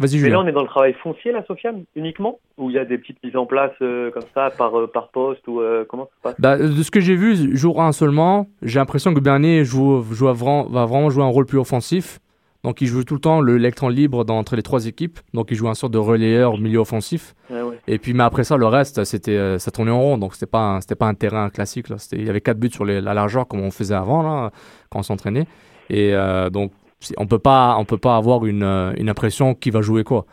Vas-y, 0.00 0.18
Mais 0.22 0.30
là, 0.30 0.40
on 0.40 0.46
est 0.46 0.52
dans 0.52 0.62
le 0.62 0.66
travail 0.66 0.94
foncier, 0.94 1.30
là, 1.30 1.44
Sofiane, 1.46 1.84
uniquement 1.94 2.38
Ou 2.56 2.70
il 2.70 2.76
y 2.76 2.78
a 2.78 2.86
des 2.86 2.96
petites 2.96 3.22
mises 3.22 3.36
en 3.36 3.44
place 3.44 3.72
euh, 3.82 4.10
comme 4.10 4.24
ça, 4.34 4.48
par, 4.48 4.74
euh, 4.78 4.86
par 4.86 5.08
poste 5.08 5.46
ou 5.46 5.60
euh, 5.60 5.84
Comment 5.86 6.04
ça 6.04 6.10
se 6.16 6.22
passe? 6.22 6.40
Bah, 6.40 6.56
de 6.56 6.82
ce 6.82 6.90
que 6.90 7.00
j'ai 7.00 7.16
vu, 7.16 7.54
jour 7.54 7.82
1 7.82 7.92
seulement, 7.92 8.46
j'ai 8.62 8.78
l'impression 8.78 9.12
que 9.12 9.20
Bernier 9.20 9.62
joue, 9.62 10.02
joue 10.10 10.28
à 10.28 10.32
va 10.32 10.86
vraiment 10.86 11.10
jouer 11.10 11.22
un 11.22 11.28
rôle 11.28 11.44
plus 11.44 11.58
offensif. 11.58 12.18
Donc 12.62 12.80
il 12.82 12.86
joue 12.88 13.04
tout 13.04 13.14
le 13.14 13.20
temps 13.20 13.40
le 13.40 13.56
l'électron 13.56 13.88
libre 13.88 14.24
dans- 14.24 14.36
entre 14.38 14.54
les 14.56 14.62
trois 14.62 14.86
équipes. 14.86 15.18
Donc 15.32 15.48
il 15.50 15.56
joue 15.56 15.68
un 15.68 15.74
sorte 15.74 15.92
de 15.92 15.98
relayeur 15.98 16.58
milieu 16.58 16.78
offensif. 16.80 17.34
Ouais. 17.50 17.78
Et 17.88 17.98
puis, 17.98 18.12
mais 18.12 18.22
après 18.22 18.44
ça, 18.44 18.56
le 18.58 18.66
reste, 18.66 19.04
c'était, 19.04 19.36
euh, 19.36 19.58
ça 19.58 19.70
tournait 19.70 19.90
en 19.90 20.00
rond. 20.00 20.18
Donc, 20.18 20.34
c'était 20.34 20.46
pas, 20.46 20.78
c'était 20.82 20.94
pas 20.94 21.06
un 21.06 21.14
terrain 21.14 21.48
classique. 21.50 21.88
Là. 21.88 21.96
Il 22.12 22.24
y 22.26 22.28
avait 22.30 22.40
quatre 22.42 22.58
buts 22.58 22.70
sur 22.70 22.84
les- 22.84 23.00
la 23.00 23.14
largeur, 23.14 23.48
comme 23.48 23.60
on 23.60 23.70
faisait 23.70 23.94
avant, 23.94 24.22
là, 24.22 24.50
quand 24.90 24.98
on 24.98 25.02
s'entraînait. 25.02 25.46
Et 25.88 26.14
euh, 26.14 26.50
donc, 26.50 26.72
on 27.16 27.26
peut 27.26 27.38
pas, 27.38 27.76
on 27.78 27.84
peut 27.86 27.96
pas 27.98 28.16
avoir 28.16 28.44
une, 28.44 28.62
euh, 28.62 28.92
une 28.98 29.08
impression 29.08 29.54
qui 29.54 29.70
va 29.70 29.80
jouer 29.80 30.04
quoi. 30.04 30.26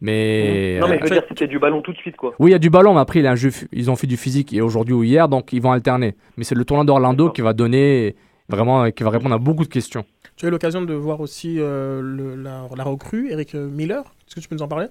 Mais, 0.00 0.78
Non, 0.80 0.88
mais 0.88 0.98
je 0.98 1.04
veux 1.04 1.10
dire, 1.10 1.22
c'était 1.28 1.46
du 1.46 1.58
ballon 1.58 1.80
tout 1.80 1.92
de 1.92 1.96
suite, 1.98 2.16
quoi. 2.16 2.34
oui, 2.38 2.50
il 2.50 2.52
y 2.52 2.56
a 2.56 2.58
du 2.58 2.68
ballon, 2.70 2.94
mais 2.94 3.00
après, 3.00 3.20
il 3.20 3.24
y 3.24 3.28
a 3.28 3.30
un 3.32 3.36
jeu, 3.36 3.50
ils 3.72 3.90
ont 3.90 3.96
fait 3.96 4.06
du 4.06 4.16
physique 4.16 4.52
et 4.52 4.60
aujourd'hui 4.60 4.94
ou 4.94 5.02
hier, 5.02 5.28
donc 5.28 5.52
ils 5.52 5.62
vont 5.62 5.72
alterner. 5.72 6.14
Mais 6.36 6.44
c'est 6.44 6.54
le 6.54 6.64
tournoi 6.64 6.84
d'Orlando 6.84 7.30
qui 7.30 7.40
va 7.42 7.52
donner 7.52 8.16
vraiment, 8.48 8.90
qui 8.90 9.02
va 9.02 9.10
répondre 9.10 9.34
à 9.34 9.38
beaucoup 9.38 9.64
de 9.64 9.68
questions. 9.68 10.04
Tu 10.36 10.46
as 10.46 10.48
eu 10.48 10.50
l'occasion 10.50 10.82
de 10.82 10.94
voir 10.94 11.20
aussi 11.20 11.56
euh, 11.60 12.00
le- 12.02 12.34
la, 12.36 12.66
la 12.76 12.84
recrue, 12.84 13.30
Eric 13.30 13.54
Miller? 13.54 14.00
Est-ce 14.26 14.34
que 14.36 14.40
tu 14.40 14.48
peux 14.48 14.56
nous 14.56 14.62
en 14.62 14.68
parler? 14.68 14.86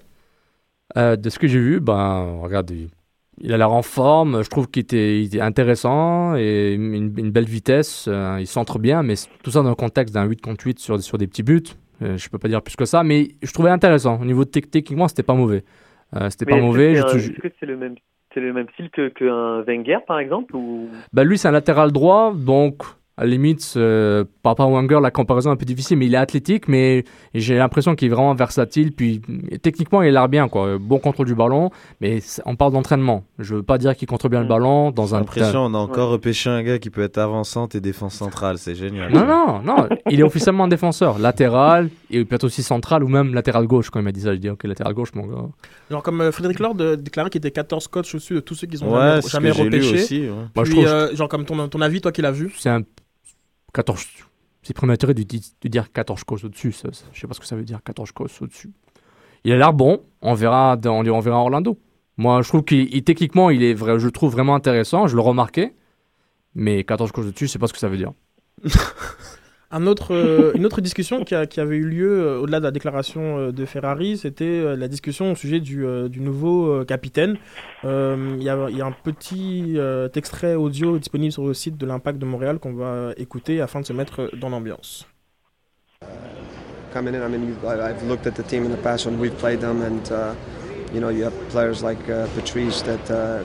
Euh, 0.97 1.15
de 1.15 1.29
ce 1.29 1.39
que 1.39 1.47
j'ai 1.47 1.59
vu, 1.59 1.79
ben, 1.79 2.39
regarde, 2.41 2.69
il, 2.71 2.89
il 3.41 3.51
a 3.53 3.57
l'air 3.57 3.71
en 3.71 3.81
forme. 3.81 4.43
Je 4.43 4.49
trouve 4.49 4.69
qu'il 4.69 4.81
était, 4.83 5.19
il 5.21 5.25
était 5.25 5.41
intéressant 5.41 6.35
et 6.35 6.73
une, 6.73 6.93
une 7.17 7.31
belle 7.31 7.45
vitesse. 7.45 8.05
euh, 8.07 8.37
il 8.39 8.47
centre 8.47 8.79
bien, 8.79 9.03
mais 9.03 9.15
tout 9.43 9.51
ça 9.51 9.61
dans 9.63 9.69
le 9.69 9.75
contexte 9.75 10.13
d'un 10.13 10.23
8 10.25 10.41
contre 10.41 10.65
8 10.65 10.79
sur, 10.79 11.01
sur 11.01 11.17
des 11.17 11.27
petits 11.27 11.43
buts. 11.43 11.63
Euh, 12.01 12.17
je 12.17 12.29
peux 12.29 12.37
pas 12.37 12.47
dire 12.47 12.61
plus 12.61 12.75
que 12.75 12.85
ça, 12.85 13.03
mais 13.03 13.29
je 13.41 13.51
trouvais 13.51 13.69
intéressant. 13.69 14.19
Au 14.21 14.25
niveau 14.25 14.43
tec- 14.45 14.69
techniquement, 14.69 15.07
c'était 15.07 15.23
pas 15.23 15.33
mauvais. 15.35 15.63
Euh, 16.15 16.29
c'était 16.29 16.45
Mais 16.45 16.53
pas 16.57 16.57
mauvais. 16.61 16.91
Est-ce 16.93 17.41
que 17.41 17.51
c'est 17.59 17.65
le 17.65 17.77
même, 17.77 17.95
c'est 18.33 18.39
le 18.39 18.53
même 18.53 18.67
style 18.73 18.89
que 18.91 19.09
qu'un 19.09 19.61
Wenger, 19.63 19.99
par 20.05 20.19
exemple 20.19 20.55
ou... 20.55 20.87
Bah, 21.11 21.23
lui, 21.23 21.37
c'est 21.37 21.47
un 21.47 21.51
latéral 21.51 21.91
droit, 21.91 22.33
donc 22.35 22.83
à 23.15 23.25
la 23.25 23.29
limite, 23.29 23.73
euh, 23.77 24.23
par 24.41 24.51
rapport 24.53 24.65
à 24.67 24.69
Wenger, 24.71 24.99
la 25.01 25.11
comparaison 25.11 25.51
est 25.51 25.53
un 25.53 25.55
peu 25.57 25.65
difficile, 25.65 25.97
mais 25.97 26.07
il 26.07 26.13
est 26.15 26.17
athlétique, 26.17 26.67
mais 26.67 27.03
j'ai 27.35 27.55
l'impression 27.57 27.93
qu'il 27.95 28.07
est 28.11 28.15
vraiment 28.15 28.33
versatile. 28.33 28.91
Puis 28.91 29.21
techniquement, 29.61 30.01
il 30.01 30.07
a 30.09 30.11
l'air 30.11 30.29
bien, 30.29 30.47
quoi. 30.47 30.77
Bon 30.79 30.97
contrôle 30.97 31.27
du 31.27 31.35
ballon, 31.35 31.69
mais 32.01 32.19
on 32.45 32.55
parle 32.55 32.73
d'entraînement. 32.73 33.23
Je 33.37 33.53
veux 33.55 33.61
pas 33.63 33.77
dire 33.77 33.95
qu'il 33.95 34.07
contrôle 34.07 34.31
bien 34.31 34.39
le 34.39 34.45
Mm. 34.45 34.49
ballon 34.49 34.89
dans 34.91 35.05
J'ai 35.05 35.13
un. 35.13 35.19
l'impression 35.19 35.59
on 35.65 35.73
a 35.75 35.77
encore 35.77 36.09
repêché 36.09 36.49
un 36.49 36.63
gars 36.63 36.79
qui 36.79 36.89
peut 36.89 37.03
être 37.03 37.19
avant-centre 37.19 37.75
et 37.75 37.81
défense 37.81 38.15
centrale, 38.15 38.57
c'est 38.57 38.73
génial. 38.73 39.11
Non, 39.13 39.25
non, 39.27 39.61
non, 39.61 39.87
il 40.09 40.19
est 40.19 40.23
officiellement 40.23 40.67
défenseur, 40.67 41.19
latéral, 41.19 41.89
et 42.09 42.25
peut-être 42.25 42.45
aussi 42.45 42.63
central 42.63 43.03
ou 43.03 43.07
même 43.07 43.33
latéral 43.35 43.67
gauche. 43.67 43.91
Quand 43.91 43.99
il 43.99 44.03
m'a 44.05 44.11
dit 44.11 44.21
ça, 44.21 44.33
je 44.33 44.39
dis 44.39 44.49
ok, 44.49 44.63
latéral 44.63 44.93
gauche, 44.95 45.13
mon 45.13 45.27
gars. 45.27 45.49
Genre 45.91 46.01
comme 46.01 46.21
euh, 46.21 46.31
Frédéric 46.31 46.57
Lord 46.59 46.75
déclarait 46.97 47.29
qu'il 47.29 47.39
était 47.39 47.51
14 47.51 47.87
coachs 47.89 48.07
au-dessus 48.15 48.33
de 48.33 48.39
tous 48.39 48.55
ceux 48.55 48.65
qu'ils 48.65 48.83
ont 48.83 48.91
Ouais, 48.91 49.19
jamais, 49.27 49.51
jamais 49.51 49.51
que 49.51 49.55
j'ai 49.55 49.63
lu 49.63 49.69
repêchés. 49.69 49.93
aussi. 50.03 50.21
ouais. 50.21 50.29
Moi, 50.55 50.65
je 50.65 50.71
trouve 50.71 50.87
euh, 50.87 51.15
genre 51.15 51.27
comme 51.29 51.45
ton, 51.45 51.67
ton 51.67 51.81
avis, 51.81 52.01
toi 52.01 52.11
qui 52.11 52.23
l'as 52.23 52.31
vu? 52.31 52.51
c'est 52.57 52.69
un 52.69 52.81
14. 53.73 54.05
C'est 54.61 54.73
prématuré 54.73 55.13
de, 55.13 55.23
di- 55.23 55.53
de 55.61 55.67
dire 55.67 55.91
14 55.91 56.23
causes 56.23 56.45
au-dessus. 56.45 56.71
Ça, 56.71 56.91
ça- 56.93 57.05
je 57.13 57.19
sais 57.19 57.27
pas 57.27 57.33
ce 57.33 57.39
que 57.39 57.45
ça 57.45 57.55
veut 57.55 57.63
dire 57.63 57.81
14 57.83 58.11
causes 58.11 58.31
au-dessus. 58.41 58.71
Il 59.43 59.51
a 59.51 59.57
l'air 59.57 59.73
bon. 59.73 60.01
On 60.21 60.33
verra, 60.35 60.77
on, 60.85 61.19
verra 61.19 61.37
Orlando. 61.39 61.77
Moi, 62.17 62.41
je 62.43 62.47
trouve 62.47 62.63
qu'il 62.63 62.93
il- 62.95 63.03
techniquement, 63.03 63.49
il 63.49 63.61
est 63.63 63.73
vrai, 63.73 63.99
je 63.99 64.05
le 64.05 64.11
trouve 64.11 64.31
vraiment 64.31 64.55
intéressant. 64.55 65.07
Je 65.07 65.15
le 65.15 65.21
remarquais. 65.21 65.73
Mais 66.55 66.83
14 66.83 67.11
causes 67.11 67.27
au-dessus, 67.27 67.47
je 67.47 67.51
sais 67.51 67.59
pas 67.59 67.67
ce 67.67 67.73
que 67.73 67.79
ça 67.79 67.89
veut 67.89 67.97
dire. 67.97 68.13
Un 69.75 69.87
autre, 69.87 70.13
euh, 70.13 70.51
une 70.55 70.65
autre 70.65 70.81
discussion 70.81 71.23
qui, 71.23 71.33
a- 71.35 71.45
qui 71.47 71.59
avait 71.59 71.75
eu 71.77 71.83
lieu 71.85 72.19
euh, 72.21 72.39
au-delà 72.39 72.59
de 72.59 72.63
la 72.65 72.71
déclaration 72.71 73.39
euh, 73.39 73.51
de 73.51 73.65
Ferrari, 73.65 74.17
c'était 74.17 74.45
euh, 74.45 74.75
la 74.75 74.87
discussion 74.87 75.31
au 75.31 75.35
sujet 75.35 75.59
du, 75.59 75.85
euh, 75.85 76.07
du 76.07 76.19
nouveau 76.21 76.67
euh, 76.71 76.85
capitaine. 76.85 77.37
Euh, 77.83 78.35
Il 78.37 78.41
y, 78.43 78.45
y 78.45 78.81
a 78.81 78.85
un 78.85 78.91
petit 79.03 79.73
euh, 79.77 80.07
extrait 80.15 80.53
audio 80.55 80.97
disponible 80.99 81.31
sur 81.31 81.45
le 81.45 81.53
site 81.53 81.75
de 81.77 81.85
l'Impact 81.85 82.19
de 82.19 82.25
Montréal 82.25 82.59
qu'on 82.59 82.73
va 82.73 83.11
écouter 83.17 83.61
afin 83.61 83.81
de 83.81 83.85
se 83.85 83.93
mettre 83.93 84.29
dans 84.39 84.49
l'ambiance. 84.49 85.05
coming 86.93 87.15
in. 87.15 87.23
I 87.23 87.27
mean, 87.27 87.47
you, 87.47 87.55
I've 87.67 88.03
looked 88.03 88.27
at 88.27 88.35
the 88.35 88.43
team 88.43 88.65
in 88.65 88.69
the 88.71 88.77
past 88.77 89.07
when 89.07 89.19
we've 89.19 89.35
played 89.39 89.59
them, 89.61 89.81
and 89.81 90.11
uh, 90.11 90.35
you 90.93 90.99
know, 90.99 91.09
you 91.09 91.23
have 91.23 91.33
players 91.49 91.81
like 91.81 91.97
uh, 92.07 92.27
Patrice 92.35 92.83
that 92.83 93.09
uh, 93.09 93.41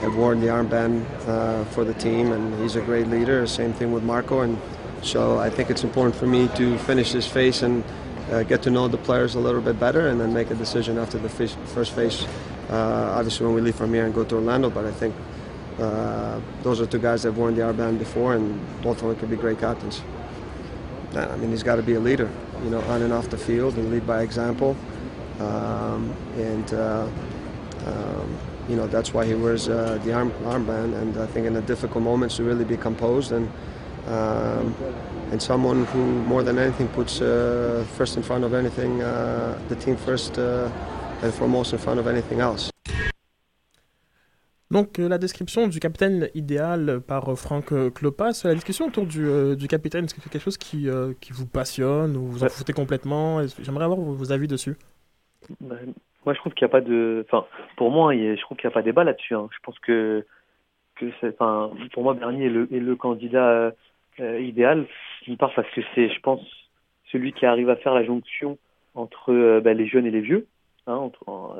have 0.00 0.14
worn 0.14 0.38
the 0.40 0.46
armband 0.46 1.02
uh, 1.26 1.64
for 1.74 1.82
the 1.84 1.94
team, 1.94 2.30
and 2.30 2.54
he's 2.62 2.76
a 2.76 2.80
great 2.82 3.08
leader. 3.08 3.48
Same 3.48 3.72
thing 3.72 3.90
with 3.92 4.04
Marco, 4.04 4.42
and 4.42 4.56
so 5.04 5.38
I 5.38 5.50
think 5.50 5.70
it's 5.70 5.84
important 5.84 6.16
for 6.16 6.26
me 6.26 6.48
to 6.56 6.78
finish 6.78 7.12
this 7.12 7.26
phase 7.26 7.62
and 7.62 7.84
uh, 8.30 8.42
get 8.42 8.62
to 8.62 8.70
know 8.70 8.88
the 8.88 8.98
players 8.98 9.34
a 9.34 9.40
little 9.40 9.60
bit 9.60 9.78
better, 9.78 10.08
and 10.08 10.20
then 10.20 10.32
make 10.32 10.50
a 10.50 10.54
decision 10.54 10.98
after 10.98 11.18
the 11.18 11.28
first 11.28 11.92
phase. 11.92 12.26
Uh, 12.70 13.14
obviously, 13.18 13.46
when 13.46 13.54
we 13.54 13.60
leave 13.60 13.76
from 13.76 13.92
here 13.92 14.06
and 14.06 14.14
go 14.14 14.24
to 14.24 14.34
Orlando, 14.34 14.70
but 14.70 14.84
I 14.84 14.92
think. 14.92 15.14
Uh, 15.74 16.40
those 16.62 16.80
are 16.80 16.86
two 16.86 17.00
guys 17.00 17.22
that 17.22 17.30
have 17.30 17.36
worn 17.36 17.56
the 17.56 17.60
armband 17.62 17.98
before, 17.98 18.34
and 18.34 18.60
both 18.80 19.02
of 19.02 19.08
them 19.08 19.16
could 19.16 19.28
be 19.28 19.34
great 19.34 19.58
captains. 19.58 20.02
I 21.16 21.36
mean, 21.36 21.50
he's 21.50 21.64
got 21.64 21.76
to 21.76 21.82
be 21.82 21.94
a 21.94 22.00
leader, 22.00 22.30
you 22.62 22.70
know, 22.70 22.80
on 22.82 23.02
and 23.02 23.12
off 23.12 23.28
the 23.28 23.36
field 23.36 23.74
and 23.74 23.90
lead 23.90 24.06
by 24.06 24.22
example. 24.22 24.76
Um, 25.40 26.14
and, 26.36 26.72
uh, 26.74 27.08
um, 27.86 28.38
you 28.68 28.76
know, 28.76 28.86
that's 28.86 29.12
why 29.12 29.26
he 29.26 29.34
wears 29.34 29.68
uh, 29.68 29.98
the 30.04 30.12
arm, 30.12 30.30
armband. 30.44 30.94
And 30.94 31.16
I 31.18 31.26
think 31.26 31.46
in 31.46 31.54
the 31.54 31.62
difficult 31.62 32.04
moments 32.04 32.36
to 32.36 32.44
really 32.44 32.64
be 32.64 32.76
composed 32.76 33.32
and, 33.32 33.50
um, 34.08 34.72
and 35.32 35.38
someone 35.40 35.84
who, 35.92 35.98
more 36.26 36.42
than 36.42 36.58
anything, 36.58 36.88
puts 36.88 37.20
uh, 37.20 37.84
first 37.96 38.16
in 38.16 38.22
front 38.22 38.44
of 38.44 38.54
anything, 38.54 39.00
uh, 39.02 39.54
the 39.68 39.76
team 39.76 39.96
first 39.96 40.38
uh, 40.38 40.68
and 41.22 41.32
foremost 41.32 41.72
in 41.72 41.78
front 41.78 41.98
of 41.98 42.06
anything 42.06 42.40
else. 42.40 42.70
Donc 44.70 44.98
euh, 44.98 45.08
la 45.08 45.18
description 45.18 45.68
du 45.68 45.78
capitaine 45.78 46.28
idéal 46.34 47.00
par 47.06 47.28
euh, 47.28 47.36
Franck 47.36 47.70
euh, 47.70 47.90
Klopas, 47.90 48.42
la 48.44 48.54
discussion 48.54 48.86
autour 48.86 49.06
du, 49.06 49.24
euh, 49.24 49.54
du 49.54 49.68
capitaine, 49.68 50.06
est-ce 50.06 50.14
que 50.14 50.20
c'est 50.20 50.30
quelque 50.30 50.42
chose 50.42 50.58
qui, 50.58 50.88
euh, 50.88 51.12
qui 51.20 51.32
vous 51.32 51.46
passionne 51.46 52.16
ou 52.16 52.26
vous 52.26 52.42
en 52.42 52.48
foutez 52.48 52.72
complètement? 52.72 53.40
J'aimerais 53.60 53.84
avoir 53.84 54.00
vos, 54.00 54.14
vos 54.14 54.32
avis 54.32 54.48
dessus. 54.48 54.76
Ben, 55.60 55.76
moi, 56.24 56.34
je 56.34 56.38
trouve 56.40 56.54
qu'il 56.54 56.64
n'y 56.66 56.70
a 56.70 56.72
pas 56.72 56.80
de. 56.80 57.24
Enfin, 57.30 57.46
pour 57.76 57.90
moi, 57.90 58.14
je 58.14 58.40
trouve 58.40 58.56
qu'il 58.56 58.66
n'y 58.66 58.72
a 58.72 58.74
pas 58.74 58.82
débat 58.82 59.04
là-dessus. 59.04 59.34
hein. 59.34 59.48
Je 59.52 59.58
pense 59.62 59.78
que, 59.80 60.24
que 60.96 61.06
c'est. 61.20 61.36
Enfin, 61.38 61.70
pour 61.92 62.02
moi, 62.02 62.14
Bernier 62.14 62.46
est 62.46 62.50
le, 62.50 62.66
est 62.74 62.80
le 62.80 62.96
candidat 62.96 63.72
euh, 64.20 64.40
idéal. 64.40 64.86
D'une 65.22 65.36
part 65.36 65.52
parce 65.54 65.70
que 65.70 65.80
c'est, 65.94 66.08
je 66.08 66.20
pense, 66.20 66.40
celui 67.10 67.32
qui 67.32 67.46
arrive 67.46 67.70
à 67.70 67.76
faire 67.76 67.94
la 67.94 68.04
jonction 68.04 68.58
entre 68.94 69.60
bah, 69.60 69.74
les 69.74 69.86
jeunes 69.86 70.06
et 70.06 70.10
les 70.10 70.20
vieux. 70.20 70.46
Hein, 70.86 70.96
entre, 70.96 71.56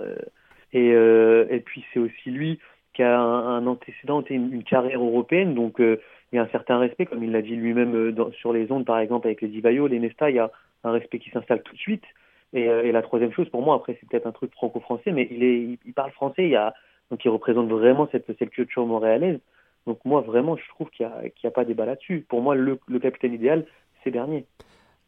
et, 0.72 0.90
et 0.90 1.60
puis 1.60 1.84
c'est 1.92 1.98
aussi 1.98 2.30
lui 2.30 2.60
qui 2.92 3.02
a 3.02 3.18
un, 3.18 3.66
antécédent, 3.66 4.22
une, 4.28 4.52
une, 4.52 4.62
carrière 4.62 5.02
européenne, 5.02 5.54
donc 5.54 5.76
il 5.80 5.98
y 6.32 6.38
a 6.38 6.42
un 6.42 6.48
certain 6.48 6.78
respect, 6.78 7.06
comme 7.06 7.24
il 7.24 7.32
l'a 7.32 7.42
dit 7.42 7.56
lui-même 7.56 8.14
sur 8.38 8.52
les 8.52 8.70
ondes, 8.70 8.84
par 8.84 8.98
exemple 8.98 9.26
avec 9.26 9.40
les 9.40 9.48
Divayo, 9.48 9.88
les 9.88 9.98
Nesta, 9.98 10.30
il 10.30 10.36
y 10.36 10.38
a 10.38 10.50
un 10.84 10.92
respect 10.92 11.18
qui 11.18 11.30
s'installe 11.30 11.62
tout 11.62 11.74
de 11.74 11.78
suite. 11.78 12.04
Et, 12.52 12.66
et, 12.66 12.92
la 12.92 13.02
troisième 13.02 13.32
chose, 13.32 13.48
pour 13.48 13.62
moi, 13.62 13.74
après 13.74 13.96
c'est 13.98 14.08
peut-être 14.08 14.26
un 14.26 14.32
truc 14.32 14.52
franco-français, 14.52 15.10
mais 15.10 15.26
il, 15.30 15.42
est, 15.42 15.78
il, 15.84 15.92
parle 15.92 16.12
français, 16.12 16.44
il 16.44 16.50
y 16.50 16.56
a, 16.56 16.72
donc 17.10 17.24
il 17.24 17.28
représente 17.28 17.68
vraiment 17.68 18.08
cette, 18.12 18.26
cette 18.38 18.50
culture 18.50 18.86
montréalaise. 18.86 19.40
Donc 19.86 19.98
moi, 20.04 20.20
vraiment, 20.22 20.56
je 20.56 20.66
trouve 20.68 20.88
qu'il 20.90 21.06
n'y 21.06 21.12
a, 21.12 21.30
qu'il 21.30 21.46
a, 21.46 21.50
pas 21.50 21.64
débat 21.64 21.86
là-dessus. 21.86 22.24
Pour 22.28 22.40
moi, 22.40 22.54
le, 22.54 22.78
le 22.86 22.98
capitaine 22.98 23.34
idéal, 23.34 23.66
c'est 24.02 24.10
Bernier. 24.10 24.46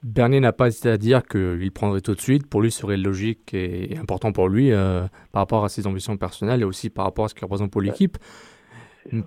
Bernier 0.03 0.41
n'a 0.41 0.53
pas 0.53 0.69
hésité 0.69 0.91
à 0.91 0.99
dire 0.99 1.27
qu'il 1.27 1.71
prendrait 1.73 2.01
tout 2.01 2.15
de 2.15 2.21
suite. 2.21 2.47
Pour 2.49 2.61
lui, 2.61 2.71
ce 2.71 2.81
serait 2.81 2.97
logique 2.97 3.55
et 3.55 3.97
important 3.99 4.33
pour 4.33 4.49
lui 4.49 4.73
euh, 4.73 5.07
par 5.33 5.43
rapport 5.43 5.65
à 5.65 5.69
ses 5.69 5.87
ambitions 5.87 6.17
personnelles 6.17 6.61
et 6.61 6.65
aussi 6.65 6.91
par 6.91 7.07
rapport 7.07 7.25
à 7.25 7.29
ce 7.29 7.35
qu'il 7.35 7.45
représente 7.45 7.71
pour 7.71 7.81
l'équipe. 7.81 8.19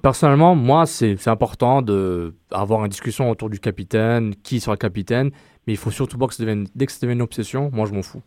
Personnellement, 0.04 0.56
moi, 0.56 0.86
c'est 0.86 1.28
important 1.28 1.82
d'avoir 1.82 2.84
une 2.84 2.90
discussion 2.90 3.30
autour 3.30 3.50
du 3.50 3.60
capitaine, 3.60 4.36
qui 4.36 4.60
sera 4.60 4.76
capitaine, 4.76 5.32
mais 5.66 5.74
il 5.74 5.78
faut 5.78 5.92
surtout 5.92 6.18
pas 6.18 6.28
que 6.28 6.34
ça 6.34 6.44
devienne, 6.44 6.68
dès 6.76 6.86
que 6.86 6.92
ça 6.92 7.00
devient 7.02 7.14
une 7.14 7.22
obsession, 7.22 7.70
moi 7.72 7.86
je 7.86 7.94
m'en 7.94 8.02
fous. 8.02 8.22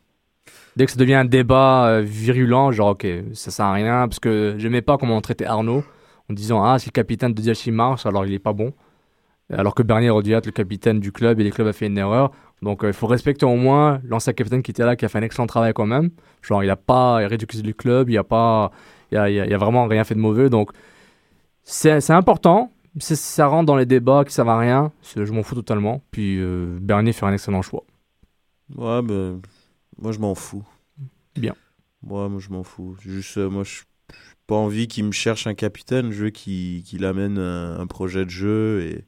Dès 0.77 0.87
que 0.87 0.93
ça 0.93 0.99
devient 0.99 1.15
un 1.15 1.27
débat 1.27 1.89
euh, 1.89 2.01
virulent, 2.01 2.73
genre 2.73 2.91
ok, 2.91 3.07
ça 3.35 3.51
sert 3.51 3.67
à 3.67 3.73
rien, 3.75 4.09
parce 4.09 4.19
que 4.19 4.55
je 4.57 4.67
n'aimais 4.67 4.81
pas 4.81 4.97
comment 4.97 5.17
on 5.17 5.21
traitait 5.21 5.45
Arnaud, 5.45 5.85
en 6.33 6.35
disant 6.35 6.65
ah, 6.65 6.79
si 6.79 6.89
le 6.89 6.93
capitaine 6.93 7.35
de 7.35 7.41
Diachi 7.41 7.71
marche, 7.71 8.07
alors 8.07 8.27
il 8.27 8.33
est 8.33 8.39
pas 8.39 8.53
bon. 8.53 8.73
Alors 9.53 9.75
que 9.75 9.83
Bernier 9.83 10.09
aurait 10.09 10.23
dû 10.23 10.33
être 10.33 10.47
le 10.47 10.53
capitaine 10.53 10.99
du 10.99 11.13
club 11.13 11.39
et 11.39 11.45
le 11.45 11.51
club 11.51 11.67
a 11.67 11.73
fait 11.73 11.87
une 11.87 11.99
erreur. 11.99 12.33
Donc 12.63 12.85
euh, 12.85 12.89
il 12.89 12.93
faut 12.95 13.07
respecter 13.07 13.45
au 13.45 13.57
moins 13.57 14.01
l'ancien 14.05 14.33
capitaine 14.33 14.63
qui 14.63 14.71
était 14.71 14.85
là, 14.85 14.97
qui 14.97 15.05
a 15.05 15.09
fait 15.09 15.19
un 15.19 15.23
excellent 15.23 15.47
travail 15.47 15.73
quand 15.75 15.87
même. 15.87 16.11
Genre 16.41 16.65
il 16.65 16.69
n'a 16.69 16.77
pas 16.77 17.17
réduit 17.17 17.47
le 17.63 17.73
club, 17.73 18.09
il 18.09 18.15
n'a 18.15 18.25
pas, 18.25 18.71
il 19.11 19.19
a, 19.19 19.29
il 19.29 19.53
a, 19.53 19.59
vraiment 19.59 19.87
rien 19.87 20.05
fait 20.05 20.15
de 20.15 20.21
mauvais. 20.21 20.49
Donc 20.49 20.71
c'est 21.65 22.11
important. 22.11 22.73
Ça 22.99 23.47
rentre 23.47 23.67
dans 23.67 23.77
les 23.77 23.87
débats 23.87 24.25
qui 24.25 24.39
ne 24.41 24.47
à 24.47 24.59
rien. 24.59 24.93
Je 25.17 25.33
m'en 25.33 25.43
fous 25.43 25.55
totalement. 25.55 26.03
Puis 26.11 26.39
euh, 26.39 26.79
Bernier 26.81 27.13
fait 27.13 27.27
un 27.27 27.33
excellent 27.33 27.63
choix. 27.63 27.85
Ouais, 28.75 29.03
ben, 29.03 29.41
moi 29.99 30.13
je 30.13 30.19
m'en 30.19 30.35
fous. 30.35 30.65
Bien. 31.37 31.55
Ouais, 32.03 32.29
moi 32.29 32.41
je 32.41 32.51
m'en 32.51 32.63
fous. 32.63 32.97
Juste, 33.01 33.39
euh, 33.39 33.51
moi 33.51 33.65
je 33.65 33.83
pas 34.47 34.55
envie 34.55 34.89
qu'il 34.89 35.05
me 35.05 35.13
cherche 35.13 35.47
un 35.47 35.55
capitaine. 35.55 36.11
Je 36.11 36.25
veux 36.25 36.31
qu'il 36.31 37.05
amène 37.05 37.39
un, 37.39 37.87
projet 37.87 38.25
de 38.25 38.31
jeu 38.31 38.83
et 38.83 39.05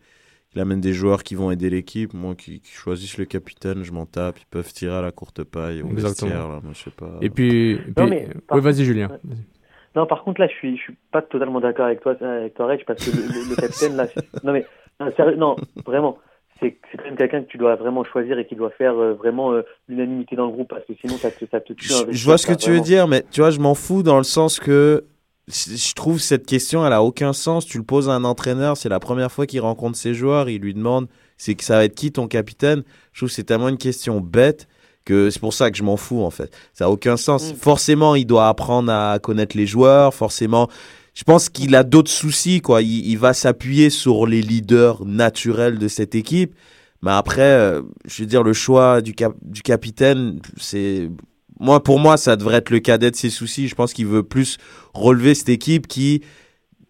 qu'il 0.50 0.60
amène 0.60 0.80
des 0.80 0.92
joueurs 0.92 1.22
qui 1.22 1.34
vont 1.34 1.50
aider 1.50 1.70
l'équipe. 1.70 2.14
Moi, 2.14 2.34
qui, 2.34 2.62
choisissent 2.64 3.18
le 3.18 3.24
capitaine, 3.24 3.82
je 3.82 3.92
m'en 3.92 4.06
tape. 4.06 4.38
Ils 4.38 4.46
peuvent 4.46 4.72
tirer 4.72 4.96
à 4.96 5.02
la 5.02 5.10
courte 5.10 5.44
paille. 5.44 5.80
Exactement. 5.80 6.30
là, 6.30 6.60
moi, 6.62 6.72
je 6.72 6.78
sais 6.78 6.90
pas. 6.90 7.18
Et 7.20 7.30
puis, 7.30 7.72
et 7.72 7.78
puis... 7.78 8.04
oui, 8.50 8.60
vas-y, 8.60 8.84
Julien. 8.84 9.08
Non, 9.96 10.06
par 10.06 10.24
contre, 10.24 10.40
là, 10.40 10.48
je 10.48 10.54
suis, 10.54 10.76
je 10.76 10.82
suis 10.82 10.96
pas 11.12 11.22
totalement 11.22 11.60
d'accord 11.60 11.86
avec 11.86 12.00
toi, 12.00 12.16
avec 12.20 12.54
toi, 12.54 12.66
Reg, 12.66 12.84
parce 12.84 13.04
que 13.04 13.10
le, 13.16 13.54
capitaine, 13.54 13.96
là, 13.96 14.06
non, 14.42 14.52
mais, 14.52 14.66
non, 14.98 15.12
sérieux, 15.16 15.36
non, 15.36 15.54
vraiment, 15.86 16.18
c'est 16.58 16.76
quand 16.96 17.04
même 17.04 17.16
quelqu'un 17.16 17.42
que 17.42 17.48
tu 17.48 17.58
dois 17.58 17.76
vraiment 17.76 18.02
choisir 18.02 18.36
et 18.38 18.46
qui 18.46 18.56
doit 18.56 18.70
faire 18.70 18.94
euh, 18.98 19.14
vraiment 19.14 19.52
euh, 19.52 19.62
l'unanimité 19.88 20.34
dans 20.34 20.46
le 20.46 20.52
groupe, 20.52 20.68
parce 20.68 20.84
que 20.84 20.94
sinon, 21.00 21.14
ça 21.16 21.30
te, 21.30 21.44
ça 21.48 21.60
te 21.60 21.72
tue. 21.72 21.86
Je, 21.86 22.10
je 22.10 22.24
vois 22.24 22.38
ce 22.38 22.46
que 22.46 22.54
tu 22.54 22.70
veux 22.70 22.80
dire, 22.80 23.06
mais 23.06 23.22
tu 23.30 23.40
vois, 23.40 23.50
je 23.50 23.60
m'en 23.60 23.74
fous 23.74 24.02
dans 24.02 24.18
le 24.18 24.24
sens 24.24 24.58
que 24.58 25.04
je 25.48 25.92
trouve 25.94 26.20
cette 26.20 26.46
question, 26.46 26.86
elle 26.86 26.92
a 26.92 27.02
aucun 27.02 27.32
sens. 27.32 27.66
Tu 27.66 27.78
le 27.78 27.84
poses 27.84 28.08
à 28.08 28.12
un 28.12 28.24
entraîneur, 28.24 28.76
c'est 28.76 28.88
la 28.88 29.00
première 29.00 29.30
fois 29.30 29.46
qu'il 29.46 29.60
rencontre 29.60 29.96
ses 29.96 30.14
joueurs, 30.14 30.48
il 30.48 30.60
lui 30.60 30.74
demande, 30.74 31.06
c'est 31.36 31.54
que 31.54 31.64
ça 31.64 31.76
va 31.76 31.84
être 31.84 31.94
qui 31.94 32.12
ton 32.12 32.28
capitaine? 32.28 32.82
Je 33.12 33.20
trouve 33.20 33.28
que 33.28 33.34
c'est 33.34 33.44
tellement 33.44 33.68
une 33.68 33.78
question 33.78 34.20
bête 34.20 34.68
que 35.04 35.28
c'est 35.28 35.40
pour 35.40 35.52
ça 35.52 35.70
que 35.70 35.76
je 35.76 35.82
m'en 35.82 35.98
fous 35.98 36.22
en 36.22 36.30
fait. 36.30 36.50
Ça 36.72 36.86
a 36.86 36.88
aucun 36.88 37.16
sens. 37.16 37.52
Mm. 37.52 37.56
Forcément, 37.56 38.14
il 38.14 38.26
doit 38.26 38.48
apprendre 38.48 38.90
à 38.90 39.18
connaître 39.18 39.56
les 39.56 39.66
joueurs. 39.66 40.14
Forcément, 40.14 40.68
je 41.14 41.24
pense 41.24 41.50
qu'il 41.50 41.74
a 41.74 41.84
d'autres 41.84 42.10
soucis 42.10 42.60
quoi. 42.62 42.80
Il, 42.80 43.16
va 43.16 43.34
s'appuyer 43.34 43.90
sur 43.90 44.26
les 44.26 44.40
leaders 44.40 45.04
naturels 45.04 45.78
de 45.78 45.88
cette 45.88 46.14
équipe. 46.14 46.54
Mais 47.02 47.10
après, 47.10 47.42
euh, 47.42 47.82
je 48.06 48.22
veux 48.22 48.26
dire, 48.26 48.42
le 48.42 48.54
choix 48.54 49.02
du, 49.02 49.14
cap 49.14 49.34
du 49.42 49.60
capitaine, 49.60 50.40
c'est 50.56 51.10
moi 51.60 51.82
pour 51.82 51.98
moi, 51.98 52.16
ça 52.16 52.36
devrait 52.36 52.56
être 52.56 52.70
le 52.70 52.80
cadet 52.80 53.10
de 53.10 53.16
ses 53.16 53.30
soucis. 53.30 53.68
Je 53.68 53.74
pense 53.74 53.92
qu'il 53.92 54.06
veut 54.06 54.22
plus 54.22 54.58
relever 54.92 55.34
cette 55.34 55.48
équipe 55.48 55.86
qui 55.86 56.22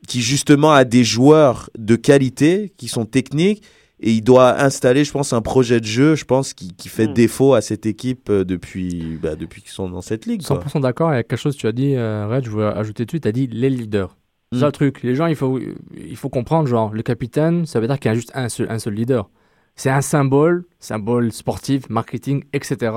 qui 0.06 0.20
justement 0.20 0.72
a 0.72 0.84
des 0.84 1.02
joueurs 1.02 1.70
de 1.78 1.96
qualité, 1.96 2.72
qui 2.76 2.88
sont 2.88 3.06
techniques 3.06 3.62
et 4.00 4.12
il 4.12 4.22
doit 4.22 4.60
installer, 4.60 5.04
je 5.04 5.12
pense, 5.12 5.32
un 5.32 5.40
projet 5.40 5.80
de 5.80 5.86
jeu, 5.86 6.14
je 6.14 6.24
pense, 6.24 6.52
qui, 6.52 6.74
qui 6.74 6.88
fait 6.88 7.06
hmm. 7.06 7.14
défaut 7.14 7.54
à 7.54 7.62
cette 7.62 7.86
équipe 7.86 8.28
euh, 8.28 8.44
depuis, 8.44 9.18
bah, 9.22 9.36
depuis 9.36 9.62
qu'ils 9.62 9.70
sont 9.70 9.88
dans 9.88 10.02
cette 10.02 10.26
ligue. 10.26 10.42
100% 10.42 10.80
d'accord 10.82 11.10
avec 11.10 11.28
quelque 11.28 11.38
chose 11.38 11.54
que 11.54 11.60
tu 11.60 11.66
as 11.66 11.72
dit, 11.72 11.94
euh, 11.94 12.26
Red, 12.26 12.44
je 12.44 12.50
veux 12.50 12.66
ajouter 12.66 13.06
dessus, 13.06 13.20
tu 13.20 13.28
as 13.28 13.32
dit 13.32 13.46
les 13.46 13.70
leaders. 13.70 14.16
C'est 14.52 14.58
ça 14.58 14.66
hmm. 14.66 14.68
le 14.68 14.72
truc. 14.72 15.02
Les 15.02 15.14
gens, 15.14 15.26
il 15.26 15.36
faut, 15.36 15.58
il 15.96 16.16
faut 16.16 16.28
comprendre, 16.28 16.68
genre, 16.68 16.92
le 16.92 17.02
capitaine, 17.02 17.66
ça 17.66 17.80
veut 17.80 17.86
dire 17.86 17.98
qu'il 17.98 18.10
y 18.10 18.12
a 18.12 18.14
juste 18.14 18.32
un 18.34 18.48
seul, 18.48 18.66
un 18.68 18.78
seul 18.78 18.94
leader. 18.94 19.30
C'est 19.76 19.90
un 19.90 20.02
symbole, 20.02 20.66
symbole 20.80 21.32
sportif, 21.32 21.88
marketing, 21.88 22.44
etc. 22.52 22.92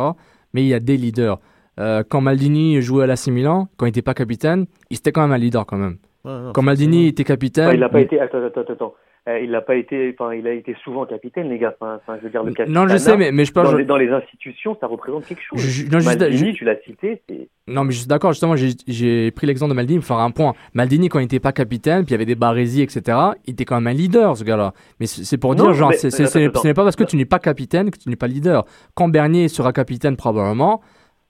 Mais 0.53 0.63
il 0.63 0.67
y 0.67 0.73
a 0.73 0.79
des 0.79 0.97
leaders. 0.97 1.39
Euh, 1.79 2.03
quand 2.07 2.21
Maldini 2.21 2.81
jouait 2.81 3.03
à 3.03 3.07
l'AC 3.07 3.27
Milan, 3.27 3.67
quand 3.77 3.85
il 3.85 3.89
n'était 3.89 4.01
pas 4.01 4.13
capitaine, 4.13 4.65
il 4.89 4.97
était 4.97 5.11
quand 5.11 5.21
même 5.21 5.31
un 5.31 5.37
leader 5.37 5.65
quand 5.65 5.77
même. 5.77 5.97
quand 6.23 6.61
Maldini 6.61 7.07
était 7.07 7.23
capitaine. 7.23 7.71
il 7.73 7.79
n'a 7.79 7.89
pas 7.89 8.01
été. 8.01 8.19
Attends, 8.19 8.43
attends, 8.43 8.61
attends. 8.61 8.93
Euh, 9.27 9.41
il 9.41 9.51
n'a 9.51 9.59
pas 9.59 9.75
été, 9.75 10.15
enfin, 10.17 10.33
il 10.33 10.47
a 10.47 10.53
été 10.53 10.73
souvent 10.85 11.05
capitaine, 11.05 11.49
les 11.49 11.59
gars. 11.59 11.75
Enfin, 11.81 11.99
je 12.17 12.23
veux 12.23 12.29
dire, 12.29 12.43
le 12.43 12.53
capitaine. 12.53 12.73
Non, 12.73 12.87
je 12.87 12.95
sais, 12.95 13.17
mais, 13.17 13.33
mais 13.33 13.43
je 13.43 13.51
parle. 13.51 13.71
Dans, 13.71 13.77
les, 13.77 13.83
dans 13.83 13.97
les 13.97 14.07
institutions, 14.07 14.77
ça 14.79 14.87
représente 14.87 15.25
quelque 15.25 15.41
chose. 15.41 15.59
Je, 15.59 15.85
non, 15.87 16.01
Maldini, 16.01 16.53
tu 16.53 16.63
l'as 16.63 16.79
cité. 16.85 17.21
Non, 17.67 17.83
mais 17.83 17.91
je 17.91 17.99
suis 17.99 18.07
d'accord, 18.07 18.31
justement, 18.31 18.55
j'ai 18.55 19.31
pris 19.31 19.45
l'exemple 19.45 19.71
de 19.71 19.75
Maldini 19.75 19.99
pour 19.99 20.07
faire 20.07 20.19
un 20.19 20.31
point. 20.31 20.53
Maldini, 20.73 21.09
quand 21.09 21.19
il 21.19 21.23
n'était 21.23 21.41
pas 21.41 21.51
capitaine, 21.51 22.05
puis 22.05 22.11
il 22.11 22.13
y 22.13 22.15
avait 22.15 22.25
des 22.25 22.35
barésies, 22.35 22.81
etc., 22.81 23.17
il 23.45 23.51
était 23.51 23.65
quand 23.65 23.75
même 23.75 23.87
un 23.87 23.97
leader, 23.97 24.37
ce 24.37 24.45
gars-là. 24.45 24.71
Mais 25.01 25.07
c'est 25.07 25.37
pour 25.37 25.55
dire, 25.55 25.73
genre, 25.73 25.93
ce 25.93 26.37
n'est 26.65 26.73
pas 26.73 26.83
parce 26.85 26.95
que 26.95 27.03
tu 27.03 27.17
n'es 27.17 27.25
pas 27.25 27.39
capitaine 27.39 27.91
que 27.91 27.97
tu 27.97 28.07
n'es 28.07 28.15
pas 28.15 28.27
leader. 28.27 28.63
Quand 28.95 29.09
Bernier 29.09 29.49
sera 29.49 29.73
capitaine, 29.73 30.15
probablement, 30.15 30.81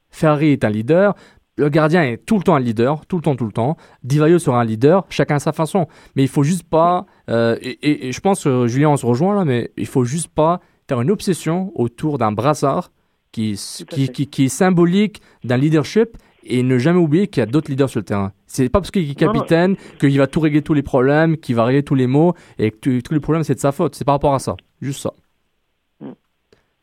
Ferrari 0.09 0.51
est 0.51 0.63
un 0.63 0.69
leader, 0.69 1.15
le 1.57 1.69
gardien 1.69 2.03
est 2.03 2.17
tout 2.17 2.37
le 2.37 2.43
temps 2.43 2.55
un 2.55 2.59
leader, 2.59 3.05
tout 3.07 3.17
le 3.17 3.23
temps, 3.23 3.35
tout 3.35 3.45
le 3.45 3.51
temps. 3.51 3.77
Divayo 4.03 4.39
sera 4.39 4.61
un 4.61 4.63
leader, 4.63 5.05
chacun 5.09 5.35
à 5.35 5.39
sa 5.39 5.51
façon. 5.51 5.87
Mais 6.15 6.23
il 6.23 6.29
faut 6.29 6.43
juste 6.43 6.63
pas, 6.63 7.05
euh, 7.29 7.57
et, 7.61 8.11
je 8.11 8.19
pense 8.19 8.43
que 8.43 8.67
Julien 8.67 8.89
on 8.89 8.97
se 8.97 9.05
rejoint 9.05 9.35
là, 9.35 9.43
mais 9.43 9.71
il 9.75 9.87
faut 9.87 10.03
juste 10.03 10.29
pas 10.29 10.61
faire 10.87 11.01
une 11.01 11.11
obsession 11.11 11.71
autour 11.75 12.17
d'un 12.17 12.31
brassard 12.31 12.91
qui, 13.31 13.59
qui, 13.89 14.09
qui, 14.09 14.45
est 14.45 14.49
symbolique 14.49 15.21
d'un 15.43 15.57
leadership 15.57 16.17
et 16.43 16.63
ne 16.63 16.77
jamais 16.77 16.99
oublier 16.99 17.27
qu'il 17.27 17.41
y 17.41 17.43
a 17.43 17.45
d'autres 17.45 17.69
leaders 17.69 17.89
sur 17.89 17.99
le 17.99 18.05
terrain. 18.05 18.31
C'est 18.45 18.69
pas 18.69 18.79
parce 18.79 18.91
qu'il 18.91 19.09
est 19.09 19.15
capitaine 19.15 19.75
qu'il 19.99 20.17
va 20.17 20.27
tout 20.27 20.39
régler 20.39 20.61
tous 20.61 20.73
les 20.73 20.81
problèmes, 20.81 21.37
qu'il 21.37 21.55
va 21.55 21.65
régler 21.65 21.83
tous 21.83 21.95
les 21.95 22.07
mots 22.07 22.33
et 22.57 22.71
que 22.71 23.01
tous 23.01 23.13
les 23.13 23.19
problèmes 23.19 23.43
c'est 23.43 23.55
de 23.55 23.59
sa 23.59 23.71
faute. 23.71 23.95
C'est 23.95 24.05
par 24.05 24.15
rapport 24.15 24.33
à 24.33 24.39
ça, 24.39 24.55
juste 24.81 25.01
ça. 25.01 25.11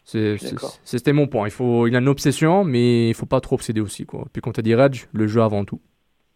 C'était 0.05 1.13
mon 1.13 1.27
point. 1.27 1.49
Il, 1.49 1.51
faut, 1.51 1.87
il 1.87 1.97
a 1.97 1.99
une 1.99 2.09
obsession, 2.09 2.65
mais 2.65 3.09
il 3.09 3.15
faut 3.15 3.27
pas 3.27 3.41
trop 3.41 3.55
obséder 3.55 3.81
aussi. 3.81 4.05
Quoi. 4.05 4.27
Puis 4.33 4.43
quand 4.43 4.53
tu 4.53 4.61
as 4.61 4.63
dit 4.63 4.75
Reg, 4.75 5.07
le 5.13 5.27
jeu 5.27 5.43
avant 5.43 5.65
tout. 5.65 5.81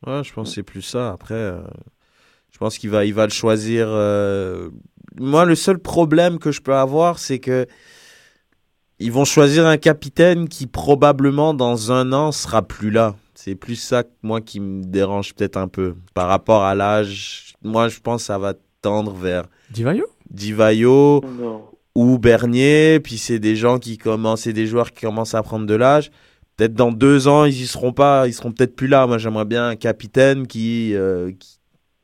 Ouais, 0.07 0.23
je 0.25 0.33
pense 0.33 0.49
que 0.49 0.55
c'est 0.55 0.63
plus 0.63 0.83
ça. 0.83 1.11
Après, 1.11 1.35
euh, 1.35 1.61
je 2.51 2.59
pense 2.59 2.79
qu'il 2.79 2.91
va, 2.91 3.05
il 3.05 3.15
va 3.15 3.25
le 3.25 3.33
choisir. 3.33 3.87
Euh, 3.89 4.71
moi, 5.19 5.45
le 5.45 5.55
seul 5.55 5.79
problème 5.79 6.39
que 6.39 6.51
je 6.51 6.63
peux 6.63 6.75
avoir, 6.75 7.19
c'est 7.19 7.39
que 7.41 7.67
ils 9.01 9.13
vont 9.13 9.25
choisir 9.25 9.67
un 9.67 9.77
capitaine 9.77 10.49
qui 10.49 10.67
probablement 10.67 11.55
dans 11.55 11.93
un 11.93 12.13
an 12.13 12.33
sera 12.33 12.63
plus 12.63 12.91
là. 12.91 13.15
C'est 13.35 13.55
plus 13.55 13.77
ça 13.77 14.03
que 14.03 14.11
moi 14.23 14.41
qui 14.41 14.59
me 14.59 14.83
dérange 14.83 15.35
peut-être 15.35 15.57
un 15.57 15.69
peu 15.69 15.95
par 16.15 16.27
rapport 16.27 16.65
à 16.65 16.75
l'âge. 16.75 17.55
Moi, 17.63 17.89
je 17.89 18.01
pense 18.01 18.23
que 18.23 18.27
ça 18.27 18.39
va 18.39 18.55
tendre 18.83 19.13
vers 19.13 19.45
Divayo. 19.71 20.07
Divayo. 20.31 21.23
Ou 21.99 22.17
Bernier, 22.17 23.01
puis 23.01 23.19
c'est 23.19 23.41
des 23.41 23.57
gens 23.57 23.81
qui 23.81 23.99
commencent, 23.99 24.43
c'est 24.43 24.53
des 24.53 24.69
joueurs 24.69 24.93
qui 24.93 25.01
commencent 25.05 25.35
à 25.35 25.43
prendre 25.43 25.67
de 25.67 25.75
l'âge. 25.75 26.13
Peut-être 26.57 26.75
dans 26.75 26.93
deux 26.93 27.27
ans, 27.27 27.45
ils 27.45 27.63
y 27.63 27.67
seront 27.67 27.93
pas, 27.93 28.29
ils 28.29 28.33
seront 28.33 28.53
peut-être 28.53 28.77
plus 28.77 28.87
là. 28.87 29.09
Moi, 29.09 29.19
j'aimerais 29.19 29.45
bien 29.45 29.71
un 29.71 29.75
capitaine 29.75 30.47
qui, 30.47 30.95
euh, 30.95 31.33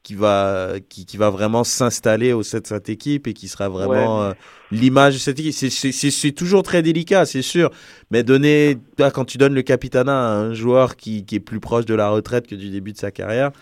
qui, 0.02 0.16
va, 0.16 0.72
qui, 0.88 1.06
qui 1.06 1.16
va 1.16 1.30
vraiment 1.30 1.62
s'installer 1.62 2.32
au 2.32 2.42
sein 2.42 2.58
de 2.58 2.66
cette 2.66 2.88
équipe 2.88 3.28
et 3.28 3.34
qui 3.34 3.46
sera 3.46 3.68
vraiment 3.68 4.24
euh, 4.24 4.32
l'image 4.72 5.14
de 5.14 5.18
cette 5.20 5.38
équipe. 5.38 5.54
C'est 5.54 6.32
toujours 6.32 6.64
très 6.64 6.82
délicat, 6.82 7.24
c'est 7.24 7.42
sûr. 7.42 7.70
Mais 8.10 8.24
donner, 8.24 8.78
quand 8.98 9.24
tu 9.24 9.38
donnes 9.38 9.54
le 9.54 9.62
capitana 9.62 10.12
à 10.12 10.36
un 10.38 10.54
joueur 10.54 10.96
qui, 10.96 11.24
qui 11.24 11.36
est 11.36 11.40
plus 11.40 11.60
proche 11.60 11.86
de 11.86 11.94
la 11.94 12.08
retraite 12.08 12.48
que 12.48 12.56
du 12.56 12.70
début 12.70 12.92
de 12.92 12.98
sa 12.98 13.12
carrière, 13.12 13.52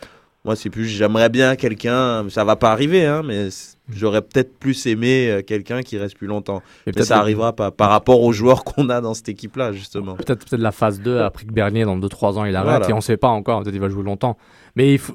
moi, 0.44 0.56
c'est 0.56 0.70
plus, 0.70 0.86
j'aimerais 0.86 1.28
bien 1.28 1.54
quelqu'un, 1.54 2.28
ça 2.28 2.42
va 2.42 2.56
pas 2.56 2.72
arriver, 2.72 3.06
hein, 3.06 3.22
mais 3.24 3.48
j'aurais 3.88 4.22
peut-être 4.22 4.58
plus 4.58 4.86
aimé 4.86 5.30
euh, 5.30 5.42
quelqu'un 5.42 5.82
qui 5.82 5.96
reste 5.98 6.16
plus 6.16 6.26
longtemps. 6.26 6.62
Et 6.86 6.90
mais 6.96 7.04
ça 7.04 7.18
arrivera 7.20 7.52
pas 7.52 7.70
par 7.70 7.90
rapport 7.90 8.20
aux 8.22 8.32
joueurs 8.32 8.64
qu'on 8.64 8.88
a 8.88 9.00
dans 9.00 9.14
cette 9.14 9.28
équipe-là, 9.28 9.70
justement. 9.70 10.14
Peut-être 10.14 10.48
peut 10.48 10.56
la 10.56 10.72
phase 10.72 11.00
2, 11.00 11.20
après 11.20 11.44
que 11.44 11.52
Bernier, 11.52 11.84
dans 11.84 11.96
2-3 11.96 12.38
ans, 12.38 12.44
il 12.44 12.56
arrête, 12.56 12.88
et 12.88 12.92
on 12.92 13.00
sait 13.00 13.16
pas 13.16 13.28
encore, 13.28 13.62
peut-être 13.62 13.74
il 13.74 13.80
va 13.80 13.88
jouer 13.88 14.02
longtemps. 14.02 14.36
Mais 14.74 14.92
il 14.94 14.98
faut, 14.98 15.14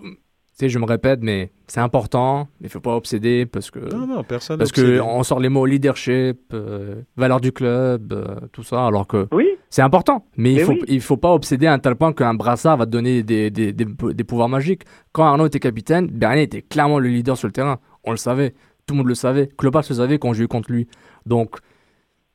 sais, 0.65 0.69
je 0.69 0.79
me 0.79 0.85
répète, 0.85 1.19
mais 1.21 1.51
c'est 1.67 1.79
important. 1.79 2.47
Il 2.61 2.69
faut 2.69 2.79
pas 2.79 2.95
obséder 2.95 3.45
parce 3.45 3.69
que 3.71 3.79
Non, 3.79 4.07
non, 4.07 4.23
personne. 4.23 4.57
parce 4.57 4.71
que 4.71 4.99
on 5.01 5.21
sort 5.23 5.39
les 5.39 5.49
mots 5.49 5.65
leadership, 5.65 6.39
euh, 6.53 7.01
valeur 7.15 7.39
du 7.41 7.51
club, 7.51 8.13
euh, 8.13 8.35
tout 8.51 8.63
ça, 8.63 8.87
alors 8.87 9.05
que 9.07 9.27
Oui, 9.31 9.47
c'est 9.69 9.81
important. 9.81 10.25
Mais, 10.35 10.51
il 10.53 10.55
Mais 10.57 10.63
faut 10.63 10.71
oui. 10.71 10.83
il 10.87 11.01
faut 11.01 11.17
pas 11.17 11.33
obséder 11.33 11.67
à 11.67 11.73
un 11.73 11.79
tel 11.79 11.95
point 11.95 12.13
qu'un 12.13 12.33
brassard 12.33 12.77
va 12.77 12.85
te 12.85 12.91
donner 12.91 13.23
des, 13.23 13.49
des, 13.51 13.71
des, 13.73 13.85
des 13.85 14.23
pouvoirs 14.23 14.49
magiques. 14.49 14.83
Quand 15.11 15.23
Arnaud 15.25 15.45
était 15.47 15.59
capitaine, 15.59 16.07
Bernier 16.07 16.43
était 16.43 16.61
clairement 16.61 16.99
le 16.99 17.09
leader 17.09 17.37
sur 17.37 17.47
le 17.47 17.53
terrain. 17.53 17.79
On 18.03 18.11
le 18.11 18.17
savait, 18.17 18.51
tout 18.85 18.93
le 18.93 18.97
monde 18.97 19.07
le 19.07 19.15
savait. 19.15 19.49
Klopas 19.57 19.83
le 19.89 19.95
savait 19.95 20.17
quand 20.19 20.33
jouait 20.33 20.47
contre 20.47 20.71
lui. 20.71 20.87
Donc 21.25 21.57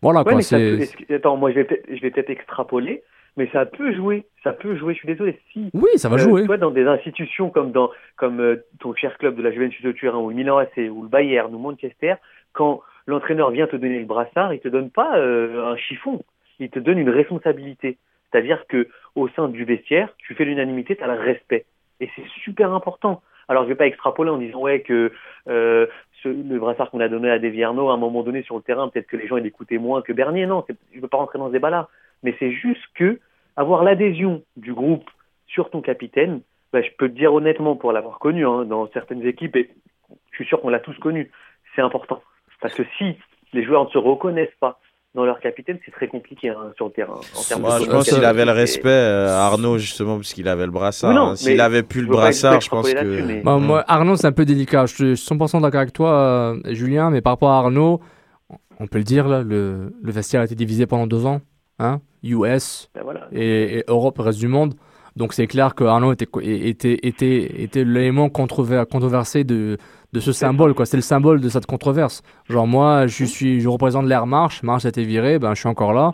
voilà 0.02 0.20
Ouais, 0.20 0.24
quoi. 0.24 0.34
mais 0.36 0.42
ça 0.42 0.56
attends, 1.14 1.36
moi 1.36 1.50
je 1.50 1.56
vais 1.56 1.64
peut-être 1.64 1.86
je 1.88 2.00
vais 2.02 2.10
peut-être 2.10 2.30
extrapoler, 2.30 3.02
mais 3.36 3.48
ça 3.52 3.66
peut 3.66 3.92
jouer. 3.94 4.24
Ça 4.44 4.52
peut 4.52 4.76
jouer. 4.76 4.94
Je 4.94 4.98
suis 4.98 5.06
désolé. 5.08 5.38
Si 5.52 5.70
oui, 5.74 5.90
ça 5.96 6.08
va 6.08 6.16
euh, 6.16 6.18
jouer. 6.18 6.40
tu 6.42 6.46
vois, 6.48 6.56
dans 6.58 6.70
des 6.70 6.84
institutions 6.86 7.50
comme 7.50 7.72
dans 7.72 7.90
comme 8.16 8.40
euh, 8.40 8.56
ton 8.80 8.94
cher 8.94 9.16
club 9.18 9.36
de 9.36 9.42
la 9.42 9.52
Juventus 9.52 9.82
de 9.82 9.92
Turin 9.92 10.18
ou 10.18 10.30
le 10.30 10.34
Milan 10.36 10.58
AC 10.58 10.76
ou 10.90 11.02
le 11.02 11.08
Bayern 11.08 11.54
ou 11.54 11.58
Manchester, 11.58 12.14
quand 12.52 12.80
l'entraîneur 13.06 13.50
vient 13.50 13.66
te 13.66 13.76
donner 13.76 13.98
le 13.98 14.04
brassard, 14.04 14.52
il 14.54 14.60
te 14.60 14.68
donne 14.68 14.90
pas 14.90 15.16
euh, 15.18 15.64
un 15.72 15.76
chiffon, 15.76 16.22
il 16.58 16.70
te 16.70 16.78
donne 16.78 16.98
une 16.98 17.10
responsabilité. 17.10 17.98
C'est-à-dire 18.30 18.64
que 18.68 18.88
au 19.14 19.28
sein 19.28 19.48
du 19.48 19.64
vestiaire, 19.64 20.08
tu 20.18 20.34
fais 20.34 20.44
l'unanimité, 20.44 20.96
tu 20.96 21.02
as 21.02 21.06
le 21.06 21.20
respect, 21.20 21.66
et 22.00 22.08
c'est 22.16 22.26
super 22.44 22.72
important. 22.72 23.22
Alors 23.48 23.64
je 23.64 23.68
vais 23.68 23.74
pas 23.74 23.86
extrapoler 23.86 24.30
en 24.30 24.38
disant 24.38 24.60
ouais 24.60 24.80
que 24.80 25.12
euh, 25.48 25.86
ce- 26.22 26.28
le 26.28 26.58
brassard 26.58 26.90
qu'on 26.90 27.00
a 27.00 27.08
donné 27.08 27.28
à 27.30 27.38
Devierno 27.38 27.90
à 27.90 27.94
un 27.94 27.96
moment 27.96 28.22
donné 28.22 28.42
sur 28.42 28.56
le 28.56 28.62
terrain, 28.62 28.88
peut-être 28.88 29.06
que 29.08 29.16
les 29.16 29.26
gens 29.26 29.36
ils 29.36 29.42
l'écoutaient 29.42 29.78
moins 29.78 30.00
que 30.00 30.12
Bernier. 30.12 30.46
Non, 30.46 30.64
je 30.94 31.00
veux 31.00 31.08
pas 31.08 31.16
rentrer 31.18 31.38
dans 31.38 31.48
ce 31.48 31.52
débat-là, 31.52 31.88
mais 32.22 32.34
c'est 32.38 32.52
juste 32.52 32.82
que 32.94 33.20
avoir 33.56 33.82
l'adhésion 33.84 34.42
du 34.56 34.72
groupe 34.72 35.08
sur 35.46 35.70
ton 35.70 35.80
capitaine, 35.82 36.40
bah, 36.72 36.80
je 36.82 36.88
peux 36.98 37.08
te 37.08 37.14
dire 37.14 37.34
honnêtement, 37.34 37.76
pour 37.76 37.92
l'avoir 37.92 38.18
connu 38.18 38.46
hein, 38.46 38.64
dans 38.64 38.88
certaines 38.92 39.24
équipes, 39.26 39.56
et 39.56 39.70
je 40.30 40.36
suis 40.36 40.46
sûr 40.46 40.60
qu'on 40.60 40.70
l'a 40.70 40.80
tous 40.80 40.96
connu, 40.98 41.30
c'est 41.76 41.82
important. 41.82 42.22
Parce 42.60 42.74
que 42.74 42.82
si 42.96 43.16
les 43.52 43.64
joueurs 43.64 43.84
ne 43.84 43.90
se 43.90 43.98
reconnaissent 43.98 44.48
pas 44.60 44.78
dans 45.14 45.26
leur 45.26 45.40
capitaine, 45.40 45.78
c'est 45.84 45.90
très 45.90 46.06
compliqué 46.08 46.48
hein, 46.48 46.72
sur 46.76 46.86
le 46.86 46.92
terrain. 46.92 47.20
En 47.54 47.60
Moi, 47.60 47.78
de 47.78 47.84
je 47.84 47.90
pense 47.90 48.08
qu'il 48.08 48.24
avait 48.24 48.46
le 48.46 48.52
respect, 48.52 48.88
euh, 48.88 49.28
Arnaud, 49.28 49.76
justement, 49.76 50.16
parce 50.16 50.32
qu'il 50.32 50.48
avait 50.48 50.64
le 50.64 50.70
brassard. 50.72 51.10
Hein. 51.32 51.36
S'il 51.36 51.60
avait 51.60 51.82
plus 51.82 52.00
le 52.00 52.06
brassard, 52.06 52.62
je 52.62 52.70
pense 52.70 52.94
que. 52.94 53.26
mais- 53.26 53.42
Bah, 53.42 53.58
moi, 53.58 53.84
Arnaud, 53.88 54.16
c'est 54.16 54.26
un 54.28 54.32
peu 54.32 54.46
délicat. 54.46 54.86
Je 54.86 54.94
suis 54.94 55.16
100% 55.16 55.60
d'accord 55.60 55.80
avec 55.82 55.92
toi, 55.92 56.12
euh, 56.14 56.60
Julien, 56.70 57.10
mais 57.10 57.20
par 57.20 57.34
rapport 57.34 57.50
à 57.50 57.58
Arnaud, 57.58 58.00
on 58.80 58.86
peut 58.86 58.96
le 58.98 59.04
dire, 59.04 59.28
là, 59.28 59.42
le, 59.42 59.92
le 60.02 60.12
vestiaire 60.12 60.40
a 60.40 60.44
été 60.44 60.54
divisé 60.54 60.86
pendant 60.86 61.06
deux 61.06 61.26
ans. 61.26 61.42
Hein 61.78 62.00
US 62.22 62.88
Ben 62.94 63.02
voilà. 63.02 63.28
et, 63.32 63.78
et 63.78 63.84
Europe, 63.88 64.18
reste 64.18 64.38
du 64.38 64.48
monde. 64.48 64.74
Donc 65.16 65.34
c'est 65.34 65.46
clair 65.46 65.74
que 65.74 65.84
Arnaud 65.84 66.12
était, 66.12 66.26
était, 66.42 66.98
était, 67.02 67.62
était 67.62 67.84
l'élément 67.84 68.28
controver- 68.28 68.86
controversé 68.86 69.44
de, 69.44 69.76
de 70.12 70.20
ce 70.20 70.32
symbole. 70.32 70.72
quoi. 70.74 70.86
C'est 70.86 70.96
le 70.96 71.02
symbole 71.02 71.40
de 71.40 71.48
cette 71.48 71.66
controverse. 71.66 72.22
Genre 72.48 72.66
moi, 72.66 73.06
je, 73.08 73.24
suis, 73.24 73.60
je 73.60 73.68
représente 73.68 74.06
l'Air 74.06 74.26
Marche. 74.26 74.62
Marche 74.62 74.84
a 74.86 74.88
été 74.88 75.04
viré, 75.04 75.38
ben, 75.38 75.54
je 75.54 75.60
suis 75.60 75.68
encore 75.68 75.92
là. 75.92 76.12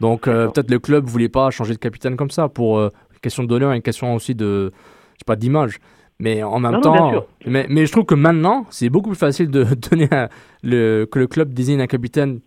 Donc 0.00 0.28
euh, 0.28 0.48
peut-être 0.48 0.70
le 0.70 0.78
club 0.78 1.04
voulait 1.06 1.28
pas 1.28 1.50
changer 1.50 1.74
de 1.74 1.78
capitaine 1.78 2.16
comme 2.16 2.30
ça 2.30 2.48
pour 2.48 2.78
euh, 2.78 2.90
une 3.12 3.18
question 3.20 3.42
d'honneur 3.42 3.72
et 3.72 3.76
une 3.76 3.82
question 3.82 4.14
aussi 4.14 4.34
de, 4.36 4.70
je 4.74 5.18
sais 5.18 5.24
pas, 5.26 5.34
d'image. 5.36 5.78
Mais 6.20 6.42
en 6.44 6.60
même 6.60 6.72
Non, 6.72 6.80
temps, 6.80 7.26
mais, 7.46 7.66
mais 7.68 7.86
je 7.86 7.92
trouve 7.92 8.04
que 8.04 8.14
maintenant, 8.14 8.66
c'est 8.70 8.88
beaucoup 8.90 9.10
plus 9.10 9.18
facile 9.18 9.50
de 9.50 9.64
donner 9.90 10.08
un- 10.12 10.28
le, 10.62 11.06
que 11.10 11.18
le 11.18 11.26
club 11.26 11.52
désigne 11.54 11.80
un 11.80 11.86
capitaine 11.88 12.40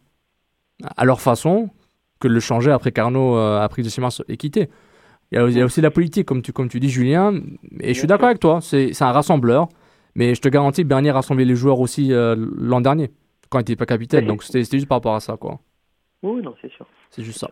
à 0.96 1.04
leur 1.06 1.20
façon 1.22 1.70
que 2.22 2.28
de 2.30 2.34
le 2.34 2.40
changer 2.40 2.72
après 2.72 2.92
qu'Arnaud 2.94 3.36
euh, 3.38 3.60
a 3.60 3.68
pris 3.68 3.84
de 3.84 3.90
ses 3.90 4.02
et 4.30 4.38
quitté. 4.38 4.70
Il 5.34 5.38
y, 5.38 5.42
a, 5.42 5.48
il 5.48 5.58
y 5.58 5.62
a 5.62 5.66
aussi 5.66 5.82
la 5.82 5.92
politique, 5.92 6.26
comme 6.26 6.42
tu, 6.42 6.52
comme 6.54 6.68
tu 6.70 6.80
dis, 6.80 6.90
Julien. 6.90 7.34
Et 7.82 7.94
je 7.94 8.00
suis 8.00 8.08
d'accord 8.08 8.28
avec 8.28 8.40
toi, 8.40 8.60
c'est 8.62 8.94
c'est 8.94 9.04
un 9.04 9.12
rassembleur. 9.12 9.68
Mais 10.16 10.36
je 10.36 10.42
te 10.42 10.50
garantis 10.50 10.84
que 10.84 10.88
Bernier 10.88 11.12
rassemblait 11.12 11.46
les 11.46 11.56
joueurs 11.56 11.80
aussi 11.80 12.12
euh, 12.14 12.36
l'an 12.58 12.82
dernier, 12.82 13.12
quand 13.50 13.60
il 13.60 13.62
n'était 13.62 13.76
pas 13.78 13.86
capitaine. 13.86 14.26
Donc 14.26 14.44
c'était 14.44 14.64
c'était 14.64 14.78
juste 14.78 14.90
par 14.90 14.98
rapport 14.98 15.16
à 15.16 15.20
ça, 15.22 15.38
quoi. 15.38 15.60
Oui, 16.24 16.42
non, 16.42 16.54
c'est 16.62 16.72
sûr. 16.72 16.86
C'est 17.10 17.24
juste 17.24 17.40
ça. 17.40 17.50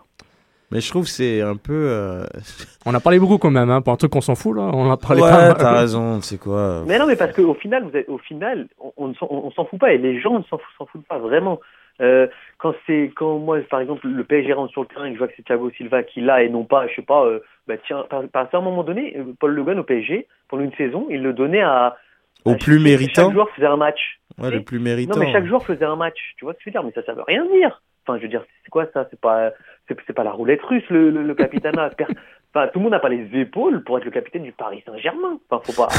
Mais 0.71 0.81
je 0.81 0.89
trouve 0.89 1.05
que 1.05 1.09
c'est 1.09 1.41
un 1.41 1.55
peu. 1.55 1.73
euh, 1.73 2.25
On 2.85 2.93
a 2.93 2.99
parlé 2.99 3.17
beaucoup 3.17 3.37
quand 3.39 3.49
même, 3.49 3.69
hein, 3.71 3.81
pour 3.81 3.93
un 3.93 3.95
truc 3.95 4.11
qu'on 4.11 4.21
s'en 4.21 4.35
fout, 4.35 4.55
là. 4.57 4.69
On 4.73 4.91
a 4.91 4.97
parlé 4.97 5.21
Ouais, 5.21 5.29
pas 5.29 5.55
t'as 5.55 5.79
raison, 5.79 6.21
c'est 6.21 6.37
quoi. 6.37 6.83
Mais 6.85 6.99
non, 6.99 7.07
mais 7.07 7.15
parce 7.15 7.33
qu'au 7.33 7.53
final, 7.55 7.85
vous 7.89 7.97
êtes, 7.97 8.07
au 8.09 8.17
final, 8.19 8.67
on, 8.79 8.91
on 8.97 9.07
ne 9.07 9.13
s'en- 9.15 9.27
on 9.31 9.49
s'en 9.51 9.65
fout 9.65 9.79
pas 9.79 9.93
et 9.93 9.97
les 9.97 10.19
gens 10.21 10.37
ne 10.37 10.43
s'en 10.43 10.57
foutent, 10.57 10.75
s'en 10.77 10.85
foutent 10.85 11.07
pas 11.07 11.17
vraiment. 11.17 11.59
Euh, 12.01 12.27
quand 12.57 12.73
c'est 12.87 13.11
quand 13.15 13.37
moi, 13.39 13.59
par 13.69 13.79
exemple, 13.81 14.07
le 14.07 14.23
PSG 14.23 14.53
rentre 14.53 14.71
sur 14.71 14.81
le 14.81 14.87
terrain 14.87 15.05
et 15.05 15.09
que 15.09 15.15
je 15.15 15.19
vois 15.19 15.27
que 15.27 15.33
c'est 15.35 15.43
Thiago 15.43 15.69
Silva 15.71 16.03
qui 16.03 16.21
l'a 16.21 16.43
et 16.43 16.49
non 16.49 16.63
pas, 16.63 16.87
je 16.87 16.95
sais 16.95 17.01
pas, 17.01 17.25
euh, 17.25 17.39
bah 17.67 17.75
tiens, 17.85 18.05
par- 18.09 18.23
parce 18.31 18.49
qu'à 18.51 18.57
un 18.57 18.61
moment 18.61 18.83
donné, 18.83 19.15
euh, 19.17 19.23
Paul 19.39 19.51
Le 19.53 19.63
Guen 19.63 19.79
au 19.79 19.83
PSG 19.83 20.27
pendant 20.47 20.63
une 20.63 20.73
saison, 20.75 21.07
il 21.09 21.21
le 21.23 21.33
donnait 21.33 21.61
à 21.61 21.97
Au 22.45 22.51
à 22.51 22.55
plus 22.55 22.75
chaque- 22.75 22.83
méritant. 22.83 23.23
Chaque 23.23 23.33
joueur 23.33 23.49
faisait 23.51 23.67
un 23.67 23.77
match. 23.77 24.19
Ouais, 24.37 24.51
le 24.51 24.63
plus 24.63 24.79
méritant. 24.79 25.15
Non, 25.15 25.25
mais 25.25 25.31
chaque 25.33 25.45
joueur 25.45 25.65
faisait 25.65 25.85
un 25.85 25.95
match. 25.97 26.17
Tu 26.37 26.45
vois 26.45 26.53
ce 26.53 26.57
que 26.59 26.63
je 26.65 26.69
veux 26.69 26.71
dire? 26.71 26.83
Mais 26.83 26.91
ça, 26.93 27.03
ça 27.03 27.13
veut 27.13 27.23
rien 27.27 27.45
dire. 27.47 27.81
Enfin, 28.07 28.17
je 28.17 28.23
veux 28.23 28.29
dire, 28.29 28.43
c'est 28.63 28.69
quoi 28.71 28.85
ça? 28.93 29.05
C'est 29.09 29.19
pas, 29.19 29.51
c'est 29.87 30.13
pas 30.13 30.23
la 30.23 30.31
roulette 30.31 30.61
russe 30.63 30.83
le, 30.89 31.09
le, 31.11 31.21
le 31.23 31.35
capitanat. 31.35 31.91
Enfin, 32.53 32.67
tout 32.73 32.79
le 32.79 32.83
monde 32.83 32.93
n'a 32.93 32.99
pas 32.99 33.09
les 33.09 33.27
épaules 33.39 33.83
pour 33.83 33.99
être 33.99 34.05
le 34.05 34.11
capitaine 34.11 34.41
du 34.43 34.51
Paris 34.51 34.81
Saint-Germain. 34.85 35.37
Enfin, 35.49 35.61
faut 35.71 35.83
pas. 35.83 35.89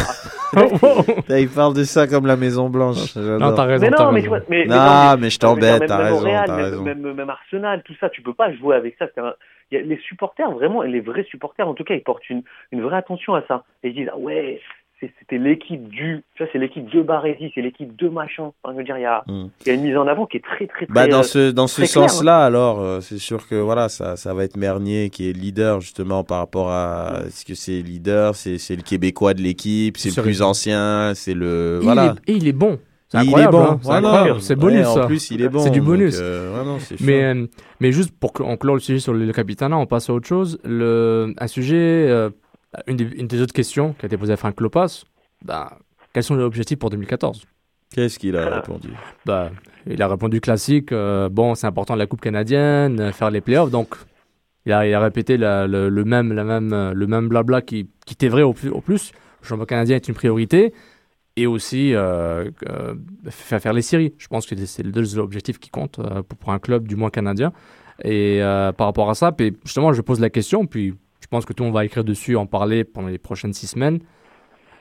Il 1.38 1.48
parle 1.48 1.74
de 1.74 1.84
ça 1.84 2.06
comme 2.08 2.26
la 2.26 2.36
Maison 2.36 2.68
Blanche. 2.68 3.14
Non, 3.16 3.54
t'as 3.54 3.64
raison. 3.64 3.84
mais 3.84 3.90
non, 3.90 4.10
mais 4.10 4.20
raison. 4.20 4.22
tu 4.22 4.28
vois, 4.28 4.40
mais, 4.48 4.64
mais 4.66 4.74
Non, 4.74 5.10
mais- 5.16 5.16
mais 5.22 5.30
je 5.30 5.38
t'embête, 5.38 5.80
même- 5.80 5.90
raison, 6.00 6.82
même. 6.82 7.00
Même, 7.02 7.12
même 7.14 7.30
Arsenal, 7.30 7.82
tout 7.84 7.94
ça, 8.00 8.08
tu 8.10 8.22
peux 8.22 8.34
pas 8.34 8.52
jouer 8.52 8.74
avec 8.74 8.96
ça. 8.98 9.06
c'est 9.14 9.20
un- 9.20 9.34
il 9.70 9.78
y 9.78 9.80
a 9.80 9.84
les 9.84 9.98
supporters, 9.98 10.50
vraiment, 10.50 10.82
les 10.82 11.00
vrais 11.00 11.22
supporters, 11.22 11.68
en 11.68 11.74
tout 11.74 11.84
cas, 11.84 11.94
ils 11.94 12.02
portent 12.02 12.28
une, 12.28 12.42
une 12.72 12.82
vraie 12.82 12.96
attention 12.96 13.34
à 13.36 13.42
ça. 13.46 13.62
Et 13.84 13.90
ils 13.90 13.94
disent, 13.94 14.10
ah 14.12 14.18
ouais, 14.18 14.60
c'était 15.18 15.38
l'équipe 15.38 15.88
du, 15.88 16.22
tu 16.34 16.42
vois, 16.42 16.50
c'est 16.52 16.58
l'équipe 16.58 16.88
de 16.90 17.00
Barési, 17.02 17.50
c'est 17.54 17.62
l'équipe 17.62 17.96
de 17.96 18.08
machin. 18.08 18.52
Enfin, 18.62 18.74
je 18.74 18.78
veux 18.78 18.84
dire, 18.84 18.98
il 18.98 19.02
y 19.02 19.06
a, 19.06 19.22
Mm. 19.26 19.46
il 19.62 19.66
y 19.68 19.70
a 19.70 19.74
une 19.74 19.82
mise 19.82 19.96
en 19.96 20.06
avant 20.06 20.26
qui 20.26 20.36
est 20.36 20.44
très, 20.44 20.66
très, 20.66 20.86
très. 20.86 20.92
Bah, 20.94 21.06
dans 21.06 21.20
euh, 21.20 21.22
ce, 21.22 21.50
dans 21.50 21.66
ce 21.66 21.84
sens-là, 21.86 22.44
alors, 22.44 22.80
euh, 22.80 23.00
c'est 23.00 23.18
sûr 23.18 23.48
que 23.48 23.54
voilà, 23.54 23.88
ça, 23.88 24.16
ça 24.16 24.34
va 24.34 24.44
être 24.44 24.56
Mernier 24.56 25.10
qui 25.10 25.28
est 25.28 25.32
leader, 25.32 25.80
justement, 25.80 26.22
par 26.24 26.38
rapport 26.38 26.70
à 26.70 27.22
ce 27.30 27.44
que 27.44 27.54
c'est 27.54 27.80
leader, 27.80 28.34
c'est 28.34 28.58
c'est 28.58 28.76
le 28.76 28.82
Québécois 28.82 29.32
de 29.34 29.40
l'équipe, 29.42 29.96
c'est 29.96 30.14
le 30.16 30.22
plus 30.22 30.42
ancien, 30.42 31.12
c'est 31.14 31.34
le. 31.34 31.78
Et 31.80 31.84
Voilà. 31.84 32.14
il 32.26 32.32
est- 32.32 32.34
Et 32.34 32.36
il 32.36 32.48
est 32.48 32.52
bon. 32.52 32.78
C'est 33.12 33.24
Il 33.24 33.36
est 33.40 33.48
bon, 33.48 33.62
hein. 33.62 33.78
C'est 34.38 34.54
Ouais, 34.54 34.56
bonus, 34.56 34.86
En 34.86 34.94
ça. 34.94 35.06
plus, 35.06 35.30
il 35.32 35.42
est 35.42 35.48
bon. 35.48 35.58
C'est 35.58 35.70
du 35.70 35.80
donc, 35.80 35.88
bonus. 35.88 36.16
euh, 36.20 36.56
ouais, 36.56 36.64
non, 36.64 36.78
c'est 36.78 36.96
sûr. 36.96 37.04
Mais, 37.04 37.24
euh, 37.24 37.46
mais 37.80 37.90
juste 37.90 38.12
pour 38.16 38.32
en 38.40 38.56
clore 38.56 38.76
le 38.76 38.80
sujet 38.80 39.00
sur 39.00 39.12
le 39.12 39.32
capitana, 39.32 39.76
on 39.76 39.86
passe 39.86 40.08
à 40.10 40.12
autre 40.12 40.28
chose. 40.28 40.60
Le, 40.62 41.34
un 41.36 41.46
sujet, 41.48 41.74
euh, 42.08 42.30
une, 42.86 42.96
des, 42.96 43.04
une 43.04 43.26
des 43.26 43.40
autres 43.40 43.52
questions 43.52 43.94
qui 43.94 44.04
a 44.04 44.06
été 44.06 44.16
posée 44.16 44.32
à 44.32 44.36
Frank 44.36 44.60
Lopas, 44.60 45.04
bah, 45.44 45.78
quels 46.12 46.22
sont 46.24 46.36
les 46.36 46.42
objectifs 46.44 46.78
pour 46.78 46.90
2014 46.90 47.44
Qu'est-ce 47.92 48.18
qu'il 48.18 48.36
a 48.36 48.48
répondu? 48.56 48.90
Bah, 49.26 49.50
Il 49.86 50.00
a 50.00 50.06
répondu 50.08 50.40
classique, 50.40 50.92
euh, 50.92 51.28
bon, 51.28 51.54
c'est 51.56 51.66
important 51.66 51.96
la 51.96 52.06
Coupe 52.06 52.20
canadienne, 52.20 53.00
euh, 53.00 53.12
faire 53.12 53.30
les 53.30 53.40
playoffs, 53.40 53.70
donc 53.70 53.96
il 54.66 54.72
a, 54.72 54.86
il 54.86 54.94
a 54.94 55.00
répété 55.00 55.36
la- 55.36 55.66
le, 55.66 55.88
le 55.88 56.04
même, 56.04 56.32
la 56.32 56.44
même, 56.44 56.72
euh, 56.72 56.92
le 56.94 57.06
même 57.06 57.28
blabla 57.28 57.62
qui, 57.62 57.88
qui 58.06 58.14
était 58.14 58.28
vrai 58.28 58.42
au 58.42 58.52
plus. 58.52 58.68
Au 58.70 58.80
plus. 58.80 59.12
Le 59.42 59.46
championnat 59.48 59.66
canadien 59.66 59.96
est 59.96 60.06
une 60.08 60.14
priorité. 60.14 60.72
Et 61.36 61.46
aussi 61.46 61.94
euh, 61.94 62.50
euh, 62.68 62.94
faire, 63.30 63.60
faire 63.62 63.72
les 63.72 63.80
séries. 63.82 64.12
Je 64.18 64.28
pense 64.28 64.46
que 64.46 64.54
c'est 64.66 64.82
les 64.82 64.90
deux 64.92 65.18
objectifs 65.18 65.58
qui 65.58 65.70
comptent 65.70 65.98
euh, 66.00 66.22
pour, 66.22 66.36
pour 66.38 66.52
un 66.52 66.58
club, 66.58 66.86
du 66.86 66.96
moins 66.96 67.08
canadien. 67.08 67.52
Et 68.04 68.42
euh, 68.42 68.72
par 68.72 68.88
rapport 68.88 69.08
à 69.08 69.14
ça, 69.14 69.32
puis 69.32 69.56
justement, 69.64 69.92
je 69.94 70.02
pose 70.02 70.20
la 70.20 70.28
question, 70.28 70.66
puis 70.66 70.94
pense 71.30 71.44
que 71.44 71.52
tout 71.52 71.62
le 71.62 71.68
monde 71.68 71.74
va 71.74 71.84
écrire 71.84 72.04
dessus, 72.04 72.36
en 72.36 72.46
parler 72.46 72.84
pendant 72.84 73.08
les 73.08 73.18
prochaines 73.18 73.52
six 73.52 73.68
semaines. 73.68 74.00